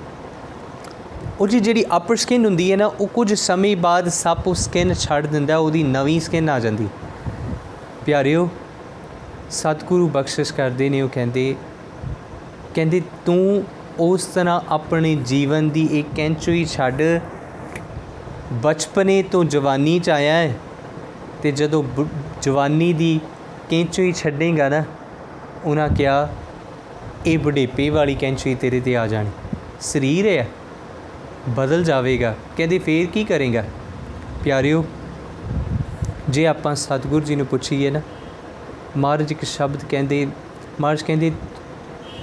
ਉਹ 1.40 1.48
ਜਿਹੜੀ 1.48 1.84
ਅਪਰ 1.96 2.16
ਸਕਿਨ 2.16 2.44
ਹੁੰਦੀ 2.44 2.70
ਹੈ 2.72 2.76
ਨਾ, 2.76 2.86
ਉਹ 2.86 3.06
ਕੁਝ 3.06 3.34
ਸਮੇਂ 3.34 3.76
ਬਾਅਦ 3.76 4.08
ਸੱਪ 4.08 4.46
ਉਹ 4.46 4.54
ਸਕਿਨ 4.54 4.94
ਛੱਡ 4.94 5.26
ਦਿੰਦਾ, 5.26 5.56
ਉਹਦੀ 5.56 5.82
ਨਵੀਂ 5.82 6.20
ਸਕਿਨ 6.20 6.50
ਆ 6.50 6.58
ਜਾਂਦੀ। 6.60 6.88
ਪਿਆਰਿਓ, 8.06 8.48
ਸਤਿਗੁਰੂ 9.50 10.08
ਬਖਸ਼ਿਸ਼ 10.08 10.52
ਕਰਦੇ 10.52 10.88
ਨੇ, 10.88 11.02
ਉਹ 11.02 11.08
ਕਹਿੰਦੇ 11.08 11.54
ਕਹਿੰਦੇ 12.74 13.02
ਤੂੰ 13.26 13.64
ਉਸ 13.98 14.24
ਤਰ੍ਹਾਂ 14.24 14.60
ਆਪਣੇ 14.68 15.14
ਜੀਵਨ 15.14 15.70
ਦੀ 15.70 15.88
ਇੱਕ 15.92 16.08
ਕੈਂਚੂਈ 16.16 16.64
ਛੱਡ। 16.64 17.02
ਬਚਪਨੇ 18.52 19.22
ਤੋਂ 19.22 19.44
ਜਵਾਨੀ 19.44 19.98
ਚ 19.98 20.10
ਆਇਆ 20.10 20.34
ਹੈ 20.34 20.54
ਤੇ 21.42 21.52
ਜਦੋਂ 21.52 21.84
ਜਵਾਨੀ 22.42 22.92
ਦੀ 22.92 23.20
ਕੈਂਚੂਈ 23.70 24.12
ਛੱਡੇਗਾ 24.12 24.68
ਨਾ, 24.68 24.84
ਉਹਨਾਂ 25.64 25.88
ਕਿਹਾ 25.88 26.28
ਇਹ 27.26 27.38
ਬੁਢੇਪੇ 27.38 27.90
ਵਾਲੀ 27.90 28.14
ਕੈਂਚੂਈ 28.14 28.54
ਤੇਰੇ 28.54 28.80
ਤੇ 28.80 28.96
ਆ 28.96 29.06
ਜਾਣੀ। 29.06 29.30
ਸਰੀਰ 29.80 30.26
ਹੈ। 30.26 30.48
ਬਦਲ 31.48 31.84
ਜਾਵੇਗਾ। 31.84 32.34
ਕਹਿੰਦੇ 32.56 32.78
ਫੇਰ 32.78 33.06
ਕੀ 33.06 33.24
ਕਰੇਗਾ? 33.24 33.64
ਪਿਆਰਿਓ, 34.44 34.84
ਜੇ 36.28 36.46
ਆਪਾਂ 36.46 36.74
ਸਤਿਗੁਰੂ 36.74 37.24
ਜੀ 37.24 37.36
ਨੂੰ 37.36 37.46
ਪੁੱਛੀਏ 37.46 37.90
ਨਾ, 37.90 38.00
ਮਹਾਰਾਜ 38.96 39.32
ਇੱਕ 39.32 39.44
ਸ਼ਬਦ 39.44 39.84
ਕਹਿੰਦੇ, 39.84 40.26
ਮਹਾਰਾਜ 40.80 41.02
ਕਹਿੰਦੇ, 41.02 41.32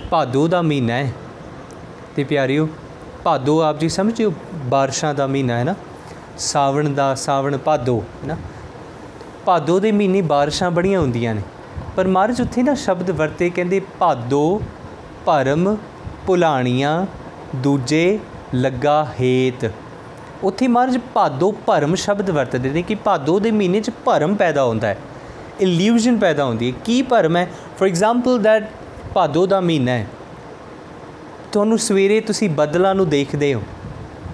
ਭਾਦੋ 0.09 0.47
ਦਾ 0.47 0.62
ਮਹੀਨਾ 0.62 0.93
ਹੈ। 0.93 1.12
ਤੇ 2.15 2.23
ਪਿਆਰਿਓ, 2.23 2.69
ਭਾਦੋ 3.23 3.62
ਆਪ 3.62 3.79
ਜੀ 3.79 3.89
ਸਮਝਿਓ, 3.89 4.33
ਬਾਰਿਸ਼ਾਂ 4.53 5.13
ਦਾ 5.13 5.27
ਮਹੀਨਾ 5.27 5.57
ਹੈ 5.57 5.63
ਨਾ। 5.63 5.75
ਸਾਵਣ 6.38 6.89
ਦਾ, 6.89 7.15
ਸਾਵਣ 7.15 7.57
ਭਾਦੋ, 7.57 8.03
ਹੈ 8.23 8.27
ਨਾ। 8.27 8.38
ਭਾਦੋ 9.45 9.79
ਦੇ 9.79 9.91
ਮਹੀਨੇ 9.91 10.21
ਬਾਰਿਸ਼ਾਂ 10.21 10.71
ਬੜੀਆਂ 10.71 10.99
ਹੁੰਦੀਆਂ 10.99 11.35
ਨੇ। 11.35 11.41
ਪਰ 11.95 12.07
ਮਹਾਰਾਜ 12.07 12.41
ਉੱਥੇ 12.41 12.63
ਨਾ 12.63 12.73
ਸ਼ਬਦ 12.73 13.12
ਵਰਤੇ 13.12 13.49
ਕਹਿੰਦੇ 13.49 13.81
ਭਾਦੋ 13.99 14.62
ਭਰਮ 15.25 15.75
ਭੁਲਾਣੀਆਂ 16.27 17.05
ਦੂਜੇ 17.55 18.19
ਲੱਗਾ 18.55 19.08
ਹੇਤ। 19.21 19.71
ਉੱਥੇ 20.43 20.67
ਮਹਾਰਾਜ 20.67 20.97
ਭਾਦੋ 21.13 21.51
ਭਰਮ 21.65 21.95
ਸ਼ਬਦ 21.95 22.29
ਵਰਤਦੇ 22.29 22.69
ਨੇ 22.69 22.82
ਕਿ 22.82 22.95
ਭਾਦੋ 22.95 23.39
ਦੇ 23.39 23.51
ਮਹੀਨੇ 23.51 23.82
'ਚ 23.82 23.91
ਭਰਮ 24.05 24.36
ਪੈਦਾ 24.36 24.63
ਹੁੰਦਾ 24.63 24.88
ਹੈ 24.88 24.97
ਇਲੂਜਨ 25.62 26.17
ਪੈਦਾ 26.17 26.45
ਹੁੰਦੀ 26.45 26.71
ਹੈ। 26.71 26.77
ਕੀ 26.86 27.01
ਭਰਮ 27.01 27.38
ਹੈ? 27.38 27.49
ਫੋਰ 27.79 27.88
ਐਗਜ਼ਾਮਪਲ 27.88 28.39
ਦੈਟ 28.39 28.69
ਭਾਦੋ 29.13 29.45
ਦਾ 29.47 29.60
ਮਹੀਨਾ 29.62 29.91
ਹੈ। 29.91 30.08
ਤੁਹਾਨੂੰ 31.51 31.77
ਸਵੇਰੇ 31.77 32.19
ਤੁਸੀਂ 32.21 32.49
ਬੱਦਲਾਂ 32.49 32.95
ਨੂੰ 32.95 33.10
ਦੇਖਦੇ 33.10 33.53
ਹੋ 33.53 33.62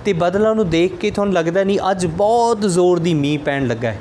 ਤੇ 0.06 0.14
ਬੱਦਲਾਂ 0.14 0.56
ਨੂੰ 0.56 0.70
ਦੇਖ 0.70 0.98
ਕੇ 0.98 1.12
ਤੁਹਾਨੂੰ 1.12 1.34
ਲੱਗਦਾ 1.34 1.64
ਨਹੀਂ 1.64 1.80
ਅੱਜ 1.92 2.06
ਬਹੁਤ 2.06 2.62
ਜ਼ੋਰ 2.62 3.00
ਦੀ 3.00 3.14
ਮੀਂਹ 3.14 3.40
ਪੈਣ 3.40 3.68
ਲੱਗਾ 3.68 3.92
ਹੈ। 3.92 4.00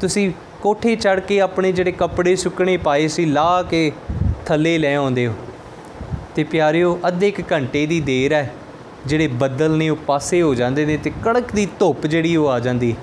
ਤੁਸੀਂ 0.00 0.32
ਕੋਠੇ 0.62 0.96
ਚੜ 0.96 1.20
ਕੇ 1.20 1.40
ਆਪਣੇ 1.40 1.72
ਜਿਹੜੇ 1.72 1.92
ਕੱਪੜੇ 1.92 2.36
ਸੁੱਕਣੇ 2.36 2.76
ਪਾਏ 2.76 3.08
ਸੀ, 3.08 3.24
ਲਾ 3.24 3.62
ਕੇ 3.62 3.92
ਥੱਲੇ 4.46 4.78
ਲੈ 4.78 4.94
ਆਉਂਦੇ 4.96 5.26
ਹੋ। 5.26 5.34
ਤੇ 6.34 6.44
ਪਿਆਰਿਓ, 6.44 7.00
ਅੱਧੇ 7.08 7.28
ਇੱਕ 7.28 7.52
ਘੰਟੇ 7.52 7.86
ਦੀ 7.86 8.00
ਦੇਰ 8.00 8.32
ਹੈ। 8.32 8.52
ਜਿਹੜੇ 9.06 9.26
ਬੱਦਲ 9.26 9.76
ਨੇ 9.76 9.88
ਉਹ 9.88 9.96
ਪਾਸੇ 9.96 10.42
ਹੋ 10.42 10.54
ਜਾਂਦੇ 10.54 10.86
ਨੇ 10.86 10.96
ਤੇ 10.96 11.12
ਕੜਕ 11.24 11.52
ਦੀ 11.52 11.66
ਧੁੱਪ 11.78 12.06
ਜਿਹੜੀ 12.06 12.36
ਉਹ 12.36 12.48
ਆ 12.48 12.60
ਜਾਂਦੀ। 12.60 12.94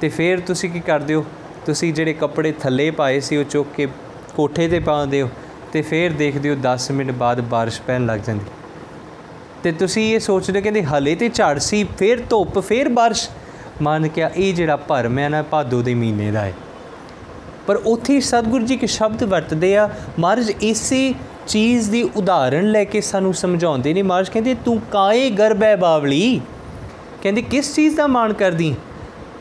ਤੇ 0.00 0.08
ਫਿਰ 0.08 0.40
ਤੁਸੀਂ 0.40 0.70
ਕੀ 0.70 0.80
ਕਰਦੇ 0.80 1.14
ਹੋ? 1.14 1.24
ਤੁਸੀਂ 1.66 1.94
ਜਿਹੜੇ 1.94 2.12
ਕੱਪੜੇ 2.12 2.52
ਥੱਲੇ 2.52 2.90
ਪਾਏ 2.90 3.20
ਸੀ, 3.20 3.36
ਉਹ 3.36 3.44
ਚੁੱਕ 3.44 3.68
ਕੇ 3.76 3.88
ਕੋਠੇ 4.36 4.68
ਤੇ 4.68 4.80
ਪਾਉਂਦੇ 4.80 5.22
ਹੋ 5.22 5.30
ਤੇ 5.72 5.82
ਫਿਰ 5.82 6.12
ਦੇਖਦੇ 6.12 6.50
ਹੋ 6.50 6.54
10 6.54 6.90
ਮਿੰਟ 6.90 7.10
ਬਾਅਦ 7.10 7.40
ਬਾਰਿਸ਼ 7.40 7.82
ਪੈਣ 7.82 8.06
ਲੱਗ 8.06 8.20
ਜਾਂਦੀ। 8.20 8.44
ਤੇ 9.62 9.72
ਤੁਸੀਂ 9.72 10.14
ਇਹ 10.14 10.20
ਸੋਚਦੇ 10.20 10.60
ਕਹਿੰਦੇ 10.60 10.82
ਹਲੇ 10.82 11.14
ਤੇ 11.14 11.28
ਝੜ 11.28 11.58
ਸੀ, 11.58 11.84
ਫਿਰ 11.98 12.22
ਧੁੱਪ, 12.30 12.58
ਫਿਰ 12.58 12.88
ਬਾਰਿਸ਼। 12.88 13.28
ਮੰਨ 13.82 14.08
ਕੇ 14.08 14.24
ਇਹ 14.36 14.54
ਜਿਹੜਾ 14.54 14.76
ਭਰਮ 14.76 15.18
ਹੈ 15.18 15.28
ਨਾ, 15.28 15.42
ਭਾਦੋ 15.42 15.82
ਦੇ 15.82 15.94
ਮਹੀਨੇ 15.94 16.30
ਦਾ 16.30 16.40
ਹੈ। 16.40 16.52
ਪਰ 17.66 17.76
ਉੱਥੇ 17.76 18.20
ਸਤਿਗੁਰੂ 18.20 18.66
ਜੀ 18.66 18.76
ਕੇ 18.76 18.86
ਸ਼ਬਦ 18.86 19.24
ਵਰਤਦੇ 19.24 19.76
ਆ, 19.76 19.90
ਮਹਾਰਾਜ 20.18 20.50
ਇਸੇ 20.50 21.14
ਚੀਜ਼ 21.50 21.90
ਦੀ 21.90 22.02
ਉਦਾਹਰਣ 22.16 22.64
ਲੈ 22.64 22.84
ਕੇ 22.84 23.00
ਸਾਨੂੰ 23.00 23.34
ਸਮਝਾਉਂਦੇ 23.34 23.94
ਨੇ 23.94 24.02
ਮਹਾਰਾਜ, 24.02 24.28
ਕਹਿੰਦੇ, 24.28 24.54
ਤੂੰ 24.54 24.80
ਕਾਏ 24.90 25.30
ਗਰਭ 25.30 25.62
ਹੈ 25.62 25.76
ਬਾਵਲੀ? 25.76 26.40
ਕਹਿੰਦੇ, 27.22 27.42
ਕਿਸ 27.42 27.74
ਚੀਜ਼ 27.74 27.96
ਦਾ 27.96 28.06
ਮਾਣ 28.06 28.32
ਕਰਦੀ? 28.32 28.74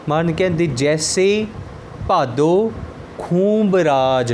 ਮਾਨ 0.10 0.32
ਕਹਿੰਦੇ, 0.32 0.68
ਜੈਸੇ 0.68 1.48
ਭਾਦੋ 2.08 2.72
ਖੂੰਬ 3.18 3.76
ਰਾਜ। 3.76 4.34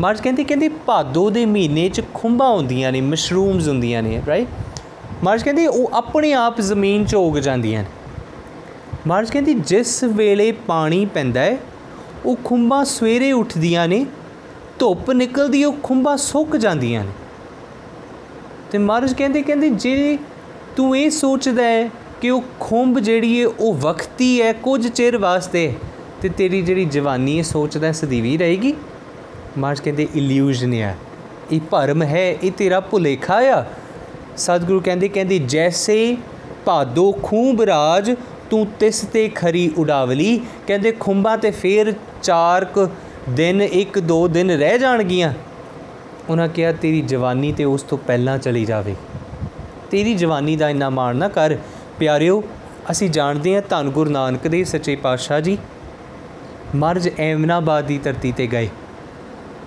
ਮਹਾਰਾਜ 0.00 0.20
ਕਹਿੰਦੇ 0.20 0.44
ਕਹਿੰਦੇ, 0.44 0.68
ਭਾਦੋ 0.68 1.30
ਦੇ 1.30 1.46
ਮਹੀਨੇ 1.46 1.88
'ਚ 1.88 2.02
ਖੁੰਬਾਂ 2.14 2.50
ਹੁੰਦੀਆਂ 2.50 2.92
ਨੇ 2.92 3.00
ਮਸ਼ਰੂਮਸ 3.00 3.68
ਹੁੰਦੀਆਂ 3.68 4.02
ਨੇ 4.02 4.22
ਰਾਈਟ 4.26 4.48
ਮਹਾਰਾਜ 5.24 5.42
ਕਹਿੰਦੇ, 5.42 5.66
ਉਹ 5.66 5.90
ਆਪਣੇ 5.94 6.32
ਆਪ 6.32 6.60
ਜ਼ਮੀਨ 6.60 7.04
'ਚ 7.04 7.14
ਉਗ 7.14 7.36
ਜਾਂਦੀਆਂ 7.36 7.82
ਨੇ। 7.82 7.88
ਮਹਾਰਾਜ 9.06 9.30
ਕਹਿੰਦੇ, 9.30 9.54
ਜਿਸ 9.54 10.04
ਵੇਲੇ 10.04 10.52
ਪਾਣੀ 10.52 11.04
ਪੈਂਦਾ 11.04 11.40
ਹੈ, 11.40 11.56
ਉਹ 12.24 12.36
ਖੁੰਬਾਂ 12.44 12.84
ਸਵੇਰੇ 12.84 13.32
ਉੱਠਦੀਆਂ 13.32 13.88
ਨੇ 13.88 14.06
ਧੁੱਪ 14.80 15.10
ਨਿਕਲਦੀ, 15.10 15.64
ਉਹ 15.64 15.72
ਖੁੰਬਾਂ 15.82 16.16
ਸੁੱਕ 16.16 16.56
ਜਾਂਦੀਆਂ 16.56 17.04
ਨੇ। 17.04 17.10
ਤੇ 18.70 18.78
ਮਹਾਰਾਜ 18.78 19.14
ਕਹਿੰਦੇ 19.14 19.42
ਕਹਿੰਦੇ, 19.42 19.68
ਜੇ 19.68 20.18
ਤੂੰ 20.76 20.98
ਇਹ 20.98 21.10
ਸੋਚਦਾ 21.10 21.62
ਹੈ 21.62 21.90
ਕਿ 22.20 22.30
ਉਹ 22.30 22.42
ਖੁੰਬ 22.60 22.98
ਜਿਹੜੀ 22.98 23.40
ਹੈ, 23.40 23.46
ਉਹ 23.46 23.74
ਵਕਤੀ 23.74 24.42
ਹੈ, 24.42 24.52
ਕੁਝ 24.52 24.88
ਚਿਰ 24.88 25.18
ਵਾਸਤੇ, 25.18 25.72
ਤੇ 26.22 26.28
ਤੇਰੀ 26.28 26.62
ਜਿਹੜੀ 26.62 26.84
ਜਵਾਨੀ 26.84 27.38
ਹੈ, 27.38 27.42
ਸੋਚਦਾ 27.42 27.92
ਸਦੀਵੀ 27.92 28.36
ਰਹੇਗੀ। 28.38 28.74
ਮਾਰਜ 29.58 29.80
ਕਹਿੰਦੇ 29.80 30.08
ਇਲੂਜਨ 30.14 30.72
ਹੈ 30.72 30.96
ਇਹ 31.52 31.60
ਭਰਮ 31.70 32.02
ਹੈ, 32.02 32.30
ਇਹ 32.32 32.52
ਤੇਰਾ 32.52 32.80
ਭੁਲੇਖਾ 32.80 33.40
ਆ। 33.40 33.64
ਸਤਿਗੁਰੂ 34.36 34.80
ਕਹਿੰਦੇ 34.80 35.08
ਕਹਿੰਦੇ, 35.08 35.38
ਜੈਸੇ 35.38 36.16
ਭਾਦੋ 36.64 37.12
ਖੂਬ 37.22 37.62
ਰਾਜ, 37.62 38.14
ਤੂੰ 38.50 38.66
ਤਿਸ 38.80 39.00
ਤੇ 39.12 39.28
ਖਰੀ 39.28 39.70
ਉਡਾਵਲੀ। 39.78 40.40
ਕਹਿੰਦੇ 40.66 40.92
ਖੁੰਬਾਂ 40.92 41.38
ਤੇ 41.38 41.50
ਫੇਰ 41.50 41.94
ਚਾਰ 42.22 42.64
ਕੁ 42.64 42.86
ਦਿਨ 43.36 43.62
ਇੱਕ 43.62 43.98
ਦੋ 43.98 44.28
ਦਿਨ 44.28 44.50
ਰਹਿ 44.50 44.78
ਜਾਣਗੀਆਂ। 44.78 45.32
ਉਹਨਾਂ 46.28 46.48
ਕਿਹਾ, 46.48 46.72
ਤੇਰੀ 46.72 47.00
ਜਵਾਨੀ 47.00 47.52
ਤੇ 47.52 47.64
ਉਸ 47.64 47.82
ਤੋਂ 47.82 47.98
ਪਹਿਲਾਂ 47.98 48.38
ਚਲੀ 48.38 48.64
ਜਾਵੇ। 48.64 48.94
ਤੇਰੀ 49.90 50.14
ਜਵਾਨੀ 50.14 50.56
ਦਾ 50.56 50.68
ਇੰਨਾ 50.68 50.90
ਮਾਣ 50.90 51.16
ਨਾ 51.16 51.28
ਕਰ। 51.28 51.56
ਪਿਆਰਿਓ, 51.98 52.44
ਅਸੀਂ 52.90 53.10
ਜਾਣਦੇ 53.10 53.54
ਹਾਂ 53.54 53.62
ਧੰਨ 53.70 53.90
ਗੁਰੂ 53.90 54.10
ਨਾਨਕ 54.10 54.48
ਦੇ 54.48 54.64
ਸੱਚੇ 54.64 54.96
ਪਾਤਸ਼ਾਹ 54.96 55.40
ਜੀ, 55.40 55.58
ਮਰਜ 56.74 57.10
ਐਮਨਾਬਾਦ 57.18 57.84
ਦੀ 57.84 57.98
ਧਰਤੀ 57.98 58.32
ਤੇ 58.32 58.46
ਗਏ। 58.46 58.68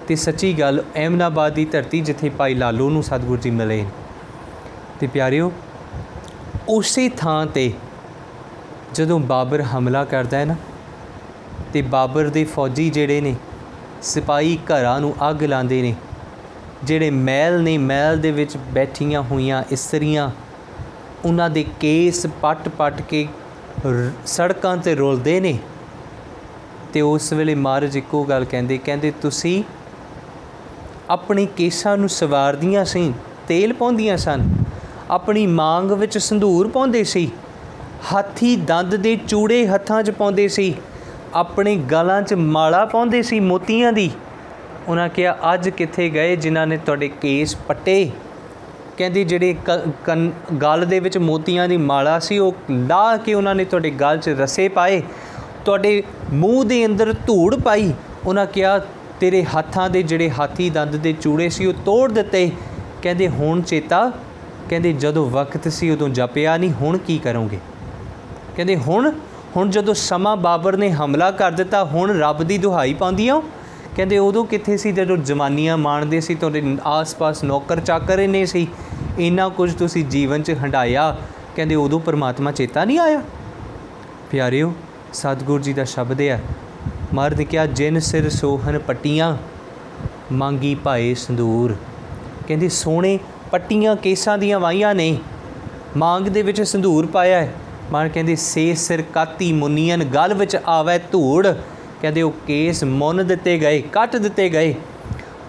ਤੇ 0.08 0.16
ਸੱਚੀ 0.16 0.54
ਗੱਲ, 0.54 0.84
ਐਮਨਾਬਾਦ 0.96 1.54
ਦੀ 1.54 1.66
ਧਰਤੀ 1.66 2.02
ਜਿੱਥੇ 2.02 2.30
ਭਾਈ 2.30 2.54
ਲਾਲੂ 2.54 2.90
ਨੂੰ 2.90 3.04
ਸਤਿਗੁਰੂ 3.04 3.42
ਜੀ 3.42 3.50
ਮਿਲੇ। 3.50 3.86
ਤੇ 5.00 5.08
ਪਿਆਰਿਓ, 5.08 5.52
ਉਸੇ 6.70 7.10
ਥਾਂ 7.10 7.46
ਤੇ 7.46 7.74
ਜਦੋਂ 8.94 9.20
ਬਾਬਰ 9.20 9.62
ਹਮਲਾ 9.62 10.06
ਕਰਦਾ 10.06 10.38
ਹੈ 10.38 10.46
ਨਾ, 10.46 10.56
ਤੇ 11.74 11.82
ਬਾਬਰ 11.82 12.30
ਦੇ 12.30 12.44
ਫੌਜੀ 12.44 12.90
ਜਿਹੜੇ 12.90 13.22
ਨੇ 13.22 13.36
ਸਿਪਾਹੀ 14.04 14.58
ਘਰਾਂ 14.58 15.02
ਨੂੰ 15.02 15.16
ਅੱਗ 15.30 15.44
ਲਾਉਂਦੇ 15.44 15.82
ਨੇ, 15.82 15.96
ਜਿਹੜੇ 16.84 17.10
ਮਹਿਲ 17.10 17.64
ਨੇ 17.64 17.78
ਮਹਿਲ 17.78 18.20
ਦੇ 18.20 18.32
ਵਿੱਚ 18.32 18.58
ਬੈਠੀਆਂ 18.58 19.22
ਹੋਈਆਂ 19.22 19.64
ਇਸਤਰੀਆਂ, 19.72 20.30
ਉਹਨਾਂ 21.26 21.50
ਦੇ 21.50 21.66
ਕੇਸ 21.80 22.28
ਪੱਟ-ਪੱਟ 22.42 23.02
ਕੇ 23.02 23.28
ਰ- 23.88 24.12
ਸੜਕਾਂ 24.26 24.78
ਤੇ 24.78 24.96
ਰੁਲਦੇ 24.96 25.40
ਨੇ। 25.40 25.58
ਤੇ 26.94 27.02
ਉਸ 27.02 27.34
ਵੇਲੇ 27.34 27.56
ਮਹਾਰਾਜ 27.56 27.98
ਇੱਕੋ 27.98 28.24
ਗੱਲ 28.24 28.46
ਕਹਿੰਦੇ 28.46 28.78
ਕਹਿੰਦੇ, 28.78 29.12
ਤੁਸੀਂ 29.12 29.64
ਆਪਣੇ 31.10 31.46
ਕੇਸਾਂ 31.46 31.98
ਨੂੰ 31.98 32.10
ਸਵਾਰਦੀਆਂ 32.10 32.86
ਸੀ, 32.86 33.14
ਤੇਲ 33.48 33.74
ਪਾਉਂਦੀਆਂ 33.74 34.18
ਸਨ, 34.18 34.54
ਆਪਣੀ 35.10 35.48
ਮਾਂਗ 35.48 35.92
ਵਿੱਚ 35.92 36.18
ਸੰਧੂਰ 36.18 36.68
ਪਾਉਂਦੇ 36.68 37.04
ਸੀ, 37.04 37.32
ਹਾਥੀ 38.14 38.56
ਦੰਦ 38.56 38.96
ਦੇ 38.96 39.16
ਚੂੜੇ 39.16 39.68
ਹੱਥਾਂ 39.68 40.04
'ਚ 40.04 40.12
ਪਾਉਂਦੇ 40.12 40.48
ਸੀ 40.48 40.76
ਆਪਣੇ 41.36 41.76
ਗਲਾਂ 41.76 42.22
'ਚ 42.22 42.34
ਮਾਲਾ 42.34 42.86
ਪਾਉਂਦੇ 42.86 43.22
ਸੀ 43.22 43.40
ਮੋਤੀਆਂ 43.40 43.94
ਦੀ। 43.94 44.12
ਉਹਨਾਂ 44.88 45.10
ਕਿਹਾ, 45.10 45.38
ਅੱਜ 45.54 45.70
ਕਿੱਥੇ 45.70 46.10
ਗਏ 46.10 46.36
ਜਿਨ੍ਹਾਂ 46.36 46.68
ਨੇ 46.68 46.78
ਤੁਹਾਡੇ 46.78 47.08
ਕੇਸ 47.08 47.56
ਪੱਟੇ? 47.56 48.12
ਕਹਿੰਦੇ, 48.98 49.24
ਜਿਹੜੇ 49.24 49.56
ਕ- 49.66 49.90
ਕੰਨ, 50.06 50.32
ਗਲ 50.62 50.86
ਦੇ 50.86 51.00
ਵਿੱਚ 51.00 51.18
ਮੋਤੀਆਂ 51.18 51.68
ਦੀ 51.68 51.78
ਮਾਲਾ 51.78 52.20
ਸੀ, 52.20 52.38
ਉਹ 52.38 52.56
ਲਾ 52.72 53.18
ਕੇ 53.18 53.34
ਉਹਨਾਂ 53.34 53.56
ਨੇ 53.56 53.66
ਤੁਹਾਡੇ 53.66 53.90
ਗਲ 53.90 54.18
'ਚ 54.18 54.30
ਰਸੇ 54.30 54.68
ਪਾਏ। 54.68 55.04
ਤੁਹਾਡੇ 55.66 56.04
ਮੂੰਹ 56.34 56.66
ਦੇ 56.66 56.86
ਅੰਦਰ 56.86 57.14
ਧੂੜ 57.14 57.56
ਪਾਈ। 57.56 57.94
ਉਹਨਾਂ 58.26 58.46
ਕਿਹਾ, 58.46 58.82
ਤੇਰੇ 59.20 59.44
ਹੱਥਾਂ 59.44 59.90
ਦੇ 59.90 60.04
ਜਿਹੜੇ 60.04 60.30
ਹਾਥੀ 60.30 60.70
ਦੰਦ 60.70 60.96
ਦੇ 60.96 61.14
ਚੂੜੇ 61.14 61.50
ਸੀ, 61.50 61.66
ਉਹ 61.66 61.74
ਤੋੜ 61.74 62.12
ਦਿੱਤੇ। 62.12 62.52
ਕਹਿੰਦੇ, 63.02 63.28
ਹੁਣ 63.28 63.62
ਚੇਤਾ? 63.62 64.12
ਕਹਿੰਦੇ, 64.70 64.94
ਜਦੋਂ 64.94 65.30
ਵਕਤ 65.30 65.68
ਸੀ, 65.68 65.90
ਉਦੋਂ 65.90 66.10
ਜਪਿਆ 66.10 66.58
ਨਹੀਂ, 66.58 66.72
ਹੁਣ 66.82 66.98
ਕੀ 66.98 67.18
ਕਰੋਗੇ? 67.18 67.60
ਕਹਿੰਦੇ, 68.56 68.76
ਹੁਣ 68.76 69.12
ਹੁਣ 69.56 69.70
ਜਦੋਂ 69.70 69.94
ਸਮਾਂ 69.94 70.36
ਬਾਬਰ 70.38 70.78
ਨੇ 70.78 70.90
ਹਮਲਾ 70.92 71.30
ਕਰ 71.32 71.52
ਦਿੱਤਾ, 71.52 71.84
ਹੁਣ 71.84 72.18
ਰੱਬ 72.20 72.44
ਦੀ 72.44 72.58
ਦੁਹਾਈ 72.58 72.94
ਪਾਉਂਦੀਆਂ? 72.94 73.42
ਕਹਿੰਦੇ 73.96 74.18
ਉਦੋਂ 74.18 74.46
ਕਿੱਥੇ 74.46 74.78
ਸੀ? 74.78 74.92
ਜਦੋਂ 74.92 75.18
ਜਵਾਨੀਆਂ 75.18 75.78
ਮਾਣਦੇ 75.78 76.20
ਸੀ 76.20 76.36
ਤੁਹਾਡੇ 76.36 76.78
ਆਸ-ਪਾਸ 76.84 77.44
ਨੌਕਰ 77.44 77.80
ਚਾਕਰ 77.80 78.20
ਇੰਨੇ 78.20 78.46
ਸੀ। 78.46 78.68
ਇੰਨਾ 79.20 79.48
ਕੁਝ 79.50 79.74
ਤੁਸੀਂ 79.74 80.06
ਜੀਵਨ 80.06 80.44
'ਚ 80.44 80.56
ਹੰਡਾਇਆ 80.64 81.16
ਕਹਿੰਦੇ 81.56 81.76
ਉਦੋਂ 81.76 82.00
ਪਰਮਾਤਮਾ 82.00 82.52
ਚੇਤਾ 82.52 82.86
ਨਹੀਂ 82.86 83.00
ਆਇਆ। 83.00 83.22
ਪਿਆਰਿਓ, 84.32 84.74
ਸਤਿਗੁਰ 85.14 85.62
ਜੀ 85.62 85.74
ਦਾ 85.74 85.84
ਸ਼ਬਦ 85.84 86.22
ਹੈ, 86.22 86.42
ਮਰਦ 87.14 87.42
ਕਿਹਾ 87.42 87.66
ਜਿਨ 87.66 88.00
ਸਿਰ 88.00 88.30
ਸੋਹਨ 88.30 88.80
ਪੱਟੀਆਂ, 88.80 89.36
ਮੰਗੀ 90.32 90.76
ਭਾਏ 90.76 91.14
ਸੰਦੂਰ। 91.14 91.76
ਕਹਿੰਦੇ 92.48 92.70
ਸੋਹਣੇ 92.70 93.20
ਪੱਟੀਆਂ 93.52 93.96
ਕੇਸਾਂ 93.96 94.38
ਦੀਆਂ 94.38 94.60
ਵਾਈਆਂ 94.60 94.96
ਨੇ, 94.96 95.18
ਮਾਂਗ 95.98 96.24
ਦੇ 96.24 96.42
ਵਿੱਚ 96.42 96.62
ਸੰਧੂਰ 96.62 97.06
ਪਾਇਆ 97.08 97.42
ਹੈ। 97.42 97.54
ਮਾਰ 97.94 98.10
ਕਹਿੰਦੇ, 98.10 98.36
ਸੇ 98.36 98.76
ਸਿਰ 98.76 99.02
ਕਾਤੀ 99.02 99.54
ਮੁਨੀਅਨ, 99.54 100.04
ਗਲ 100.04 100.34
ਵਿੱਚ 100.34 100.58
ਆਵੇ 100.68 100.98
ਧੂੜ। 100.98 101.48
ਕਹਿੰਦੇ, 102.02 102.22
ਉਹ 102.22 102.34
ਕੇਸ 102.48 102.84
ਮੁੰਨ 102.84 103.28
ਦਿੱਤੇ 103.28 103.60
ਗਏ, 103.60 103.82
ਕੱਟ 103.82 104.16
ਦਿੱਤੇ 104.16 104.50
ਗਏ। 104.50 104.76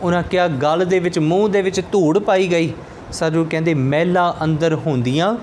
ਉਹਨਾਂ 0.03 0.23
ਕਿਹਾ, 0.23 0.49
ਗਲ 0.49 0.85
ਦੇ 0.85 0.99
ਵਿੱਚ, 0.99 1.19
ਮੂੰਹ 1.19 1.49
ਦੇ 1.49 1.63
ਵਿੱਚ 1.63 1.81
ਧੂੜ 1.93 2.19
ਪਾਈ 2.19 2.49
ਗਈ। 2.49 2.73
ਸਤਿਗੁਰੂ 3.13 3.47
ਕਹਿੰਦੇ, 3.51 3.75
ਮਹਿਲਾ 3.75 4.37
ਅੰਦਰ 4.45 4.75
ਹੁੰਦੀਆਂ, 4.75 5.37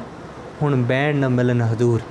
ਹੁਣ 0.62 0.84
ਬਹਿਣ 0.84 1.16
ਨਾ 1.16 1.30
ਮਿਲਨ 1.30 1.62
ਹਦੂਰ 1.62 2.02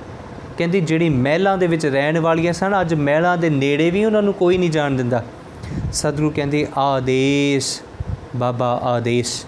ਕਹਿੰਦੀ, 0.57 0.81
ਜਿਹੜੀ 0.81 1.09
ਮਹਿਲਾਂ 1.09 1.57
ਦੇ 1.57 1.67
ਵਿੱਚ 1.67 1.85
ਰਹਿਣ 1.85 2.19
ਵਾਲੀਆਂ 2.19 2.53
ਸਨ, 2.53 2.81
ਅੱਜ 2.81 2.93
ਮਹਿਲਾਂ 2.93 3.37
ਦੇ 3.37 3.49
ਨੇੜੇ 3.49 3.91
ਵੀ 3.91 4.05
ਉਹਨਾਂ 4.05 4.21
ਨੂੰ 4.21 4.33
ਕੋਈ 4.33 4.57
ਨਹੀਂ 4.57 4.71
ਜਾਣ 4.71 4.91
ਦਿੰਦਾ। 4.91 5.23
ਸਤਿਗੁਰੂ 5.93 6.33
ਕਹਿੰਦੇ, 6.35 6.67
ਆਦੇਸ਼, 6.77 7.81
ਬਾਬਾ, 8.35 8.79
ਆਦੇਸ਼, 8.83 9.45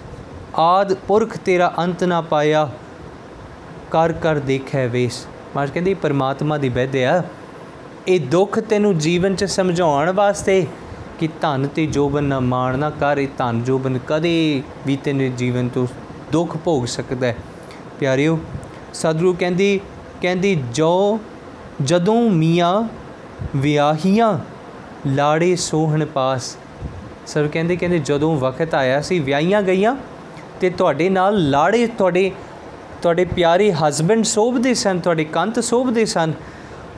ਆਦ 0.55 0.93
ਪੁਰਖ 0.93 1.37
ਤੇਰਾ 1.37 1.73
ਅੰਤ 1.79 2.03
ਨਾ 2.03 2.21
ਪਾਇਆ। 2.21 2.69
ਕਰ 3.91 4.11
ਕਰ 4.11 4.39
ਦੇਖੈ 4.39 4.87
ਵੇਸ। 4.87 5.25
ਮਾਰ 5.55 5.67
ਕਹਿੰਦੀ, 5.67 5.93
ਪਰਮਾਤਮਾ 5.93 6.57
ਦੀ 6.57 6.69
ਵਿਧ 6.69 6.95
ਆ। 6.95 7.23
ਇਹ 8.07 8.19
ਦੁੱਖ 8.19 8.59
ਤੈਨੂੰ 8.59 8.97
ਜੀਵਨ 8.97 9.35
'ਚ 9.35 9.43
ਸਮਝਾਉਣ 9.43 10.11
ਵਾਸਤੇ 10.11 10.65
ਕਿ 11.19 11.29
ਧਨ 11.41 11.67
ਤੇ 11.67 11.85
ਜੋਬਨ 11.85 12.23
ਨਾ 12.23 12.39
ਮਾਣ 12.39 12.79
ਨਾ 12.79 12.89
ਕਰ, 12.89 13.17
ਇਹ 13.17 13.27
ਧਨ 13.37 13.63
ਜੋਬਨ 13.63 13.99
ਕਦੇ 14.07 14.63
ਵੀ 14.87 14.95
ਤੇਰੇ 14.95 15.29
ਜੀਵਨ 15.29 15.67
ਤੋਂ 15.67 15.87
ਦੁੱਖ 16.31 16.57
ਭੋਗ 16.57 16.85
ਸਕਦਾ 16.85 17.27
ਹੈ। 17.27 17.35
ਪਿਆਰਿਓ, 17.99 18.39
ਸਤਿਗੁਰੂ 18.93 19.33
ਕਹਿੰਦੀ 19.33 19.79
ਕਹਿੰਦੀ, 20.21 20.63
ਜੋ 20.73 21.19
ਜਦੋਂ 21.81 22.29
ਮੀਆਂ 22.29 22.87
ਵਿਆਹੀਆਂ, 23.55 24.39
ਲਾੜੇ 25.07 25.55
ਸੋਹਣ 25.55 26.05
ਪਾਸ। 26.05 26.57
ਸਰ 27.27 27.47
ਕਹਿੰਦੇ 27.47 27.75
ਕਹਿੰਦੇ, 27.75 27.99
ਜਦੋਂ 27.99 28.35
ਵਕਤ 28.35 28.75
ਆਇਆ 28.75 29.01
ਸੀ, 29.01 29.19
ਵਿਆਹੀਆਂ 29.19 29.61
ਗਈਆਂ 29.61 29.95
ਤੇ 30.59 30.69
ਤੁਹਾਡੇ 30.69 31.09
ਨਾਲ 31.09 31.49
ਲਾੜੇ, 31.49 31.87
ਤੁਹਾਡੇ 31.87 32.31
ਤੁਹਾਡੇ 33.03 33.25
ਪਿਆਰੇ 33.25 33.71
ਹਸਬੰਡ 33.73 34.23
ਸੋਭਦੇ 34.23 34.73
ਸਨ, 34.73 34.99
ਤੁਹਾਡੇ 34.99 35.23
ਕੰਤ 35.23 35.59
ਸੋਭਦੇ 35.59 36.05
ਸਨ। 36.05 36.33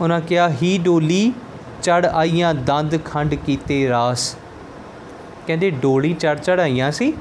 ਉਹਨਾਂ 0.01 0.21
ਕਿਹਾ, 0.21 0.49
ਹੀ 0.49 0.77
ਡੋਲੀ, 0.77 1.33
ਚੜ 1.83 2.05
ਆਈਆਂ 2.05 2.53
ਦੰਦ 2.53 2.97
ਖੰਡ 3.05 3.35
ਕੀਤੇ 3.35 3.89
ਰਾਸ। 3.89 4.35
ਕਹਿੰਦੇ, 5.47 5.69
ਡੋਲੀ 5.69 6.13
ਚੜ 6.13 6.39
ਚੜਾਈਆਂ 6.39 6.91
ਸੀ। 6.91 7.13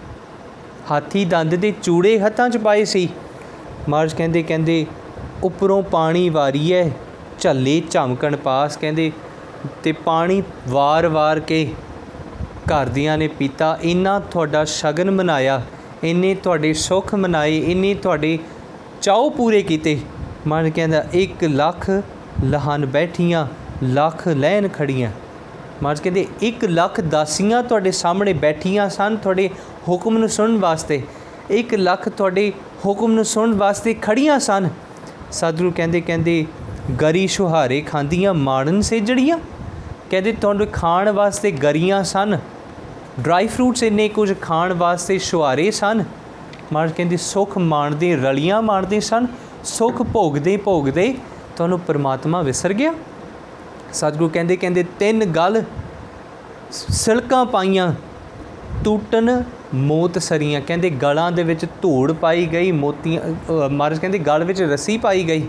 ਹਾਥੀ 0.90 1.24
ਦੰਦ 1.24 1.54
ਦੇ 1.54 1.72
ਚੂੜੇ 1.82 2.18
ਹੱਥਾਂ 2.18 2.48
'ਚ 2.50 2.56
ਪਾਏ 2.56 2.84
ਸੀ। 2.84 3.08
ਮਾਰਜ 3.88 4.14
ਕਹਿੰਦੇ 4.14 4.42
ਕਹਿੰਦੇ, 4.42 4.86
ਉੱਪਰੋਂ 5.42 5.82
ਪਾਣੀ 5.82 6.28
ਵਾਰੀਐ 6.28 6.84
ਝੱਲੇ 7.40 7.82
ਝਮਕਣ 7.90 8.36
ਪਾਸ। 8.36 8.76
ਕਹਿੰਦੇ, 8.76 9.12
ਤੇ 9.82 9.92
ਪਾਣੀ 9.92 10.42
ਵਾਰ-ਵਾਰ 10.68 11.40
ਕੇ 11.40 11.72
ਘਰ 12.70 12.86
ਦੀਆਂ 12.86 13.18
ਨੇ 13.18 13.28
ਪੀਤਾ। 13.28 13.78
ਇੰਨਾ 13.82 14.18
ਤੁਹਾਡਾ 14.20 14.64
ਸ਼ਗਨ 14.64 15.10
ਮਨਾਇਆ, 15.10 15.62
ਇੰਨੇ 16.04 16.34
ਤੁਹਾਡੇ 16.34 16.72
ਸੁੱਖ 16.72 17.14
ਮਨਾਏ, 17.14 17.58
ਇੰਨੇ 17.58 17.94
ਤੁਹਾਡੇ 17.94 18.38
ਚਾਉ 19.04 19.28
ਪੂਰੇ 19.30 19.60
ਕੀਤੇ। 19.62 19.98
ਮਨ 20.46 20.70
ਕਹਿੰਦਾ 20.70 21.04
1 21.14 21.42
ਲੱਖ 21.44 21.88
ਲਹਨ 22.44 22.86
ਬੈਠੀਆਂ, 22.86 23.46
ਲੱਖ 23.82 24.26
ਲੈਣ 24.28 24.68
ਖੜੀਆਂ। 24.68 25.10
ਮਾਰਜ 25.82 26.00
ਕਹਿੰਦੇ 26.00 26.26
1 26.42 26.64
ਲੱਖ 26.64 27.00
ਦਾਸੀਆਂ 27.00 27.62
ਤੁਹਾਡੇ 27.62 27.90
ਸਾਹਮਣੇ 27.90 28.32
ਬੈਠੀਆਂ 28.32 28.88
ਸਨ 28.88 29.16
ਤੁਹਾਡੇ 29.16 29.48
ਹੁਕਮ 29.88 30.18
ਨੂੰ 30.18 30.28
ਸੁਣਨ 30.28 30.56
ਵਾਸਤੇ। 30.58 31.02
1 31.50 31.74
ਲੱਖ 31.74 32.08
ਤੁਹਾਡੇ 32.08 32.52
ਹੁਕਮ 32.86 33.12
ਨੂੰ 33.12 33.24
ਸੁਣਨ 33.24 33.54
ਵਾਸਤੇ 33.54 33.94
ਖੜੀਆਂ 34.02 34.38
ਸਨ। 34.38 34.68
ਸਤਿਗੁਰੂ 35.32 35.72
ਕਹਿੰਦੇ 35.76 36.00
ਕਹਿੰਦੇ, 36.00 36.46
ਗਰੀ 37.00 37.26
ਸੁਹਾਰੇ 37.28 37.80
ਖਾਂਦੀਆਂ 37.82 38.34
ਮਾੜਨ 38.34 38.80
ਸੇਜੜੀਆਂ। 38.80 39.38
ਕਹਿੰਦੇ 40.10 40.32
ਤੁਹਾਨੂੰ 40.32 40.66
ਖਾਣ 40.72 41.10
ਵਾਸਤੇ 41.12 41.50
ਗਰੀਆਂ 41.50 42.02
ਸਨ। 42.04 42.38
ਡਰਾਈ 43.20 43.46
ਫਰੂਟਸ 43.46 43.82
ਇੰਨੇ 43.82 44.08
ਕੁਝ 44.08 44.32
ਖਾਣ 44.40 44.72
ਵਾਸਤੇ 44.72 45.18
ਸ਼ੁਹਾਰੇ 45.18 45.70
ਸਨ। 45.70 46.04
ਮਾਰ 46.72 46.88
ਕਹਿੰਦੇ 46.88 47.16
ਸੁੱਖ 47.16 47.56
ਮਾਣਦੇ 47.58 48.14
ਰਲੀਆਂ 48.16 48.60
ਮਾਣਦੇ 48.62 49.00
ਸਨ 49.00 49.26
ਸੁੱਖ 49.64 50.02
ਭੋਗਦੇ 50.02 50.56
ਭੋਗਦੇ 50.56 51.14
ਤੁਹਾਨੂੰ 51.56 51.78
ਪਰਮਾਤਮਾ 51.80 52.42
ਵਿਸਰ 52.42 52.72
ਗਿਆ। 52.72 52.92
ਸਤਿਗੁਰੂ 53.92 54.28
ਕਹਿੰਦੇ 54.28 54.56
ਕਹਿੰਦੇ 54.56 54.84
ਤਿੰਨ 54.98 55.24
ਗਲ 55.24 55.62
ਸਿਲਕਾਂ 56.70 57.44
ਪਾਈਆਂ 57.46 57.92
ਟੂਟਨ 58.84 59.42
ਮੋਤ 59.74 60.18
ਸਰੀਆਂ। 60.18 60.60
ਕਹਿੰਦੇ 60.60 60.90
ਗਲਾਂ 60.90 61.30
ਦੇ 61.32 61.42
ਵਿੱਚ 61.42 61.64
ਧੂੜ 61.82 62.12
ਪਾਈ 62.12 62.46
ਗਈ 62.46 62.72
ਮੋਤੀਆਂ 62.72 63.20
ਅ, 63.20 63.68
ਮਹਾਰਾਜ 63.68 63.98
ਕਹਿੰਦੇ 63.98 64.18
ਗਲ 64.18 64.44
ਵਿੱਚ 64.44 64.62
ਰੱਸੀ 64.62 64.98
ਪਾਈ 64.98 65.24
ਗਈ 65.28 65.46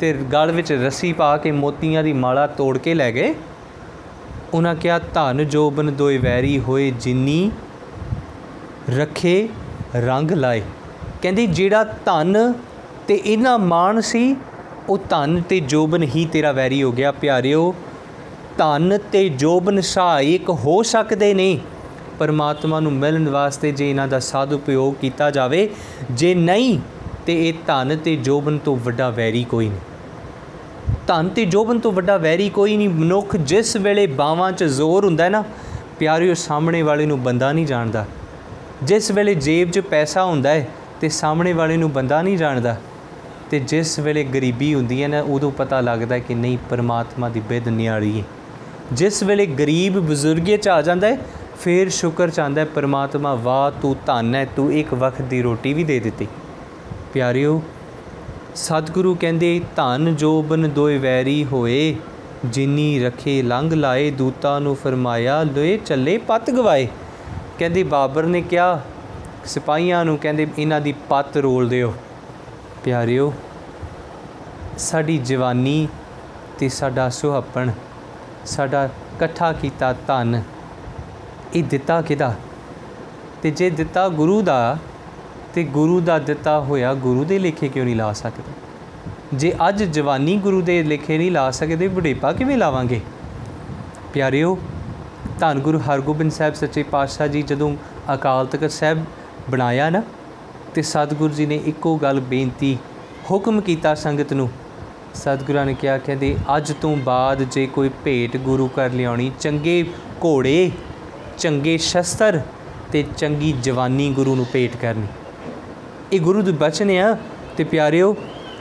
ਤੇ 0.00 0.12
ਗਲ 0.32 0.52
ਵਿੱਚ 0.52 0.72
ਰੱਸੀ 0.72 1.12
ਪਾ 1.12 1.36
ਕੇ 1.36 1.52
ਮੋਤੀਆਂ 1.52 2.02
ਦੀ 2.04 2.12
ਮਾਲਾ 2.12 2.46
ਤੋੜ 2.46 2.78
ਕੇ 2.78 2.94
ਲੈ 2.94 3.10
ਗਏ। 3.12 3.34
ਉਹਨਾਂ 4.54 4.74
ਕਿਹਾ 4.74 4.98
ਧਨ 5.14 5.44
ਜੋਬਨ 5.48 5.94
ਦੋਇ 5.94 6.18
ਵੈਰੀ 6.18 6.58
ਹੋਏ 6.58 6.90
ਜਿਨੀ 7.00 7.50
ਰੱਖੇ 8.90 9.48
ਰੰਗ 9.94 10.30
ਲਾਏ। 10.30 10.62
ਕਹਿੰਦੀ, 11.22 11.46
ਜਿਹੜਾ 11.46 11.84
ਧਨ 11.84 12.52
ਤੇ 13.08 13.14
ਇਹਨਾਂ 13.26 13.58
ਮਾਣ 13.58 14.00
ਸੀ, 14.00 14.36
ਉਹ 14.88 14.98
ਧਨ 15.10 15.42
ਤੇ 15.48 15.60
ਜੋਬਨ 15.60 16.02
ਹੀ 16.02 16.24
ਤੇਰਾ 16.24 16.52
ਵੈਰੀ 16.52 16.82
ਹੋ 16.82 16.92
ਗਿਆ। 16.92 17.12
ਪਿਆਰਿਓ, 17.12 17.74
ਧਨ 18.58 18.98
ਤੇ 19.12 19.28
ਜੋਬਨ 19.28 19.80
ਸਹਾਇਕ 19.80 20.50
ਹੋ 20.50 20.82
ਸਕਦੇ 20.82 21.34
ਨੇ। 21.34 21.60
ਪਰਮਾਤਮਾ 22.18 22.80
ਨੂੰ 22.80 22.92
ਮਿਲਣ 22.92 23.28
ਵਾਸਤੇ 23.28 23.72
ਜੇ 23.72 23.90
ਇਹਨਾਂ 23.90 24.08
ਦਾ 24.08 24.18
ਸਾਧ 24.18 24.52
ਉਪਯੋਗ 24.52 24.94
ਕੀਤਾ 24.94 25.30
ਜਾਵੇ, 25.30 25.70
ਜੇ 26.10 26.34
ਨਹੀਂ, 26.34 26.78
ਤੇ 27.26 27.48
ਇਹ 27.48 27.54
ਧਨ 27.66 27.96
ਤੇ 27.96 28.16
ਜੋਬਨ 28.16 28.58
ਤੋਂ 28.58 28.76
ਵੱਡਾ 28.76 29.10
ਵੈਰੀ 29.10 29.44
ਕੋਈ 29.44 29.68
ਨਹੀਂ। 29.68 29.78
ਧਨ 31.06 31.28
ਤੇ 31.28 31.44
ਜੋਬਨ 31.44 31.78
ਤੋਂ 31.78 31.92
ਵੱਡਾ 31.92 32.16
ਵੈਰੀ 32.16 32.48
ਕੋਈ 32.48 32.76
ਨਹੀਂ। 32.76 32.88
ਮਨੁੱਖ 32.88 33.36
ਜਿਸ 33.36 33.76
ਵੇਲੇ 33.76 34.06
ਬਾਵਾਂ 34.06 34.52
'ਚ 34.52 34.64
ਜ਼ੋਰ 34.64 35.04
ਹੁੰਦਾ 35.04 35.24
ਹੈ 35.24 35.28
ਨਾ, 35.28 35.44
ਪਿਆਰਿਓ, 35.98 36.34
ਸਾਹਮਣੇ 36.34 36.82
ਵਾਲੇ 36.82 37.06
ਨੂੰ 37.06 37.22
ਬੰਦਾ 37.22 37.52
ਨਹੀਂ 37.52 37.66
ਜਾਣਦਾ। 37.66 38.06
ਜਿਸ 38.82 39.10
ਵੇਲੇ 39.10 39.34
ਜੇਬ 39.34 39.70
'ਚ 39.70 39.80
ਪੈਸਾ 39.80 40.24
ਹੁੰਦਾ 40.24 40.50
ਹੈ 40.50 40.68
ਤੇ 41.00 41.08
ਸਾਹਮਣੇ 41.08 41.52
ਵਾਲੇ 41.52 41.76
ਨੂੰ 41.76 41.90
ਬੰਦਾ 41.92 42.20
ਨਹੀਂ 42.22 42.36
ਜਾਣਦਾ, 42.38 42.76
ਤੇ 43.50 43.58
ਜਿਸ 43.60 43.98
ਵੇਲੇ 43.98 44.24
ਗਰੀਬੀ 44.24 44.74
ਹੁੰਦੀ 44.74 45.02
ਹੈ 45.02 45.08
ਨਾ, 45.08 45.20
ਉਦੋਂ 45.20 45.50
ਪਤਾ 45.50 45.80
ਲੱਗਦਾ 45.80 46.18
ਕਿ 46.18 46.34
ਨਹੀਂ, 46.34 46.58
ਪਰਮਾਤਮਾ 46.70 47.28
ਦੀ 47.28 47.40
ਬਿਦ 47.40 47.68
ਨਿਆਰੀ 47.68 48.18
ਹੈ 48.18 48.24
ਜਿਸ 48.92 49.22
ਵੇਲੇ 49.22 49.46
ਗਰੀਬ 49.46 49.98
ਬਜ਼ੁਰਗੇ 49.98 50.56
'ਚ 50.56 50.68
ਆ 50.68 50.80
ਜਾਂਦਾ 50.82 51.06
ਹੈ 51.06 51.18
ਫਿਰ 51.60 51.88
ਸ਼ੁਕਰ 51.90 52.30
ਚਾਹੁੰਦਾ 52.30 52.60
ਹੈ 52.60 52.66
ਪਰਮਾਤਮਾ, 52.66 53.34
ਵਾਹ, 53.34 53.70
ਤੂੰ 53.82 53.94
ਧੰਨ 54.06 54.34
ਹੈ 54.34 54.44
ਤੂੰ 54.56 54.72
ਇੱਕ 54.72 54.92
ਵਕਤ 54.94 55.22
ਦੀ 55.22 55.40
ਰੋਟੀ 55.42 55.72
ਵੀ 55.72 55.84
ਦੇ 55.84 55.98
ਦਿੱਤੀ। 56.00 56.26
ਪਿਆਰਿਓ, 57.14 57.62
ਸਤਿਗੁਰੂ 58.54 59.14
ਕਹਿੰਦੇ, 59.14 59.60
ਧਨ 59.76 60.14
ਜੋਬਨ 60.16 60.68
ਦੋਇ 60.70 60.98
ਵੈਰੀ 60.98 61.44
ਹੋਏ, 61.44 61.94
ਜਿਨੀ 62.44 62.98
ਰਖੇ 63.00 63.40
ਲੰਘ 63.42 63.74
ਲਾਏ, 63.74 64.10
ਦੂਤਾ 64.10 64.58
ਨੂੰ 64.58 64.76
ਫਰਮਾਇਆ, 64.76 65.42
ਲੋਏ 65.44 65.76
ਚੱਲੇ 65.76 66.18
ਪੱਤ 66.18 66.50
ਗਵਾਏ। 66.50 66.88
ਕਹਿੰਦੇ 67.58 67.82
ਬਾਬਰ 67.82 68.22
ਨੇ 68.22 68.42
ਕਿਹਾ, 68.42 68.80
ਸਿਪਾਹੀਆਂ 69.44 70.04
ਨੂੰ 70.04 70.18
ਕਹਿੰਦੇ 70.18 70.46
ਇਹਨਾਂ 70.58 70.80
ਦੀ 70.80 70.92
ਪੱਤ 70.92 71.36
ਰੋਲ 71.36 71.68
ਦਿਓ। 71.68 71.94
ਪਿਆਰਿਓ, 72.84 73.32
ਸਾਡੀ 74.78 75.18
ਜਵਾਨੀ 75.18 75.88
ਤੇ 76.58 76.68
ਸਾਡਾ 76.68 77.08
ਸੁਹੱਪਣ, 77.08 77.70
ਸਾਡਾ 78.46 78.84
ਇਕੱਠਾ 78.84 79.52
ਕੀਤਾ 79.52 79.92
ਧਨ, 79.92 80.42
ਇਹ 81.54 81.64
ਦਿੱਤਾ 81.64 82.02
ਕਿਹਦਾ? 82.02 82.34
ਤੇ 83.42 83.50
ਜੇ 83.50 83.70
ਦਿੱਤਾ 83.70 84.08
ਗੁਰੂ 84.08 84.42
ਦਾ, 84.42 84.78
ਤੇ 85.54 85.64
ਗੁਰੂ 85.64 86.00
ਦਾ 86.00 86.18
ਦਿੱਤਾ 86.18 86.60
ਹੋਇਆ 86.60 86.94
ਗੁਰੂ 86.94 87.24
ਦੇ 87.24 87.38
ਲੇਖੇ 87.38 87.68
ਕਿਉਂ 87.68 87.84
ਨਹੀਂ 87.84 87.96
ਲਾ 87.96 88.12
ਸਕਦੇ? 88.12 88.42
ਜੇ 89.34 89.54
ਅੱਜ 89.68 89.82
ਜਵਾਨੀ 89.82 90.36
ਗੁਰੂ 90.36 90.62
ਦੇ 90.62 90.82
ਲੇਖੇ 90.82 91.18
ਨਹੀਂ 91.18 91.32
ਲਾ 91.32 91.50
ਸਕਦੇ, 91.50 91.88
ਬੁਢੇਪਾ 91.88 92.32
ਕਿਵੇਂ 92.32 92.56
ਲਾਵਾਂਗੇ? 92.56 93.00
ਪਿਆਰਿਓ 94.14 94.58
ਧੰਨ 95.40 95.58
ਗੁਰੂ 95.58 95.78
ਹਰਗੋਬਿੰਦ 95.78 96.32
ਸਾਹਿਬ 96.32 96.54
ਸੱਚੇ 96.54 96.82
ਪਾਤਸ਼ਾਹ 96.82 97.28
ਜੀ 97.28 97.42
ਜਦੋਂ 97.42 97.74
ਅਕਾਲ 98.14 98.46
ਤਖਤ 98.46 98.70
ਸਾਹਿਬ 98.70 99.04
ਬਣਾਇਆ 99.50 99.90
ਨਾ, 99.90 100.02
ਤੇ 100.74 100.82
ਸਤਿਗੁਰੂ 100.82 101.34
ਜੀ 101.34 101.46
ਨੇ 101.46 101.60
ਇੱਕੋ 101.66 101.96
ਗੱਲ 101.96 102.20
ਬੇਨਤੀ, 102.20 102.76
ਹੁਕਮ 103.30 103.60
ਕੀਤਾ 103.60 103.94
ਸੰਗਤ 103.94 104.32
ਨੂੰ। 104.32 104.48
ਸਤਿਗੁਰਾਂ 105.14 105.66
ਨੇ 105.66 105.74
ਕਿਹਾ, 105.74 105.98
ਕਹਿੰਦੇ, 105.98 106.36
ਅੱਜ 106.56 106.72
ਤੋਂ 106.72 106.96
ਬਾਅਦ 106.96 107.42
ਜੇ 107.42 107.66
ਕੋਈ 107.66 107.90
ਭੇਟ 108.04 108.36
ਗੁਰੂ 108.36 108.68
ਘਰ 108.68 108.90
ਲਿਆਉਣੀ, 108.90 109.30
ਚੰਗੇ 109.40 109.84
ਘੋੜੇ, 110.24 110.70
ਚੰਗੇ 111.38 111.78
ਸ਼ਸਤਰ 111.78 112.40
ਤੇ 112.92 113.04
ਚੰਗੀ 113.16 113.52
ਜਵਾਨੀ 113.52 114.12
ਗੁਰੂ 114.12 114.34
ਨੂੰ 114.34 114.46
ਭੇਟ 114.52 114.76
ਕਰਨੀ। 114.76 115.06
ਇਹ 116.12 116.20
ਗੁਰੂ 116.20 116.42
ਦੇ 116.42 116.52
ਬਚਨ 116.52 116.90
ਆ, 116.90 117.16
ਤੇ 117.56 117.64
ਪਿਆਰਿਓ, 117.64 118.16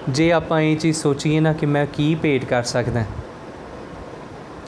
ਜੇ 0.10 0.32
ਆਪਾਂ 0.32 0.62
ਇਹ 0.62 0.78
ਚੀਜ਼ 0.78 0.98
ਸੋਚੀਏ 0.98 1.40
ਨਾ 1.40 1.54
ਕਿ 1.54 1.66
ਮੈਂ 1.66 1.86
ਕੀ 1.86 2.16
ਭੇਟ 2.16 2.46
ਕਰ 2.46 2.64
ਸਕਦਾ 2.64 3.04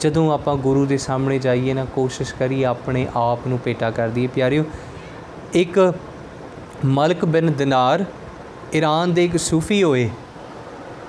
ਜਦੋਂ 0.00 0.32
ਆਪਾਂ 0.32 0.56
ਗੁਰੂ 0.56 0.84
ਦੇ 0.86 0.96
ਸਾਹਮਣੇ 0.98 1.38
ਜਾਈਏ 1.38 1.74
ਨਾ, 1.74 1.84
ਕੋਸ਼ਿਸ਼ 1.84 2.34
ਕਰੀਏ 2.34 2.64
ਆਪਣੇ 2.64 3.06
ਆਪ 3.16 3.46
ਨੂੰ 3.46 3.58
ਭੇਟਾ 3.64 3.90
ਕਰ 3.90 4.08
ਦਈਏ। 4.08 4.26
ਪਿਆਰਿਓ, 4.26 4.64
ਇੱਕ 5.52 5.94
ਮਲਕ 6.84 7.24
ਬਿਨ 7.24 7.52
ਦਿਨਾਰ 7.52 8.04
ਈਰਾਨ 8.74 9.14
ਦੇ 9.14 9.24
ਇੱਕ 9.24 9.36
ਸੂਫੀ 9.36 9.82
ਹੋਏ, 9.82 10.10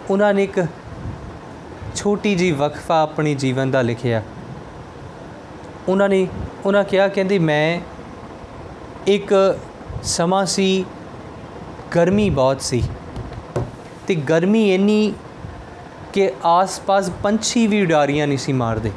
ਉਹਨਾਂ 0.10 0.34
ਨੇ 0.34 0.44
ਇੱਕ 0.44 0.66
ਛੋਟੀ 1.96 2.36
ਜੀ 2.36 2.52
ਵਕਫਾ 2.52 3.02
ਆਪਣੀ 3.02 3.36
ਜੀਵਨ 3.36 3.72
ਦਾ 3.72 3.82
ਲਿਖਿਆ। 3.82 4.22
ਉਹਨਾਂ 5.88 6.10
ਨੇ, 6.10 6.28
ਉਹਨਾਂ 6.66 6.84
ਕਿਹਾ, 6.84 7.08
ਕਹਿੰਦੇ, 7.08 7.40
ਮੈਂ 7.40 7.80
ਇੱਕ 9.08 9.58
ਸਮਾਂ 10.04 10.46
ਸੀ, 10.46 10.86
ਗਰਮੀ 11.96 12.30
ਬਹੁਤ 12.30 12.62
ਸੀ 12.62 12.84
ਤੇ 14.08 14.16
ਗਰਮੀ 14.16 14.74
ਇੰਨੀ 14.76 15.14
ਕਿ 16.14 16.32
ਆਸ-ਪਾਸ 16.46 17.12
ਪੰਛੀ 17.24 17.68
ਵੀ 17.68 17.82
ਉਡਾਰੀਆਂ 17.82 18.28
ਨਹੀਂ 18.28 18.38
ਸੀ 18.38 18.54
ਮਾਰਦੇ। 18.54 18.92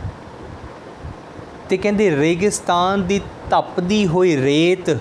ਤੇ 1.68 1.76
ਕਹਿੰਦੇ, 1.76 2.16
ਰੇਗਿਸਤਾਨ 2.16 3.06
ਦੀ 3.06 3.20
ਤਪਦੀ 3.50 4.06
ਹੋਈ 4.06 4.36
ਰੇਤ, 4.36 4.98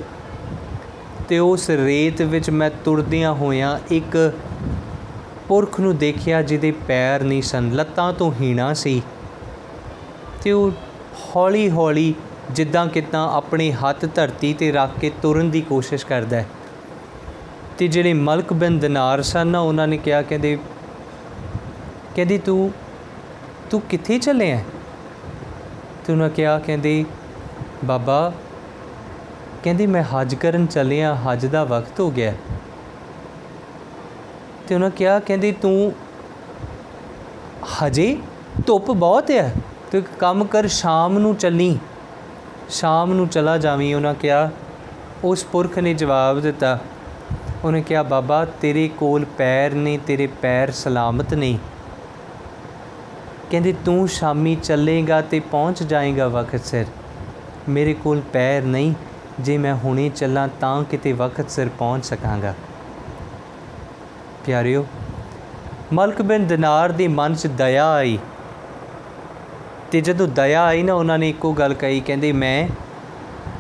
ਤੇ 1.28 1.40
ਉਸ 1.40 1.70
ਰੇਤ 1.70 2.22
ਵਿੱਚ 2.22 2.50
ਮੈਂ 2.50 2.72
ਤੁਰਦਿਆਂ 2.86 3.34
ਹੋਇਆਂ 3.34 3.80
ਇੱਕ 3.92 4.34
ਪੁਰਖ 5.48 5.80
ਨੂੰ 5.80 5.98
ਦੇਖਿਆ 5.98 6.42
ਜਿਹਦੇ 6.42 6.72
ਪੈਰ 6.72 7.24
ਨਹੀਂ 7.24 7.42
ਸਨ, 7.42 7.72
ਲੱਤਾਂ 7.72 8.14
ਤੋਂ 8.14 8.34
ਹੀਣਾ 8.42 8.74
ਸੀ। 8.74 9.02
ਤੇ 10.44 10.52
ਉਹ 10.52 10.72
ਹੌਲੀ 11.36 11.70
ਹੌਲੀ 11.70 12.16
ਜਿੱਦਾਂ 12.52 12.88
ਕਿਦਾਂ 12.88 13.32
ਆਪਣੇ 13.34 13.72
ਹੱਥ 13.72 14.06
ਧਰਤੀ 14.16 14.54
ਤੇ 14.54 14.72
ਰੱਖ 14.72 15.00
ਕੇ 15.00 15.12
ਤੁਰਨ 15.22 15.50
ਦੀ 15.50 15.62
ਕੋਸ਼ਿਸ਼ 15.62 16.06
ਕਰਦਾ 16.06 16.38
ਹੈ। 16.38 16.48
ਤੇ 17.78 17.88
ਜਿਹੜੇ 17.88 18.14
ਮਲਕ 18.14 18.54
ਬਿਨ 18.54 18.80
ਦਿਨਾਰ 18.80 19.22
ਸਨ 19.22 19.48
ਨਾ, 19.48 19.60
ਉਹਨਾਂ 19.60 19.88
ਨੇ 19.88 19.98
ਕਿਹਾ, 19.98 20.22
ਕਹਿੰਦੇ 20.22 20.58
ਕਹਿੰਦੀ, 22.16 22.38
ਤੂੰ 22.38 22.72
ਤੂੰ 23.72 23.82
ਕਿੱਥੇ 23.82 24.18
ਚੱਲੇ 24.20 24.52
ਹੈ 24.52 24.64
ਤੇ 26.06 26.14
ਉਹਨਾਂ 26.14 26.30
ਕਿਹਾ, 26.30 26.60
ਕਹਿੰਦੀ, 26.60 27.06
ਬਾਬਾ, 27.86 28.32
ਕਹਿੰਦੀ 29.64 29.88
ਮੈਂ 29.88 30.04
ਹਜ 30.04 30.36
ਕਰਨ 30.36 30.66
ਚੱਲਿਆ 30.66 31.16
ਹਜ 31.16 31.46
ਦਾ 31.46 31.64
ਵਕਤ 31.64 32.00
ਹੋ 32.00 32.12
ਗਿਆ 32.12 32.34
ਤੇ 34.68 34.76
ਉਹਨਾਂ 34.76 34.90
ਕਿਹਾ, 34.90 35.20
ਕਹਿੰਦੀ, 35.20 35.52
ਤੂੰ 35.52 35.94
ਹਜੇ 37.84 38.18
ਧੁੱਪ 38.68 38.92
ਬਹੁਤ 38.92 39.32
ਹੈ 39.32 39.54
ਤੂੰ 39.92 40.00
ਇੱਕ 40.00 40.10
ਕੰਮ 40.20 40.44
ਕਰ, 40.44 40.68
ਸ਼ਾਮ 40.68 41.20
ਨੂੰ 41.20 41.36
ਚੱਲੀ। 41.36 41.80
ਸ਼ਾਮ 42.70 43.14
ਨੂੰ 43.14 43.28
ਚਲਾ 43.28 43.58
ਜਾਵੀਂ। 43.58 43.96
ਉਹਨਾਂ 43.96 44.14
ਕਿਹਾ, 44.14 44.50
ਉਸ 45.24 45.44
ਪੁਰਖ 45.44 45.80
ਨੇ 45.80 45.94
ਜਵਾਬ 45.94 46.40
ਦਿੱਤਾ। 46.40 46.80
ਉਹਨੇ 47.64 47.82
ਕਿਹਾ, 47.82 48.04
ਬਾਬਾ, 48.04 48.46
ਤੇਰੇ 48.46 48.88
ਕੋਲ 48.88 49.26
ਪੈਰ 49.38 49.74
ਨੇ, 49.74 49.98
ਤੇਰੇ 49.98 50.28
ਪੈਰ 50.28 50.72
ਸਲਾਮਤ 50.72 51.34
ਨਹੀਂ 51.34 51.58
ਕਹਿੰਦੇ, 53.52 53.74
ਤੂੰ 53.86 54.08
ਸ਼ਾਮੀ 54.08 54.56
ਚੱਲੇਗਾ 54.56 55.22
ਤੇ 55.22 55.40
ਪਹੁੰਚ 55.40 55.84
ਜਾਏਗਾ 55.84 56.28
ਵਕਤ 56.28 56.66
ਸਿਰ। 56.66 56.86
ਮੇਰੇ 57.70 57.94
ਕੋਲ 57.94 58.22
ਪੈਰ 58.34 58.62
ਨਹੀਂ। 58.62 58.94
ਜੇ 59.40 59.58
ਮੈਂ 59.58 59.76
ਹੁਣੇ 59.76 60.10
ਚੱਲਾਂ 60.10 60.48
ਤਾਂ 60.60 60.84
ਕਿਤੇ 60.84 61.12
ਵਕਤ 61.14 61.50
ਸਿਰ 61.50 61.70
ਪਹੁੰਚ 61.70 62.06
ਸਕਾਂਗਾ। 62.06 62.54
ਪਿਆਰਿਓ, 64.46 64.86
ਮਲਕ 65.94 66.22
ਬਿਨ 66.22 66.48
ਦਿਨਾਰ 66.48 66.92
ਦੇ 66.92 67.08
ਮਨ 67.08 67.36
'ਚ 67.36 67.48
ਦਇਆ 67.48 67.92
ਆਈ 67.92 68.20
ਤੇ 69.92 70.02
ਜਦੋਂ 70.02 70.28
ਦਇਆ 70.28 70.64
ਆਈ 70.64 70.84
ਨਾ, 70.84 70.94
ਉਹਨਾਂ 70.94 71.18
ਨੇ 71.18 71.30
ਇੱਕੋ 71.30 71.54
ਗੱਲ 71.54 71.74
ਕਹੀ, 71.74 72.00
ਕਹਿੰਦੇ, 72.00 72.32
ਮੈਂ, 72.32 72.68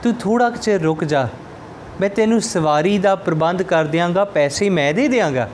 ਤੂੰ 0.03 0.13
ਥੋੜਾ 0.13 0.49
ਕੁ 0.49 0.57
ਚਿਰ 0.57 0.81
ਰੁਕ 0.81 1.03
ਜਾ। 1.03 1.27
ਮੈਂ 2.01 2.09
ਤੈਨੂੰ 2.09 2.41
ਸਵਾਰੀ 2.41 2.97
ਦਾ 2.97 3.15
ਪ੍ਰਬੰਧ 3.15 3.63
ਕਰ 3.63 3.85
ਦਿਆਂਗਾ, 3.85 4.25
ਪੈਸੇ 4.25 4.69
ਮੈਂ 4.69 4.93
ਦੇ 4.93 5.07
ਦਿਆਂਗਾ। 5.07 5.49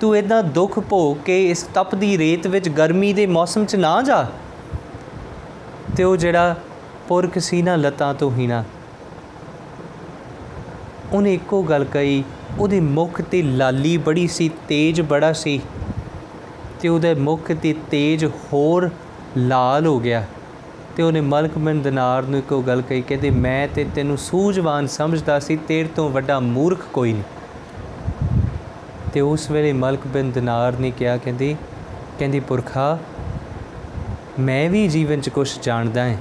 ਤੂੰ 0.00 0.16
ਇਦਾਂ 0.16 0.42
ਦੁੱਖ 0.42 0.78
ਭੋਗ 0.78 1.16
ਕੇ 1.16 1.50
ਇਸ 1.50 1.62
ਤਪਦੀ 1.74 2.18
ਰੇਤ 2.18 2.46
ਵਿੱਚ 2.46 2.68
ਗਰਮੀ 2.68 3.12
ਦੇ 3.12 3.26
ਮੌਸਮ 3.26 3.64
'ਚ 3.64 3.76
ਨਾ 3.76 4.02
ਜਾ। 4.02 4.26
ਤੇ 5.96 6.04
ਉਹ 6.04 6.16
ਜਿਹੜਾ 6.16 6.56
ਪੁਰਖ 7.08 7.38
ਸੀ 7.38 7.62
ਨਾ 7.62 7.76
ਲਤਾਂ 7.76 8.14
ਤੋਂ 8.14 8.30
ਹੀਣਾ। 8.30 8.64
ਉਹਨੇ 11.12 11.34
ਇੱਕੋ 11.34 11.62
ਗੱਲ 11.62 11.84
ਕਹੀ, 11.84 12.24
ਉਹਦੇ 12.58 12.80
ਮੁਖ 12.80 13.20
ਤੇ 13.20 13.42
ਲਾਲੀ 13.42 13.96
ਬੜੀ 13.96 14.26
ਸੀ, 14.26 14.50
ਤੇਜ 14.68 15.00
ਬੜਾ 15.00 15.32
ਸੀ। 15.32 15.60
ਤੇ 16.80 16.88
ਉਹਦੇ 16.88 17.14
ਮੁਖ 17.14 17.52
ਤੇ 17.52 17.74
ਤੇਜ 17.90 18.24
ਹੋਰ 18.24 18.90
ਲਾਲ 19.36 19.86
ਹੋ 19.86 20.00
ਗਿਆ। 20.00 20.26
ਤੇ 20.96 21.02
ਉਹਨੇ 21.02 21.20
ਮਲਕ 21.20 21.58
ਬਿਨ 21.58 21.82
ਦਿਨਾਰ 21.82 22.22
ਨੂੰ 22.22 22.38
ਇੱਕੋ 22.38 22.62
ਗੱਲ 22.62 22.82
ਕਹੀ, 22.82 23.02
ਕਹਿੰਦੇ, 23.02 23.30
ਮੈਂ 23.30 23.68
ਤੇ 23.68 23.86
ਤੈਨੂੰ 23.94 24.18
ਸੂਝਵਾਨ 24.18 24.86
ਸਮਝਦਾ 24.86 25.38
ਸੀ, 25.38 25.56
ਤੇਰੇ 25.56 25.88
ਤੋਂ 25.88 26.10
ਵੱਡਾ 26.10 26.40
ਮੂਰਖ 26.40 26.86
ਕੋਈ 26.92 27.12
ਨਹੀਂ। 27.12 27.22
ਤੇ 29.16 29.20
ਉਸ 29.20 29.50
ਵੇਲੇ 29.50 29.72
ਮਲਕ 29.72 30.00
ਬਿਨ 30.06 30.30
ਦਿਨਾਰ 30.30 30.72
ਨੇ 30.72 30.90
ਕਿਹਾ, 30.90 31.16
ਕਹਿੰਦੀ 31.16 31.56
ਕਹਿੰਦੀ, 32.18 32.40
ਪੁਰਖਾ, 32.40 32.98
ਮੈਂ 34.40 34.70
ਵੀ 34.70 34.88
ਜੀਵਨ 34.88 35.20
'ਚ 35.20 35.28
ਕੁਝ 35.28 35.50
ਜਾਣਦਾ 35.62 36.08
ਹਾਂ। 36.08 36.16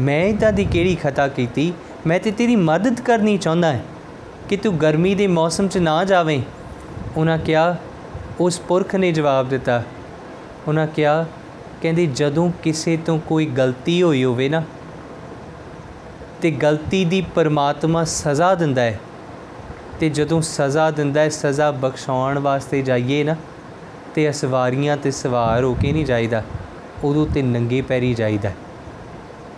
ਮੈਂ 0.00 0.24
ਇਦਾਂ 0.24 0.52
ਦੀ 0.52 0.64
ਕਿਹੜੀ 0.64 0.94
ਖਤਾ 0.94 1.28
ਕੀਤੀ? 1.28 1.72
ਮੈਂ 2.06 2.20
ਤੇ 2.20 2.30
ਤੇਰੀ 2.30 2.56
ਮਦਦ 2.56 3.00
ਕਰਨੀ 3.00 3.38
ਚਾਹੁੰਦਾ 3.38 3.72
ਹਾਂ 3.72 3.80
ਕਿ 4.48 4.56
ਤੂੰ 4.56 4.80
ਗਰਮੀ 4.80 5.14
ਦੇ 5.14 5.26
ਮੌਸਮ 5.26 5.68
'ਚ 5.68 5.78
ਨਾ 5.78 6.04
ਜਾਵੇਂ। 6.04 6.42
ਉਹਨਾਂ 7.16 7.38
ਕਿਹਾ, 7.38 7.76
ਉਸ 8.40 8.60
ਪੁਰਖ 8.60 8.94
ਨੇ 8.94 9.12
ਜਵਾਬ 9.12 9.48
ਦਿੱਤਾ। 9.48 9.82
ਉਹਨਾਂ 10.68 10.86
ਕਿਹਾ, 10.86 11.26
ਕਹਿੰਦੀ, 11.82 12.06
ਜਦੋਂ 12.06 12.52
ਕਿਸੇ 12.62 12.96
ਤੋਂ 12.96 13.18
ਕੋਈ 13.18 13.46
ਗਲਤੀ 13.46 14.02
ਹੋਈ 14.02 14.24
ਹੋਵੇ 14.24 14.48
ਨਾ, 14.48 14.62
ਤੇ 16.42 16.50
ਗਲਤੀ 16.50 17.04
ਦੀ 17.04 17.20
ਪਰਮਾਤਮਾ 17.20 18.04
ਸਜ਼ਾ 18.04 18.54
ਦਿੰਦਾ 18.54 18.82
ਹੈ। 18.82 19.00
ਤੇ 20.00 20.08
ਜਦੋਂ 20.08 20.40
ਸਜ਼ਾ 20.42 20.90
ਦਿੰਦਾ 20.90 21.20
ਹੈ, 21.20 21.28
ਸਜ਼ਾ 21.28 21.70
ਬਖਸ਼ਾਉਣ 21.70 22.38
ਵਾਸਤੇ 22.38 22.82
ਜਾਈਏ 22.82 23.24
ਨਾ, 23.24 23.36
ਤੇ 24.14 24.30
ਅਸਵਾਰੀਆਂ 24.30 24.96
ਤੇ 24.96 25.10
ਸਵਾਰ 25.10 25.64
ਹੋ 25.64 25.74
ਕੇ 25.74 25.92
ਨਹੀਂ 25.92 26.04
ਜਾਈਦਾ, 26.06 26.42
ਉਦੋਂ 27.04 27.26
ਤੇ 27.26 27.42
ਨੰਗੇ 27.42 27.80
ਪੈਰੀ 27.80 28.14
ਜਾਈਦਾ 28.14 28.52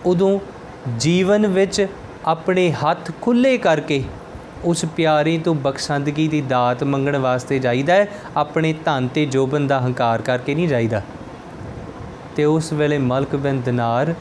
ਉਦੋਂ 0.06 0.38
ਜੀਵਨ 0.98 1.46
ਵਿੱਚ 1.46 1.86
ਆਪਣੇ 2.26 2.70
ਹੱਥ 2.72 3.10
ਖੁੱਲੇ 3.22 3.56
ਕਰਕੇ 3.58 4.02
ਉਸ 4.64 4.84
ਪਿਆਰੇ 4.96 5.38
ਤੋਂ 5.38 5.54
ਬਖਸ਼ੰਦਗੀ 5.54 6.26
ਦੀ 6.28 6.40
ਦਾਤ 6.40 6.84
ਮੰਗਣ 6.84 7.16
ਵਾਸਤੇ 7.16 7.58
ਜਾਈਦਾ 7.58 7.94
ਹੈ, 7.94 8.08
ਆਪਣੇ 8.36 8.72
ਧਨ 8.84 9.08
ਤੇ 9.08 9.26
ਜੋਬਨ 9.26 9.66
ਦਾ 9.66 9.80
ਹੰਕਾਰ 9.80 10.22
ਕਰਕੇ 10.22 10.54
ਨਹੀਂ 10.54 10.68
ਜਾਈਦਾ। 10.68 11.02
ਤੇ 12.36 12.44
ਉਸ 12.44 12.72
ਵੇਲੇ 12.72 12.98
ਮਲਕ 12.98 13.36
ਬਿਨ 13.36 13.60
ਦਿਨਾਰ 13.60 14.14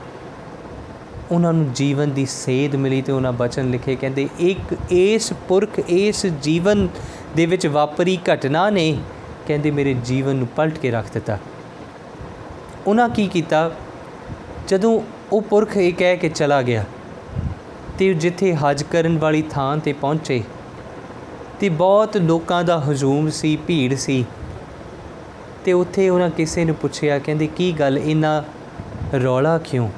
ਉਹਨਾਂ 1.31 1.53
ਨੂੰ 1.53 1.73
ਜੀਵਨ 1.73 2.11
ਦੀ 2.11 2.25
ਸੇਧ 2.25 2.75
ਮਿਲੀ 2.75 3.01
ਤੇ 3.01 3.11
ਉਹਨਾਂ 3.11 3.33
ਬਚਨ 3.33 3.69
ਲਿਖੇ। 3.69 3.95
ਕਹਿੰਦੇ, 3.95 4.29
ਇੱਕ 4.39 4.75
ਇਸ 4.91 5.33
ਪੁਰਖ 5.47 5.79
ਇਸ 5.79 6.25
ਜੀਵਨ 6.25 6.87
ਦੇ 7.35 7.45
ਵਿੱਚ 7.45 7.67
ਵਾਪਰੀ 7.67 8.17
ਘਟਨਾ 8.33 8.69
ਨੇ, 8.69 8.97
ਕਹਿੰਦੇ, 9.47 9.71
ਮੇਰੇ 9.71 9.93
ਜੀਵਨ 9.93 10.35
ਨੂੰ 10.35 10.47
ਪਲਟ 10.47 10.77
ਕੇ 10.77 10.91
ਰੱਖ 10.91 11.13
ਦਿੱਤਾ। 11.13 11.37
ਉਹਨਾਂ 12.87 13.09
ਕੀ 13.09 13.27
ਕੀਤਾ? 13.27 13.71
ਜਦੋਂ 14.67 15.01
ਉਹ 15.31 15.41
ਪੁਰਖ 15.41 15.77
ਇਹ 15.77 15.93
ਕਹਿ 15.93 16.17
ਕੇ 16.17 16.29
ਚਲਾ 16.29 16.61
ਗਿਆ 16.61 16.83
ਤੇ 17.97 18.13
ਜਿੱਥੇ 18.13 18.55
ਹਜ 18.55 18.83
ਕਰਨ 18.83 19.17
ਵਾਲੀ 19.17 19.41
ਥਾਂ 19.41 19.77
ਤੇ 19.77 19.93
ਪਹੁੰਚੇ 19.93 20.43
ਤੇ 21.59 21.69
ਬਹੁਤ 21.69 22.17
ਲੋਕਾਂ 22.17 22.63
ਦਾ 22.63 22.79
ਹਜੂਮ 22.79 23.29
ਸੀ, 23.29 23.55
ਭੀੜ 23.55 23.93
ਸੀ 23.93 24.25
ਤੇ 25.65 25.73
ਉੱਥੇ 25.73 26.09
ਉਹਨਾਂ 26.09 26.29
ਕਿਸੇ 26.29 26.65
ਨੂੰ 26.65 26.75
ਪੁੱਛਿਆ, 26.75 27.19
ਕਹਿੰਦੇ, 27.19 27.47
ਕੀ 27.47 27.71
ਗੱਲ, 27.71 27.97
ਇੰਨਾ 27.97 28.43
ਰੌਲਾ 29.23 29.57
ਕਿਉਂ? 29.57 29.89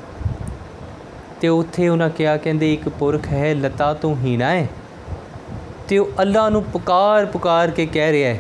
ਤੇ 1.44 1.48
ਉੱਥੇ 1.50 1.88
ਉਹਨਾਂ 1.90 2.10
ਕਿਹਾ, 2.10 2.36
ਕਹਿੰਦੇ, 2.38 2.74
ਇੱਕ 2.74 2.88
ਪੁਰਖ 2.90 3.28
ਹੈ, 3.28 3.54
ਲਤਾ 3.54 3.94
ਤੋਂ 3.94 4.16
ਹੀਣਾ 4.16 4.52
ਹੈ 4.52 4.68
ਤੇ 5.88 5.98
ਉਹ 5.98 6.22
ਅੱਲਾ 6.22 6.48
ਨੂੰ 6.50 6.64
ਪੁਕਾਰ 6.64 7.26
ਪੁਕਾਰ 7.26 7.72
ਕੇ 7.72 7.86
ਕਹਿ 7.86 8.12
ਰਿਹਾ 8.12 8.34
ਹੈ 8.34 8.40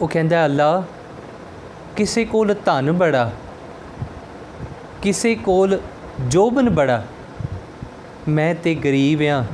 ਉਹ 0.00 0.08
ਕਹਿੰਦਾ, 0.08 0.44
ਅੱਲਾ, 0.44 0.82
ਕਿਸੇ 1.96 2.24
ਕੋਲ 2.24 2.54
ਧਨ 2.64 2.92
ਬੜਾ, 2.92 3.30
ਕਿਸੇ 5.02 5.34
ਕੋਲ 5.34 5.78
ਜੋਬਨ 6.28 6.70
ਬੜਾ, 6.70 7.02
ਮੈਂ 8.28 8.54
ਤੇ 8.54 8.74
ਗਰੀਬ 8.74 9.22
ਆ। 9.22 9.44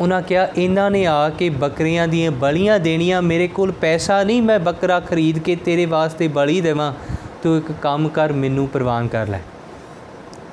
ਉਹਨਾਂ 0.00 0.22
ਕਿਹਾ, 0.22 0.48
ਇਹਨਾਂ 0.56 0.90
ਨੇ 0.90 1.06
ਆ 1.06 1.28
ਕੇ 1.28 1.50
ਬੱਕਰੀਆਂ 1.50 2.08
ਦੀਆਂ 2.08 2.30
ਬਲੀਆਂ 2.30 2.80
ਦੇਣੀਆਂ, 2.80 3.22
ਮੇਰੇ 3.22 3.48
ਕੋਲ 3.48 3.72
ਪੈਸਾ 3.80 4.22
ਨਹੀਂ, 4.22 4.42
ਮੈਂ 4.42 4.60
ਬੱਕਰਾ 4.60 5.00
ਖਰੀਦ 5.00 5.38
ਕੇ 5.38 5.56
ਤੇਰੇ 5.56 5.86
ਵਾਸਤੇ 5.86 6.28
ਬਲੀ 6.28 6.60
ਦੇਵਾਂ। 6.60 6.92
ਤੂੰ 7.42 7.56
ਇੱਕ 7.56 7.72
ਕੰਮ 7.82 8.08
ਕਰ, 8.08 8.32
ਮੈਨੂੰ 8.32 8.68
ਪ੍ਰਵਾਨ 8.68 9.08
ਕਰ 9.08 9.26
ਲੈ। 9.28 9.40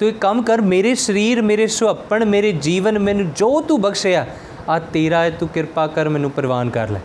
ਤੂੰ 0.02 0.10
ਇੱਕ 0.10 0.18
ਕੰਮ 0.18 0.42
ਕਰ, 0.42 0.62
ਮੇਰੇ 0.62 0.96
ਸਰੀਰ, 0.96 1.42
ਮੇਰੇ 1.42 1.68
ਸੁਹੱਪਣ, 1.68 2.26
ਮੇਰੇ 2.26 2.52
ਜੀਵਨ, 2.52 3.00
ਮੈਨੂੰ 3.00 3.34
ਜੋ 3.34 3.62
ਤੂੰ 3.62 3.82
ਬਖਸ਼ਿਆ, 3.82 4.28
ਆ 4.70 4.80
ਤੇਰਾ 4.80 5.24
ਹੈ 5.24 5.30
ਤੂੰ 5.30 5.50
ਕਿਰਪਾ 5.50 5.88
ਕਰ, 5.88 6.10
ਮੈਨੂੰ 6.10 6.32
ਪ੍ਰਵਾਨ 6.32 6.70
ਕਰ 6.70 6.90
ਲੈ। 6.90 7.00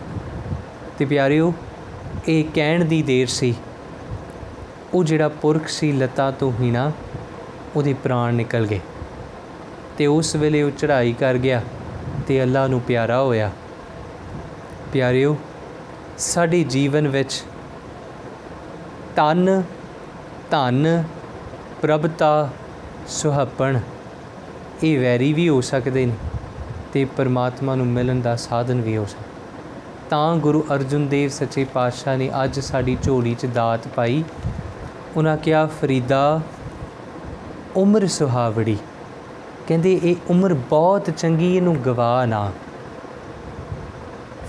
ਤੇ 0.97 1.05
ਪਿਆਰਿਓ, 1.05 1.53
ਇਹ 2.27 2.43
ਕਹਿਣ 2.53 2.85
ਦੀ 2.85 3.01
ਦੇਰ 3.01 3.27
ਸੀ। 3.27 3.55
ਉਹ 4.93 5.03
ਜਿਹੜਾ 5.03 5.29
ਪੁਰਖ 5.29 5.67
ਸੀ, 5.67 5.91
ਲਤਾ 5.91 6.31
ਤੋਂ 6.31 6.53
ਹੀਣਾ, 6.59 6.91
ਉਹਦੇ 7.75 7.93
ਪ੍ਰਾਣ 7.93 8.33
ਨਿਕਲ 8.33 8.67
ਗਏ। 8.67 8.79
ਤੇ 9.97 10.05
ਉਸ 10.05 10.35
ਵੇਲੇ 10.35 10.63
ਉਹ 10.63 10.71
ਚੜ੍ਹਾਈ 10.71 11.13
ਕਰ 11.13 11.37
ਗਿਆ 11.37 11.61
ਤੇ 12.27 12.43
ਅੱਲਾ 12.43 12.67
ਨੂੰ 12.67 12.81
ਪਿਆਰਾ 12.81 13.21
ਹੋਇਆ। 13.21 13.51
ਪਿਆਰਿਓ, 14.93 15.37
ਸਾਡੇ 16.17 16.63
ਜੀਵਨ 16.63 17.07
ਵਿੱਚ 17.07 17.43
ਤਨ 19.15 19.63
ਧਨ, 20.51 21.03
ਪ੍ਰਭਤਾ 21.81 22.49
ਸੁਹੱਪਣ। 23.07 23.79
ਇਹ 24.83 24.99
ਵੈਰੀ 24.99 25.33
ਵੀ 25.33 25.49
ਹੋ 25.49 25.61
ਸਕਦੇ 25.61 26.05
ਨੇ 26.05 26.13
ਤੇ 26.93 27.05
ਪਰਮਾਤਮਾ 27.05 27.75
ਨੂੰ 27.75 27.87
ਮਿਲਣ 27.87 28.21
ਦਾ 28.21 28.35
ਸਾਧਨ 28.35 28.81
ਵੀ 28.81 28.97
ਹੋ 28.97 29.05
ਸਕਦਾ 29.05 29.25
ਤਾਂ 30.09 30.35
ਗੁਰੂ 30.35 30.65
ਅਰਜਨ 30.75 31.07
ਦੇਵ 31.07 31.29
ਸੱਚੇ 31.29 31.63
ਪਾਤਸ਼ਾਹ 31.63 32.17
ਨੇ 32.17 32.29
ਅੱਜ 32.43 32.59
ਸਾਡੀ 32.59 32.97
ਝੋਲੀ 33.03 33.35
'ਚ 33.35 33.45
ਦਾਤ 33.45 33.87
ਪਾਈ। 33.87 34.23
ਉਹਨਾਂ 35.15 35.37
ਕਿਹਾ, 35.37 35.65
ਫਰੀਦਾ, 35.65 36.41
ਉਮਰ 37.75 38.07
ਸੁਹਾਵੜੀ। 38.07 38.77
ਕਹਿੰਦੇ, 39.67 39.99
ਇਹ 40.03 40.15
ਉਮਰ 40.29 40.53
ਬਹੁਤ 40.53 41.09
ਚੰਗੀ, 41.09 41.55
ਇਹਨੂੰ 41.57 41.75
ਗਵਾ 41.85 42.25
ਨਾ। 42.25 42.51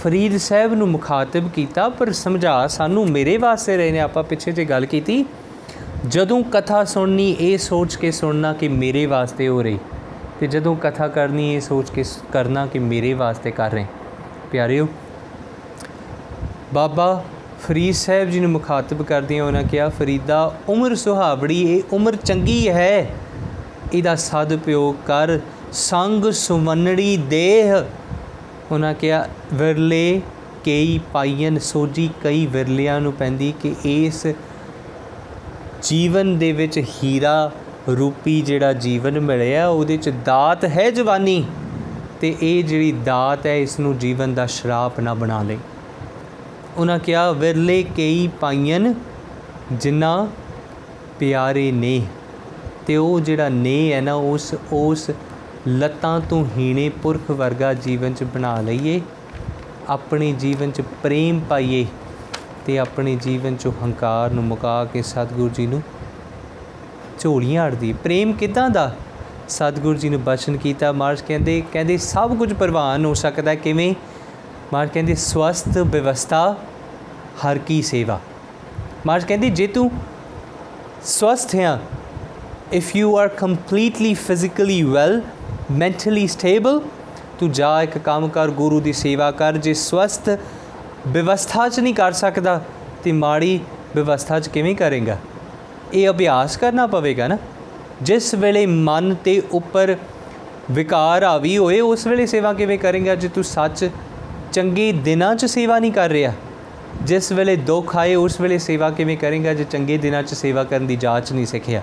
ਫਰੀਦ 0.05 0.37
ਸਾਹਿਬ 0.37 0.75
ਨੂੰ 0.75 0.89
ਮੁਖਾਤਬ 0.89 1.51
ਕੀਤਾ, 1.51 1.89
ਪਰ 1.89 2.13
ਸਮਝਾ, 2.13 2.67
ਸਾਨੂੰ 2.67 3.11
ਮੇਰੇ 3.11 3.37
ਵਾਸਤੇ 3.37 3.77
ਰਹੇ 3.77 3.93
ਨੇ, 3.93 4.01
ਆਪਾਂ 4.01 4.25
ਪਿੱਛੇ 4.25 4.53
ਜੇ 4.53 4.65
ਗੱਲ 4.65 4.87
ਕੀਤੀ 4.87 5.25
ਜਦੋਂ 6.07 6.43
ਕਥਾ 6.43 6.85
ਸੁਣਨੀ, 6.85 7.37
ਇਹ 7.41 7.59
ਸੋਚ 7.59 7.97
ਕੇ 7.97 8.11
ਸੁਣਨਾ 8.11 8.53
ਕਿ 8.53 8.69
ਮੇਰੇ 8.69 9.07
ਵਾਸਤੇ 9.07 9.49
ਹੋ 9.49 9.63
ਰਹੀ 9.63 9.79
ਤੇ 10.41 10.47
ਜਦੋਂ 10.47 10.77
ਕਥਾ 10.77 11.09
ਕਰਨੀ, 11.09 11.55
ਇਹ 11.55 11.61
ਸੋਚ 11.61 11.91
ਕੇ 11.91 12.03
ਸ- 12.03 12.19
ਕਰਨਾ 12.33 12.67
ਕਿ 12.67 12.79
ਮੇਰੇ 12.79 13.13
ਵਾਸਤੇ 13.13 13.51
ਕਰ 13.51 13.71
ਰਹੇ। 13.71 13.87
ਪਿਆਰਿਓ, 14.53 14.89
ਬਾਬਾ 16.75 17.25
ਫਰੀਦ 17.69 17.95
ਸਾਹਿਬ 17.95 18.31
ਜੀ 18.31 18.41
ਨੂੰ 18.41 18.51
ਮੁਖਾਤਬ 18.51 19.03
ਕਰਦਿਆਂ 19.03 19.45
ਉਹਨਾਂ 19.45 19.63
ਕਿਹਾ, 19.63 19.89
ਫਰੀਦਾ, 19.89 20.55
ਉਮਰ 20.69 20.95
ਸੁਹਾਵੜੀ, 20.95 21.77
ਇਹ 21.77 21.83
ਉਮਰ 21.93 22.17
ਚੰਗੀ 22.17 22.69
ਹੈ। 22.69 23.11
ਇਹਦਾ 23.93 24.15
ਸਦਉਪਯੋਗ 24.15 24.95
ਕਰ, 25.07 25.39
ਸੰਗ 25.73 26.31
ਸੁਮਨੜੀ 26.31 27.17
ਦੇਹ। 27.17 27.75
ਉਹਨਾਂ 28.71 28.95
ਕਿਹਾ, 28.95 29.29
ਵਿਰਲੇ 29.55 30.23
ਕਈ 30.65 31.01
ਪਾਈਨ 31.13 31.59
ਸੋਜੀ 31.59 32.11
ਕਈ 32.23 32.47
ਵਿਰਲਿਆਂ 32.47 33.01
ਨੂੰ 33.01 33.13
ਪੈਂਦੀ 33.13 33.55
ਕਿ 33.63 33.75
ਇਸ 33.85 34.27
ਜੀਵਨ 35.83 36.39
ਦੇ 36.39 36.53
ਵਿੱਚ 36.53 36.85
ਹੀਰਾ 37.05 37.53
ਰੂਪੀ 37.89 38.41
ਜਿਹੜਾ 38.41 38.73
ਜੀਵਨ 38.73 39.21
ਮਿਲਿਆ, 39.21 39.69
ਉਹਦੇ 39.69 39.97
ਚ 39.97 40.09
ਦਾਤ 40.09 40.65
ਹੈ 40.65 40.91
ਜਵਾਨੀ। 40.91 41.45
ਤੇ 42.21 42.37
ਇਹ 42.43 42.65
ਜਿਹੜੀ 42.65 42.93
ਦਾਤ 42.93 43.47
ਹੈ 43.47 43.59
ਇਸ 43.59 43.81
ਨੂੰ 43.81 43.99
ਜੀਵਨ 43.99 44.35
ਦਾ 44.35 44.47
ਸ਼ਰਾਪ 44.47 45.01
ਨਾ 45.01 45.15
ਬਣਾ 45.15 45.43
ਲੈ 45.43 45.57
ਉਹਨਾਂ 46.77 46.99
ਕਿਹਾ, 46.99 47.33
ਵਿਰਲੇ 47.33 47.83
ਕਈ 47.83 48.29
ਪਾਈਨ 48.41 48.95
ਜਿਨ੍ਹਾਂ 49.73 50.27
ਪਿਆਰੇ 51.19 51.73
ਨੇ। 51.73 52.03
ਤੇ 52.87 52.97
ਉਹ 52.97 53.21
ਜਿਹੜਾ 53.21 53.49
ਨੇ 53.49 53.93
ਹੈ 53.93 54.01
ਨਾ, 54.01 54.15
ਉਸ 54.15 54.55
ਉਸ 54.73 55.11
ਲੱਤਾਂ 55.69 56.21
ਤੋਂ 56.21 56.47
ਹੀਣੇ 56.57 56.89
ਪੁਰਖ 56.89 57.31
ਵਰਗਾ 57.31 57.75
ਜੀਵਨ 57.75 58.15
ਚ 58.15 58.25
ਬਣਾ 58.25 58.61
ਲਈਏ। 58.61 59.01
ਆਪਣੇ 59.89 60.33
ਜੀਵਨ 60.33 60.71
ਚ 60.71 60.81
ਪ੍ਰੇਮ 60.81 61.41
ਪਾਈਏ। 61.41 61.87
ਤੇ 62.69 62.79
ਆਪਣੇ 62.79 63.17
ਜੀਵਨ 63.17 63.57
ਚੋਂ 63.57 63.73
ਹੰਕਾਰ 63.85 64.31
ਨੂੰ 64.31 64.45
ਮੁਕਾ 64.45 64.85
ਕੇ 64.85 65.03
ਸਤਿਗੁਰੂ 65.03 65.49
ਜੀ 65.49 65.67
ਨੂੰ 65.67 65.83
ਝੋਲੀਆਂ 67.19 67.67
ਅੜਦੀ। 67.67 67.93
ਪ੍ਰੇਮ 67.93 68.33
ਕਿਦਾਂ 68.33 68.71
ਦਾ? 68.71 68.97
ਸਤਿਗੁਰੂ 69.49 69.99
ਜੀ 69.99 70.09
ਨੇ 70.09 70.17
ਬਚਨ 70.17 70.57
ਕੀਤਾ। 70.57 70.93
ਮਾਰਜ 70.93 71.21
ਕਹਿੰਦੇ 71.21 71.63
ਕਹਿੰਦੇ 71.73 71.97
ਸਭ 71.97 72.37
ਕੁਝ 72.37 72.53
ਪ੍ਰਵਾਨ 72.53 73.05
ਹੋ 73.05 73.15
ਸਕਦਾ 73.15 73.51
ਹੈ। 73.51 73.57
ਕਿਵੇਂ? 73.57 73.95
ਮਾਰਜ 74.73 74.89
ਕਹਿੰਦੇ, 74.95 75.15
ਸਵਸਥ 75.15 75.79
ਵਿਵਸਥਾ, 75.79 76.57
ਹਰ 77.17 77.59
ਕੀ 77.59 77.83
ਸੇਵਾ। 77.83 78.21
ਮਾਰਜ 79.07 79.25
ਕਹਿੰਦੇ, 79.25 79.51
ਜੇ 79.51 79.67
ਤੂੰ 79.67 79.91
ਸਵਸਥ 81.03 81.55
ਹੈ, 81.55 81.81
if 82.79 82.85
you 83.01 83.11
are 83.11 83.47
completely 83.47 84.13
physically 84.13 84.87
well, 84.89 85.23
mentally 85.83 86.27
stable, 86.27 86.81
ਤੂੰ 87.39 87.53
ਜਾ 87.53 87.83
ਇੱਕ 87.83 87.99
ਕੰਮ 87.99 88.29
ਕਰ, 88.29 88.49
ਗੁਰੂ 88.49 88.81
ਦੀ 88.81 88.93
ਸੇਵਾ 88.93 89.31
ਕਰ। 89.31 89.53
ਜੇ 89.53 89.75
ਸਵਸਥ 89.75 90.31
ਵਿਵਸਥਾ 91.07 91.69
'ਚ 91.69 91.81
ਨਹੀਂ 91.81 91.95
ਕਰ 91.95 92.13
ਸਕਦਾ 92.13 92.61
ਤੇ 93.05 93.13
ਮਾੜੀ 93.13 93.59
ਵਿਵਸਥਾ 93.97 94.39
'ਚ 94.41 94.49
ਕਿਵੇਂ 94.49 94.75
ਕਰੇਗਾ? 94.77 95.17
ਇਹ 95.95 96.09
ਅਭਿਆਸ 96.11 96.57
ਕਰਨਾ 96.57 96.87
ਪਵੇਗਾ 96.87 97.27
ਨਾ। 97.29 97.37
ਜਿਸ 98.03 98.35
ਵੇਲੇ 98.35 98.65
ਮਨ 98.67 99.15
ਤੇ 99.25 99.41
ਉੱਪਰ 99.53 99.97
ਵਿਕਾਰ 100.71 101.25
ਹਾਵੀ 101.25 101.57
ਹੋਏ, 101.59 101.81
ਉਸ 101.81 102.07
ਵੇਲੇ 102.07 102.27
ਸੇਵਾ 102.27 102.53
ਕਿਵੇਂ 102.53 102.79
ਕਰੇਗਾ? 102.79 103.15
ਜੇ 103.15 103.29
ਤੂੰ 103.29 103.45
ਸੱਚ 103.45 103.89
ਚੰਗੇ 104.53 104.91
ਦਿਨਾਂ 105.05 105.35
'ਚ 105.35 105.45
ਸੇਵਾ 105.45 105.79
ਨਹੀਂ 105.79 105.93
ਕਰ 105.93 106.11
ਰਿਹਾ, 106.11 106.33
ਜਿਸ 107.03 107.31
ਵੇਲੇ 107.33 107.57
ਦੁੱਖ 107.57 107.97
ਆਏ, 107.97 108.15
ਉਸ 108.15 108.41
ਵੇਲੇ 108.41 108.59
ਸੇਵਾ 108.59 108.91
ਕਿਵੇਂ 108.91 109.17
ਕਰੇਗਾ? 109.17 109.55
ਜੇ 109.55 109.65
ਚੰਗੇ 109.65 109.97
ਦਿਨਾਂ 109.99 110.23
'ਚ 110.23 110.35
ਸੇਵਾ 110.35 110.65
ਕਰਨ 110.65 110.87
ਦੀ 110.87 110.97
ਜਾਂਚ 110.97 111.33
ਨਹੀਂ 111.33 111.47
ਸਿੱਖਿਆ। 111.47 111.83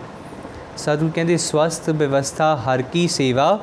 ਸਾਧੂ 0.77 1.09
ਕਹਿੰਦੇ, 1.15 1.37
ਸਵਸਥ 1.37 1.89
ਵਿਵਸਥਾ 1.89 2.55
ਹਰ 2.57 2.81
ਕੀ 2.81 3.07
ਸੇਵਾ 3.07 3.59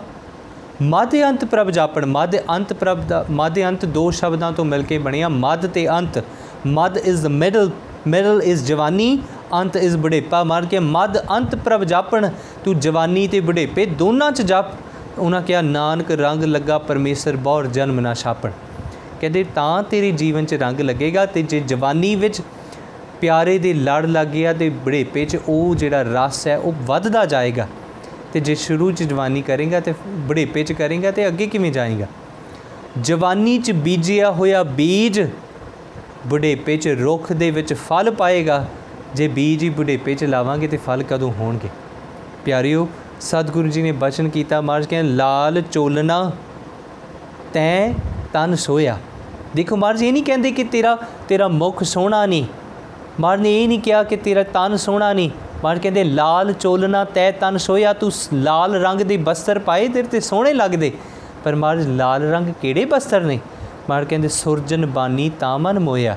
ਮੱਧ 0.82 1.14
ਅੰਤ 1.28 1.44
ਪ੍ਰਭ 1.44 1.70
ਜਾਪਣ, 1.70 2.04
ਮੱਧ 2.06 2.36
ਅੰਤ 2.50 2.72
ਪ੍ਰਭ 2.72 3.00
ਦਾ, 3.00 3.24
ਮੱਧ 3.30 3.58
ਅੰਤ 3.58 3.84
ਦੋ 3.86 4.10
ਸ਼ਬਦਾਂ 4.10 4.50
ਤੋਂ 4.52 4.64
ਮਿਲ 4.64 4.82
ਕੇ 4.82 4.98
ਬਣਿਆ, 4.98 5.28
ਮੱਧ 5.28 5.66
ਤੇ 5.66 5.86
ਅੰਤ। 5.88 6.22
ਮੱਧ 6.66 6.96
is 6.96 7.22
the 7.22 7.26
middle 7.26 7.70
middle 8.06 8.40
is 8.44 8.64
ਜਵਾਨੀ, 8.66 9.18
ਅੰਤ 9.54 9.76
ਇਜ਼ 9.76 9.96
ਬੁਢੇਪਾ। 9.96 10.42
ਮਾਰ 10.44 10.64
ਕੇ 10.66 10.78
ਮੱਧ 10.78 11.18
ਅੰਤ 11.30 11.54
ਪ੍ਰਭ 11.56 11.84
ਜਾਪਣ, 11.84 12.28
ਤੂੰ 12.64 12.78
ਜਵਾਨੀ 12.80 13.26
ਤੇ 13.28 13.40
ਬੁਢੇਪੇ, 13.40 13.86
ਦੋਨਾਂ 13.86 14.30
ਚ 14.32 14.42
ਜਪ। 14.42 14.72
ਉਹਨਾਂ 15.18 15.42
ਕਿਹਾ, 15.42 15.60
ਨਾਨਕ 15.60 16.10
ਰੰਗ 16.10 16.44
ਲੱਗਾ 16.44 16.78
ਪਰਮੇਸ਼ਰ 16.78 17.36
ਬਹੁਰ 17.36 17.66
ਜਨਮ 17.66 18.00
ਨਾ 18.00 18.14
ਛਾਪਣ। 18.14 18.50
ਕਹਿੰਦੇ, 19.20 19.44
ਤਾਂ 19.54 19.82
ਤੇਰੇ 19.82 20.10
ਜੀਵਨ 20.12 20.44
'ਚ 20.44 20.54
ਰੰਗ 20.54 20.80
ਲੱਗੇਗਾ 20.80 21.26
ਤੇ 21.26 21.42
ਜੇ 21.42 21.60
ਜਵਾਨੀ 21.60 22.14
ਵਿੱਚ 22.14 22.40
ਪਿਆਰੇ 23.20 23.58
ਦੇ 23.58 23.72
ਲੜ 23.74 24.04
ਲੱਗ 24.06 24.26
ਗਿਆ 24.26 24.52
ਤੇ 24.52 24.68
ਬੁਢੇਪੇ 24.68 25.24
'ਚ 25.24 25.38
ਉਹ 25.48 25.74
ਜਿਹੜਾ 25.74 26.02
ਰਸ 26.02 26.46
ਹੈ, 26.46 26.58
ਉਹ 26.58 26.72
ਵੱਧਦਾ 26.86 27.24
ਜਾਏਗਾ। 27.24 27.68
ਤੇ 28.32 28.40
ਜੇ 28.40 28.54
ਸ਼ੁਰੂ 28.54 28.92
'ਚ 28.92 29.02
ਜਵਾਨੀ 29.02 29.42
ਕਰੇਗਾ 29.42 29.80
ਤੇ 29.80 29.94
ਬੁਢੇਪੇ 30.08 30.64
'ਚ 30.64 30.72
ਕਰੇਗਾ 30.72 31.10
ਤੇ 31.10 31.26
ਅੱਗੇ 31.26 31.46
ਕਿਵੇਂ 31.46 31.72
ਜਾਏਗਾ? 31.72 32.06
ਜਵਾਨੀ 33.00 33.58
'ਚ 33.58 33.72
ਬੀਜਿਆ 33.72 34.30
ਹੋਇਆ 34.30 34.62
ਬੀਜ 34.62 35.30
ਬੁਢੇਪੇ 36.26 36.76
'ਚ 36.76 36.88
ਰੁੱਖ 36.88 37.32
ਦੇ 37.32 37.50
ਵਿੱਚ 37.50 37.74
ਫਲ 37.74 38.10
ਪਾਏਗਾ। 38.10 38.66
ਜੇ 39.14 39.28
ਬੀਜ 39.28 39.62
ਹੀ 39.62 39.68
ਬੁਢੇਪੇ 39.68 40.14
'ਚ 40.14 40.24
ਲਾਵਾਂਗੇ 40.24 40.68
ਤੇ 40.68 40.76
ਫਲ 40.76 41.02
ਕਦੋਂ 41.02 41.32
ਹੋਣਗੇ? 41.32 41.68
ਪਿਆਰਿਓ, 42.44 42.88
ਸਤਿਗੁਰੂ 43.20 43.68
ਜੀ 43.68 43.82
ਨੇ 43.82 43.92
ਬਚਨ 43.92 44.28
ਕੀਤਾ 44.28 44.60
ਮਾਰਜ 44.60 44.86
ਕਹਿੰਦੇ 44.86 45.12
ਲਾਲ 45.12 45.62
ਚੋਲਨਾ 45.62 46.32
ਤੈਂ 47.52 47.94
ਤਨ 48.32 48.54
ਸੋਇਆ। 48.54 48.98
ਦੇਖੋ 49.56 49.76
ਮਹਾਰਾਜ 49.76 50.02
ਇਹ 50.02 50.12
ਨਹੀਂ 50.12 50.22
ਕਹਿੰਦੇ 50.22 50.50
ਕਿ 50.50 50.64
ਤੇਰਾ 50.64 50.98
ਤੇਰਾ 51.28 51.48
ਮੁਖ 51.48 51.82
ਸੋਹਣਾ 51.82 52.26
ਨਹੀਂ। 52.26 52.44
ਮਹਾਰਾਜ 53.20 53.40
ਨੇ 53.40 53.62
ਇਹ 53.62 53.68
ਨਹੀਂ 53.68 53.80
ਕਿਹਾ 53.80 54.02
ਕਿ 54.02 54.16
ਤੇਰਾ 54.16 54.42
ਤਨ 54.42 54.76
ਸੋਹਣਾ 54.76 55.12
ਨਹੀਂ। 55.12 55.30
ਮਹਾਰਾਜ 55.64 55.82
ਕਹਿੰਦੇ, 55.82 56.04
ਲਾਲ 56.04 56.52
ਚੋਲਨਾ 56.52 57.04
ਤੈ 57.04 57.30
ਤਨ 57.30 57.56
ਸੋਇਆ, 57.56 57.92
ਤੂੰ 57.92 58.10
ਸ- 58.10 58.28
ਲਾਲ 58.34 58.74
ਰੰਗ 58.74 59.00
ਦੇ 59.00 59.16
ਬਸਤਰ 59.16 59.58
ਪਾਏ, 59.58 59.88
ਤੇਰੇ 59.88 60.08
ਤੇ 60.08 60.20
ਸੋਹਣੇ 60.20 60.54
ਲੱਗਦੇ। 60.54 60.92
ਪਰ 61.44 61.54
ਮਹਾਰਾਜ, 61.54 61.86
ਲਾਲ 61.86 62.22
ਰੰਗ 62.22 62.46
ਕਿਹੜੇ 62.62 62.84
ਬਸਤਰ 62.84 63.20
ਨੇ? 63.20 63.40
ਮਹਾਰਾਜ 63.90 64.08
ਕਹਿੰਦੇ, 64.08 64.28
ਸੁਰਜਨ 64.28 64.86
ਬਾਨੀ 64.86 65.30
ਤਾਂ 65.40 65.58
ਮਨ 65.58 65.78
ਮੋਇਆ। 65.78 66.16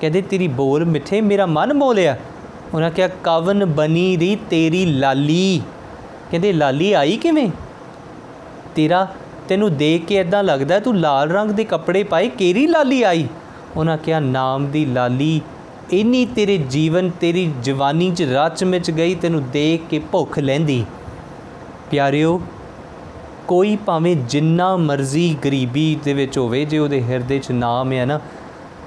ਕਹਿੰਦੇ, 0.00 0.22
ਤੇਰੀ 0.22 0.48
ਬੋਲ 0.48 0.84
ਮਿੱਠੇ, 0.84 1.20
ਮੇਰਾ 1.20 1.46
ਮਨ 1.46 1.72
ਮੋਹ 1.72 1.94
ਲਿਆ 1.94 2.16
ਉਹਨਾਂ 2.74 2.90
ਕਿਹਾ, 2.90 3.08
ਕਵਨ 3.08 3.64
ਬਨੀ 3.64 4.18
ਰੀ 4.18 4.36
ਤੇਰੀ 4.50 4.86
ਲਾਲੀ? 4.86 5.62
ਕਹਿੰਦੇ, 6.30 6.52
ਲਾਲੀ 6.52 6.92
ਆਈ 6.92 7.16
ਕਿਵੇਂ? 7.16 7.50
ਤੇਰਾ, 8.74 9.08
ਤੈਨੂੰ 9.48 9.76
ਦੇਖ 9.76 10.04
ਕੇ 10.04 10.14
ਇਦਾਂ 10.14 10.42
ਲੱਗਦਾ 10.42 10.78
ਤੂੰ 10.78 10.98
ਲਾਲ 10.98 11.30
ਰੰਗ 11.30 11.50
ਦੇ 11.50 11.64
ਕੱਪੜੇ 11.64 12.02
ਪਾਏ, 12.02 12.28
ਕਿਹੜੀ 12.28 12.66
ਲਾਲੀ 12.66 13.02
ਆਈ? 13.02 13.28
ਉਹਨਾਂ 13.76 13.98
ਕਿਹਾ, 13.98 14.20
ਨਾਮ 14.20 14.66
ਦੀ 14.66 14.84
ਲਾਲੀ 14.84 15.40
ਇੰਨੀ 15.92 16.26
ਤੇਰੇ 16.26 16.58
ਜੀਵਨ, 16.58 17.10
ਤੇਰੀ 17.10 17.52
ਜਵਾਨੀ 17.62 18.10
'ਚ 18.10 18.22
ਰਚ 18.22 18.64
ਵਿੱਚ 18.64 18.90
ਗਈ, 18.90 19.14
ਤੈਨੂੰ 19.14 19.50
ਦੇਖ 19.50 19.82
ਕੇ 19.90 19.98
ਭੁੱਖ 19.98 20.38
ਲੈਂਦੀ। 20.38 20.84
ਪਿਆਰਿਓ, 21.90 22.40
ਕੋਈ 23.48 23.76
ਭਾਵੇਂ 23.76 24.16
ਜਿੰਨਾ 24.16 24.76
ਮਰਜ਼ੀ 24.76 25.36
ਗਰੀਬੀ 25.44 25.98
ਦੇ 26.04 26.12
ਵਿੱਚ 26.14 26.38
ਹੋਵੇ, 26.38 26.64
ਜੇ 26.64 26.78
ਉਹਦੇ 26.78 27.02
ਹਿਰਦੇ 27.02 27.38
'ਚ 27.38 27.52
ਨਾਮ 27.52 27.92
ਹੈ 27.92 28.06
ਨਾ, 28.06 28.20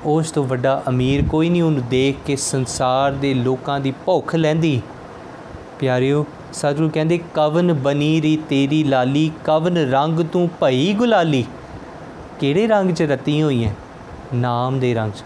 ਉਸ 0.06 0.32
ਤੋਂ 0.32 0.44
ਵੱਡਾ 0.44 0.84
ਅਮੀਰ 0.90 1.24
ਕੋਈ 1.28 1.50
ਨਹੀਂ, 1.50 1.64
ਉਹਨੂੰ 1.64 1.84
ਦੇਖ 1.90 2.16
ਕੇ 2.26 2.36
ਸੰਸਾਰ 2.36 3.12
ਦੇ 3.12 3.34
ਲੋਕਾਂ 3.34 3.80
ਦੀ 3.80 3.94
ਭੁੱਖ 4.06 4.36
ਲੈਂਦੀ। 4.36 4.82
ਪਿਆਰਿਓ, 5.80 6.26
ਸਤਿਗੁਰੂ 6.54 6.90
ਕਹਿੰਦੇ, 6.90 7.20
ਕਵਨ 7.34 7.74
ਬਨੀ 7.74 8.22
ਰੀ 8.22 8.38
ਤੇਰੀ 8.50 8.84
ਲਾਲੀ, 8.84 9.32
ਕਵਨ 9.44 9.78
ਰੰਗ 9.78 10.20
ਤੂੰ 10.20 10.50
ਭਈ 10.62 10.94
ਗੁਲਾਲੀ? 10.94 11.46
ਕਿਹੜੇ 12.40 12.68
ਰੰਗ 12.68 12.92
'ਚ 12.92 13.02
ਰਤੀ 13.02 13.42
ਹੋਈ 13.42 13.66
ਹੈ 13.66 13.76
ਨਾਮ 14.34 14.80
ਦੇ 14.80 14.94
ਰੰਗ 14.94 15.12
'ਚ। 15.12 15.24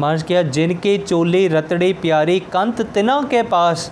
ਮਹਾਰਾਜ 0.00 0.22
ਕਿਹਾ, 0.22 0.42
ਜਿਨ 0.42 0.74
ਕੇ 0.74 0.98
ਚੋਲੇ 0.98 1.48
ਰਤੜੇ 1.48 1.92
ਪਿਆਰੇ 1.92 2.40
ਕੰਤ 2.52 2.82
ਤਿਨਾ 2.82 3.22
ਕੇ 3.22 3.42
ਪਾਸ, 3.42 3.90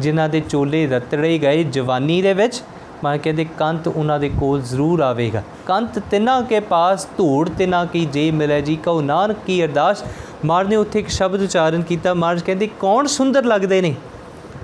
ਜਿਨ੍ਹਾਂ 0.00 0.28
ਦੇ 0.28 0.40
ਚੋਲੇ 0.40 0.86
ਰਤੜੇ 0.86 1.38
ਗਏ 1.38 1.64
ਜਵਾਨੀ 1.64 2.22
ਦੇ 2.22 2.34
ਵਿੱਚ। 2.34 2.62
ਮਹਾਰਾਜ 3.04 3.20
ਕਹਿੰਦੇ, 3.20 3.46
ਕੰਤ 3.58 3.88
ਉਹਨਾਂ 3.88 4.20
ਦੇ 4.20 4.28
ਕੋਲ 4.28 4.62
ਜ਼ਰੂਰ 4.62 5.00
ਆਵੇਗਾ। 5.00 5.42
ਕੰਤ 5.66 5.98
ਤਿਨਾ 5.98 6.40
ਕੇ 6.40 6.60
ਪਾਸ, 6.60 7.06
ਧੂੜ 7.18 7.48
ਤਿਨਾ 7.48 7.84
ਕੀ 7.84 8.04
ਜੇ 8.04 8.30
ਮਿਲੇ 8.30 8.62
ਜੀ 8.62 8.76
ਕਉ 8.76 9.00
ਨਾਨਕ 9.00 9.36
ਕੀ 9.46 9.64
ਅਰਦਾਸ। 9.64 10.04
ਮਹਾਰਾਜ 10.44 10.68
ਨੇ 10.68 10.76
ਉੱਥੇ 10.76 10.98
ਇੱਕ 10.98 11.08
ਸ਼ਬਦ 11.08 11.42
ਉਚਾਰਨ 11.42 11.82
ਕੀਤਾ। 11.82 12.14
ਮਹਾਰਾਜ 12.14 12.42
ਕਹਿੰਦੇ, 12.42 12.68
ਕੌਣ 12.80 13.06
ਸੁੰਦਰ 13.06 13.44
ਲੱਗਦੇ 13.44 13.80
ਨੇ? 13.80 13.94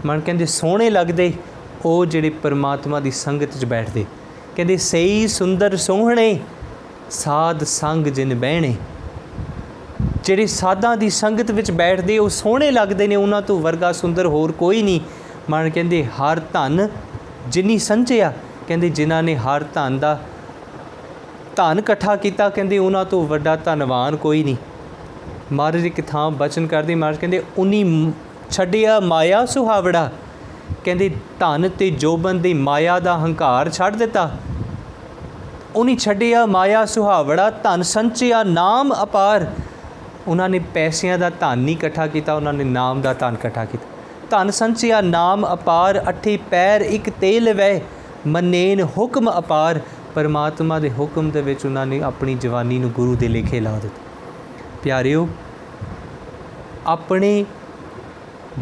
ਮਨ 0.06 0.20
ਕਹਿੰਦੇ, 0.20 0.46
ਸੋਹਣੇ 0.46 0.90
ਲੱਗਦੇ, 0.90 1.32
ਉਹ 1.84 2.06
ਜਿਹੜੇ 2.06 2.30
ਪਰਮਾਤਮਾ 2.30 3.00
ਦੀ 3.00 3.10
ਸੰਗਤ 3.10 3.58
'ਚ 3.60 3.64
ਬੈਠਦੇ। 3.64 4.04
ਕਹਿੰਦੇ, 4.56 4.76
ਸਹੀ 4.76 5.28
ਸੁੰਦਰ 5.28 5.76
ਸੋਹਣੇ, 5.76 6.38
ਸਾਧ 7.10 7.64
ਸੰਗ 7.64 8.06
ਜਿਨ 8.06 8.34
ਬਹਿਣੇ। 8.34 8.74
ਜਿਹੜੇ 10.24 10.46
ਸਾਧਾਂ 10.46 10.96
ਦੀ 10.96 11.10
ਸੰਗਤ 11.10 11.50
ਵਿੱਚ 11.50 11.70
ਬੈਠਦੇ, 11.70 12.18
ਉਹ 12.18 12.28
ਸੋਹਣੇ 12.28 12.70
ਲੱਗਦੇ 12.70 13.06
ਨੇ, 13.06 13.16
ਉਹਨਾਂ 13.16 13.42
ਤੋਂ 13.42 13.60
ਵਰਗਾ 13.60 13.92
ਸੁੰਦਰ 13.92 14.26
ਹੋਰ 14.26 14.52
ਕੋਈ 14.52 14.82
ਨਹੀਂ। 14.82 15.00
ਮਨ 15.50 15.70
ਕਹਿੰਦੇ, 15.70 16.04
ਹਰ 16.04 16.40
ਧਨ 16.40 16.88
ਜਿਨੀ 17.48 17.78
ਸੰਚਿਆ 17.78 18.32
ਕਹਿੰਦੇ, 18.68 18.88
ਜਿਨ੍ਹਾਂ 18.88 19.22
ਨੇ 19.22 19.36
ਹਰ 19.36 19.64
ਧਨ 19.74 19.98
ਦਾ 19.98 20.20
ਧਨ 21.56 21.78
ਇਕੱਠਾ 21.78 22.16
ਕੀਤਾ, 22.16 22.48
ਕਹਿੰਦੇ, 22.48 22.78
ਉਹਨਾਂ 22.78 23.04
ਤੋਂ 23.04 23.26
ਵੱਡਾ 23.26 23.56
ਧਨਵਾਨ 23.56 24.16
ਕੋਈ 24.16 24.42
ਨਹੀਂ। 24.42 24.56
ਮਹਾਰਾਜ 25.52 25.86
ਇੱਕ 25.86 26.06
ਥਾਂ 26.06 26.30
ਬਚਨ 26.30 26.66
ਕਰਦੇ, 26.66 26.94
ਮਹਾਰਾਜ 26.94 27.16
ਕਹਿੰਦੇ, 27.16 27.44
ਉਨੀ 27.58 27.84
ਮ- 27.84 28.12
ਛੱਡਿਆ 28.50 29.00
ਮਾਇਆ 29.00 29.46
ਸੁਹਾਵੜਾ। 29.46 30.10
ਕਹਿੰਦੇ, 30.84 31.08
ਧਨ 31.40 31.68
ਤੇ 31.68 31.90
ਜੋਬਨ 31.90 32.38
ਦੀ 32.38 32.54
ਮਾਇਆ 32.54 33.00
ਦਾ 33.00 33.18
ਹੰਕਾਰ 33.18 33.70
ਛੱਡ 33.70 33.96
ਦਿੱਤਾ। 33.96 34.30
ਉਨੀ 35.76 35.96
ਛੱਡਿਆ 35.96 36.46
ਮਾਇਆ 36.46 36.86
ਸੁਹਾਵੜਾ, 36.86 37.50
ਧਨ 37.50 37.82
ਸੰਚਿਆ 37.82 38.42
ਨਾਮ 38.42 38.94
ਅਪਾਰ। 39.02 39.46
ਉਹਨਾਂ 40.28 40.48
ਨੇ 40.48 40.58
ਪੈਸਿਆਂ 40.74 41.18
ਦਾ 41.18 41.30
ਧਨ 41.30 41.58
ਨਹੀਂ 41.58 41.76
ਇਕੱਠਾ 41.76 42.06
ਕੀਤਾ, 42.06 42.34
ਉਹਨਾਂ 42.34 42.52
ਨੇ 42.52 42.64
ਨਾਮ 42.64 43.00
ਦਾ 43.00 43.12
ਧਨ 43.12 43.34
ਇਕੱਠਾ 43.34 43.64
ਕੀਤਾ। 43.64 43.86
ਧਨ 44.30 44.50
ਸੰਚਿਆ 44.50 45.00
ਨਾਮ 45.00 45.46
ਅਪਾਰ, 45.52 46.02
ਅਠੇ 46.08 46.36
ਪੈਰ, 46.50 46.80
ਇੱਕ 46.80 47.10
ਤੇਲ 47.10 47.52
ਵੈ 47.54 47.80
ਮੰਨੇਨ 48.26 48.82
ਹੁਕਮ 48.96 49.30
ਅਪਾਰ। 49.38 49.80
ਪਰਮਾਤਮਾ 50.14 50.78
ਦੇ 50.78 50.90
ਹੁਕਮ 50.90 51.30
ਦੇ 51.30 51.42
ਵਿੱਚ 51.42 51.64
ਉਹਨਾਂ 51.66 51.86
ਨੇ 51.86 52.00
ਆਪਣੀ 52.02 52.34
ਜਵਾਨੀ 52.34 52.78
ਨੂੰ 52.78 52.90
ਗੁਰੂ 52.90 53.14
ਦੇ 53.16 53.28
ਲੇਖੇ 53.28 53.60
ਲਾ 53.60 53.78
ਦਿੱਤਾ। 53.78 54.02
ਪਿਆਰਿਓ, 54.82 55.28
ਆਪਣੇ 56.86 57.44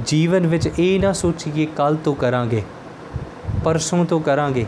ਜੀਵਨ 0.07 0.47
ਵਿੱਚ 0.47 0.69
ਇਹ 0.79 1.01
ਨਾ 1.01 1.13
ਸੋਚੀਏ, 1.13 1.67
ਕੱਲ 1.67 1.97
ਤੋਂ 1.97 2.15
ਕਰਾਂਗੇ, 2.15 2.63
ਪਰਸੋਂ 3.65 4.05
ਤੋਂ 4.05 4.21
ਕਰਾਂਗੇ, 4.21 4.67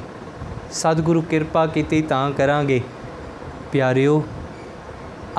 ਸਤਿਗੁਰੂ 0.72 1.22
ਕਿਰਪਾ 1.22 1.66
ਕੀਤੀ 1.66 2.02
ਤਾਂ 2.02 2.30
ਕਰਾਂਗੇ। 2.30 2.80
ਪਿਆਰਿਓ 3.72 4.22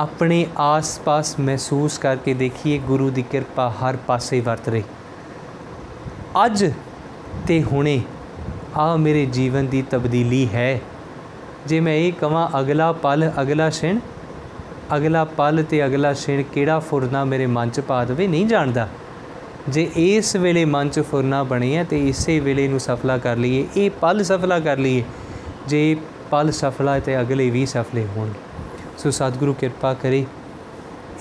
ਆਪਣੇ 0.00 0.46
ਆਸ-ਪਾਸ 0.58 1.40
ਮਹਿਸੂਸ 1.40 1.98
ਕਰਕੇ 1.98 2.34
ਦੇਖੀਏ, 2.34 2.78
ਗੁਰੂ 2.78 3.10
ਦੀ 3.10 3.22
ਕਿਰਪਾ 3.22 3.70
ਹਰ 3.70 3.96
ਪਾਸੇ 3.96 4.40
ਵਰਤ 4.40 4.68
ਰਹੀ। 4.68 4.82
ਅੱਜ 6.46 6.72
ਤੇ 7.46 7.62
ਹੁਣੇ 7.62 8.02
ਆ 8.76 8.96
ਮੇਰੇ 8.96 9.26
ਜੀਵਨ 9.26 9.66
ਦੀ 9.66 9.82
ਤਬਦੀਲੀ 9.82 10.48
ਹੈ। 10.54 10.80
ਜੇ 11.66 11.80
ਮੈਂ 11.80 11.94
ਇਹ 11.94 12.12
ਕਵਾਂ, 12.12 12.48
ਅਗਲਾ 12.60 12.92
ਪਲ, 12.92 13.30
ਅਗਲਾ 13.40 13.70
ਛਿਣ 13.70 13.98
ਅਗਲਾ 14.96 15.24
ਪਲ 15.24 15.64
ਤੇ 15.70 15.86
ਅਗਲਾ 15.86 16.14
ਛਿਣ 16.14 16.42
ਕਿਹੜਾ 16.42 16.78
ਫੁਰਨਾ 16.78 17.24
ਮੇਰੇ 17.24 17.46
ਮਨ 17.46 17.70
'ਚ 17.70 17.80
ਪਾ 17.80 18.04
ਦੇਵੇ, 18.04 18.26
ਨਹੀਂ 18.26 18.46
ਜਾਣਦਾ। 18.46 18.88
ਜੇ 19.68 19.90
ਇਸ 19.96 20.36
ਵੇਲੇ 20.36 20.64
ਮਨ 20.64 20.88
'ਚ 20.88 21.00
ਫੁਰਨਾ 21.00 21.42
ਬਣੇ 21.42 21.76
ਹੈ 21.76 21.84
ਤੇ 21.84 22.08
ਇਸੇ 22.08 22.40
ਵੇਲੇ 22.40 22.68
ਨੂੰ 22.68 22.80
ਸਫਲਾ 22.80 23.18
ਕਰ 23.18 23.36
ਲਈਏ, 23.36 23.66
ਇਹ 23.76 23.90
ਪਲ 23.90 24.22
ਸਫਲਾ 24.22 24.60
ਕਰ 24.60 24.78
ਲਈਏ। 24.78 25.04
ਜੇ 25.68 25.96
ਪਲ 26.30 26.50
ਸਫਲਾ 26.50 26.94
ਹੈ 26.94 27.00
ਤੇ 27.00 27.20
ਅਗਲੇ 27.20 27.50
ਵੀ 27.50 27.66
ਸਫਲੇ 27.66 28.06
ਹੋਣਗੇ 28.16 28.49
ਸੋ 29.00 29.10
ਸਤਿਗੁਰੂ 29.10 29.52
ਕਿਰਪਾ 29.54 29.94
ਕਰੇ, 29.94 30.26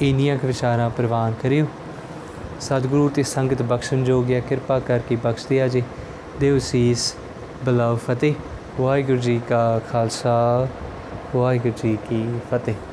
ਇੰਨੀਆਂ 0.01 0.37
ਕੁ 0.37 0.47
ਵਿਚਾਰਾਂ 0.47 0.89
ਪ੍ਰਵਾਨ 0.89 1.33
ਕਰਿਓ। 1.43 1.65
ਸਤਿਗੁਰੂ 2.61 3.09
ਤੇ 3.09 3.23
ਸੰਗਤ 3.23 3.61
ਬਖਸ਼ਣ 3.61 4.03
ਜੋਗ 4.03 4.31
ਹੈ, 4.31 4.39
ਕਿਰਪਾ 4.39 4.79
ਕਰਕੇ 4.79 5.15
ਬਖਸ਼ 5.15 5.47
ਦਿਆ 5.47 5.67
ਜੀ। 5.67 5.83
ਦੇਵ 6.39 6.59
ਸੀਸ 6.59 7.15
ਬਲਾਉ 7.65 7.95
ਫਤਿਹ। 7.95 8.33
ਵਾਹਿਗੁਰੂ 8.81 9.17
ਜੀ 9.17 9.41
ਕਾ 9.49 9.79
ਖਾਲਸਾ, 9.91 10.67
ਵਾਹਿਗੁਰੂ 11.35 11.73
ਜੀ 11.83 11.97
ਕੀ 12.09 12.27
ਫਤਿਹ। 12.51 12.88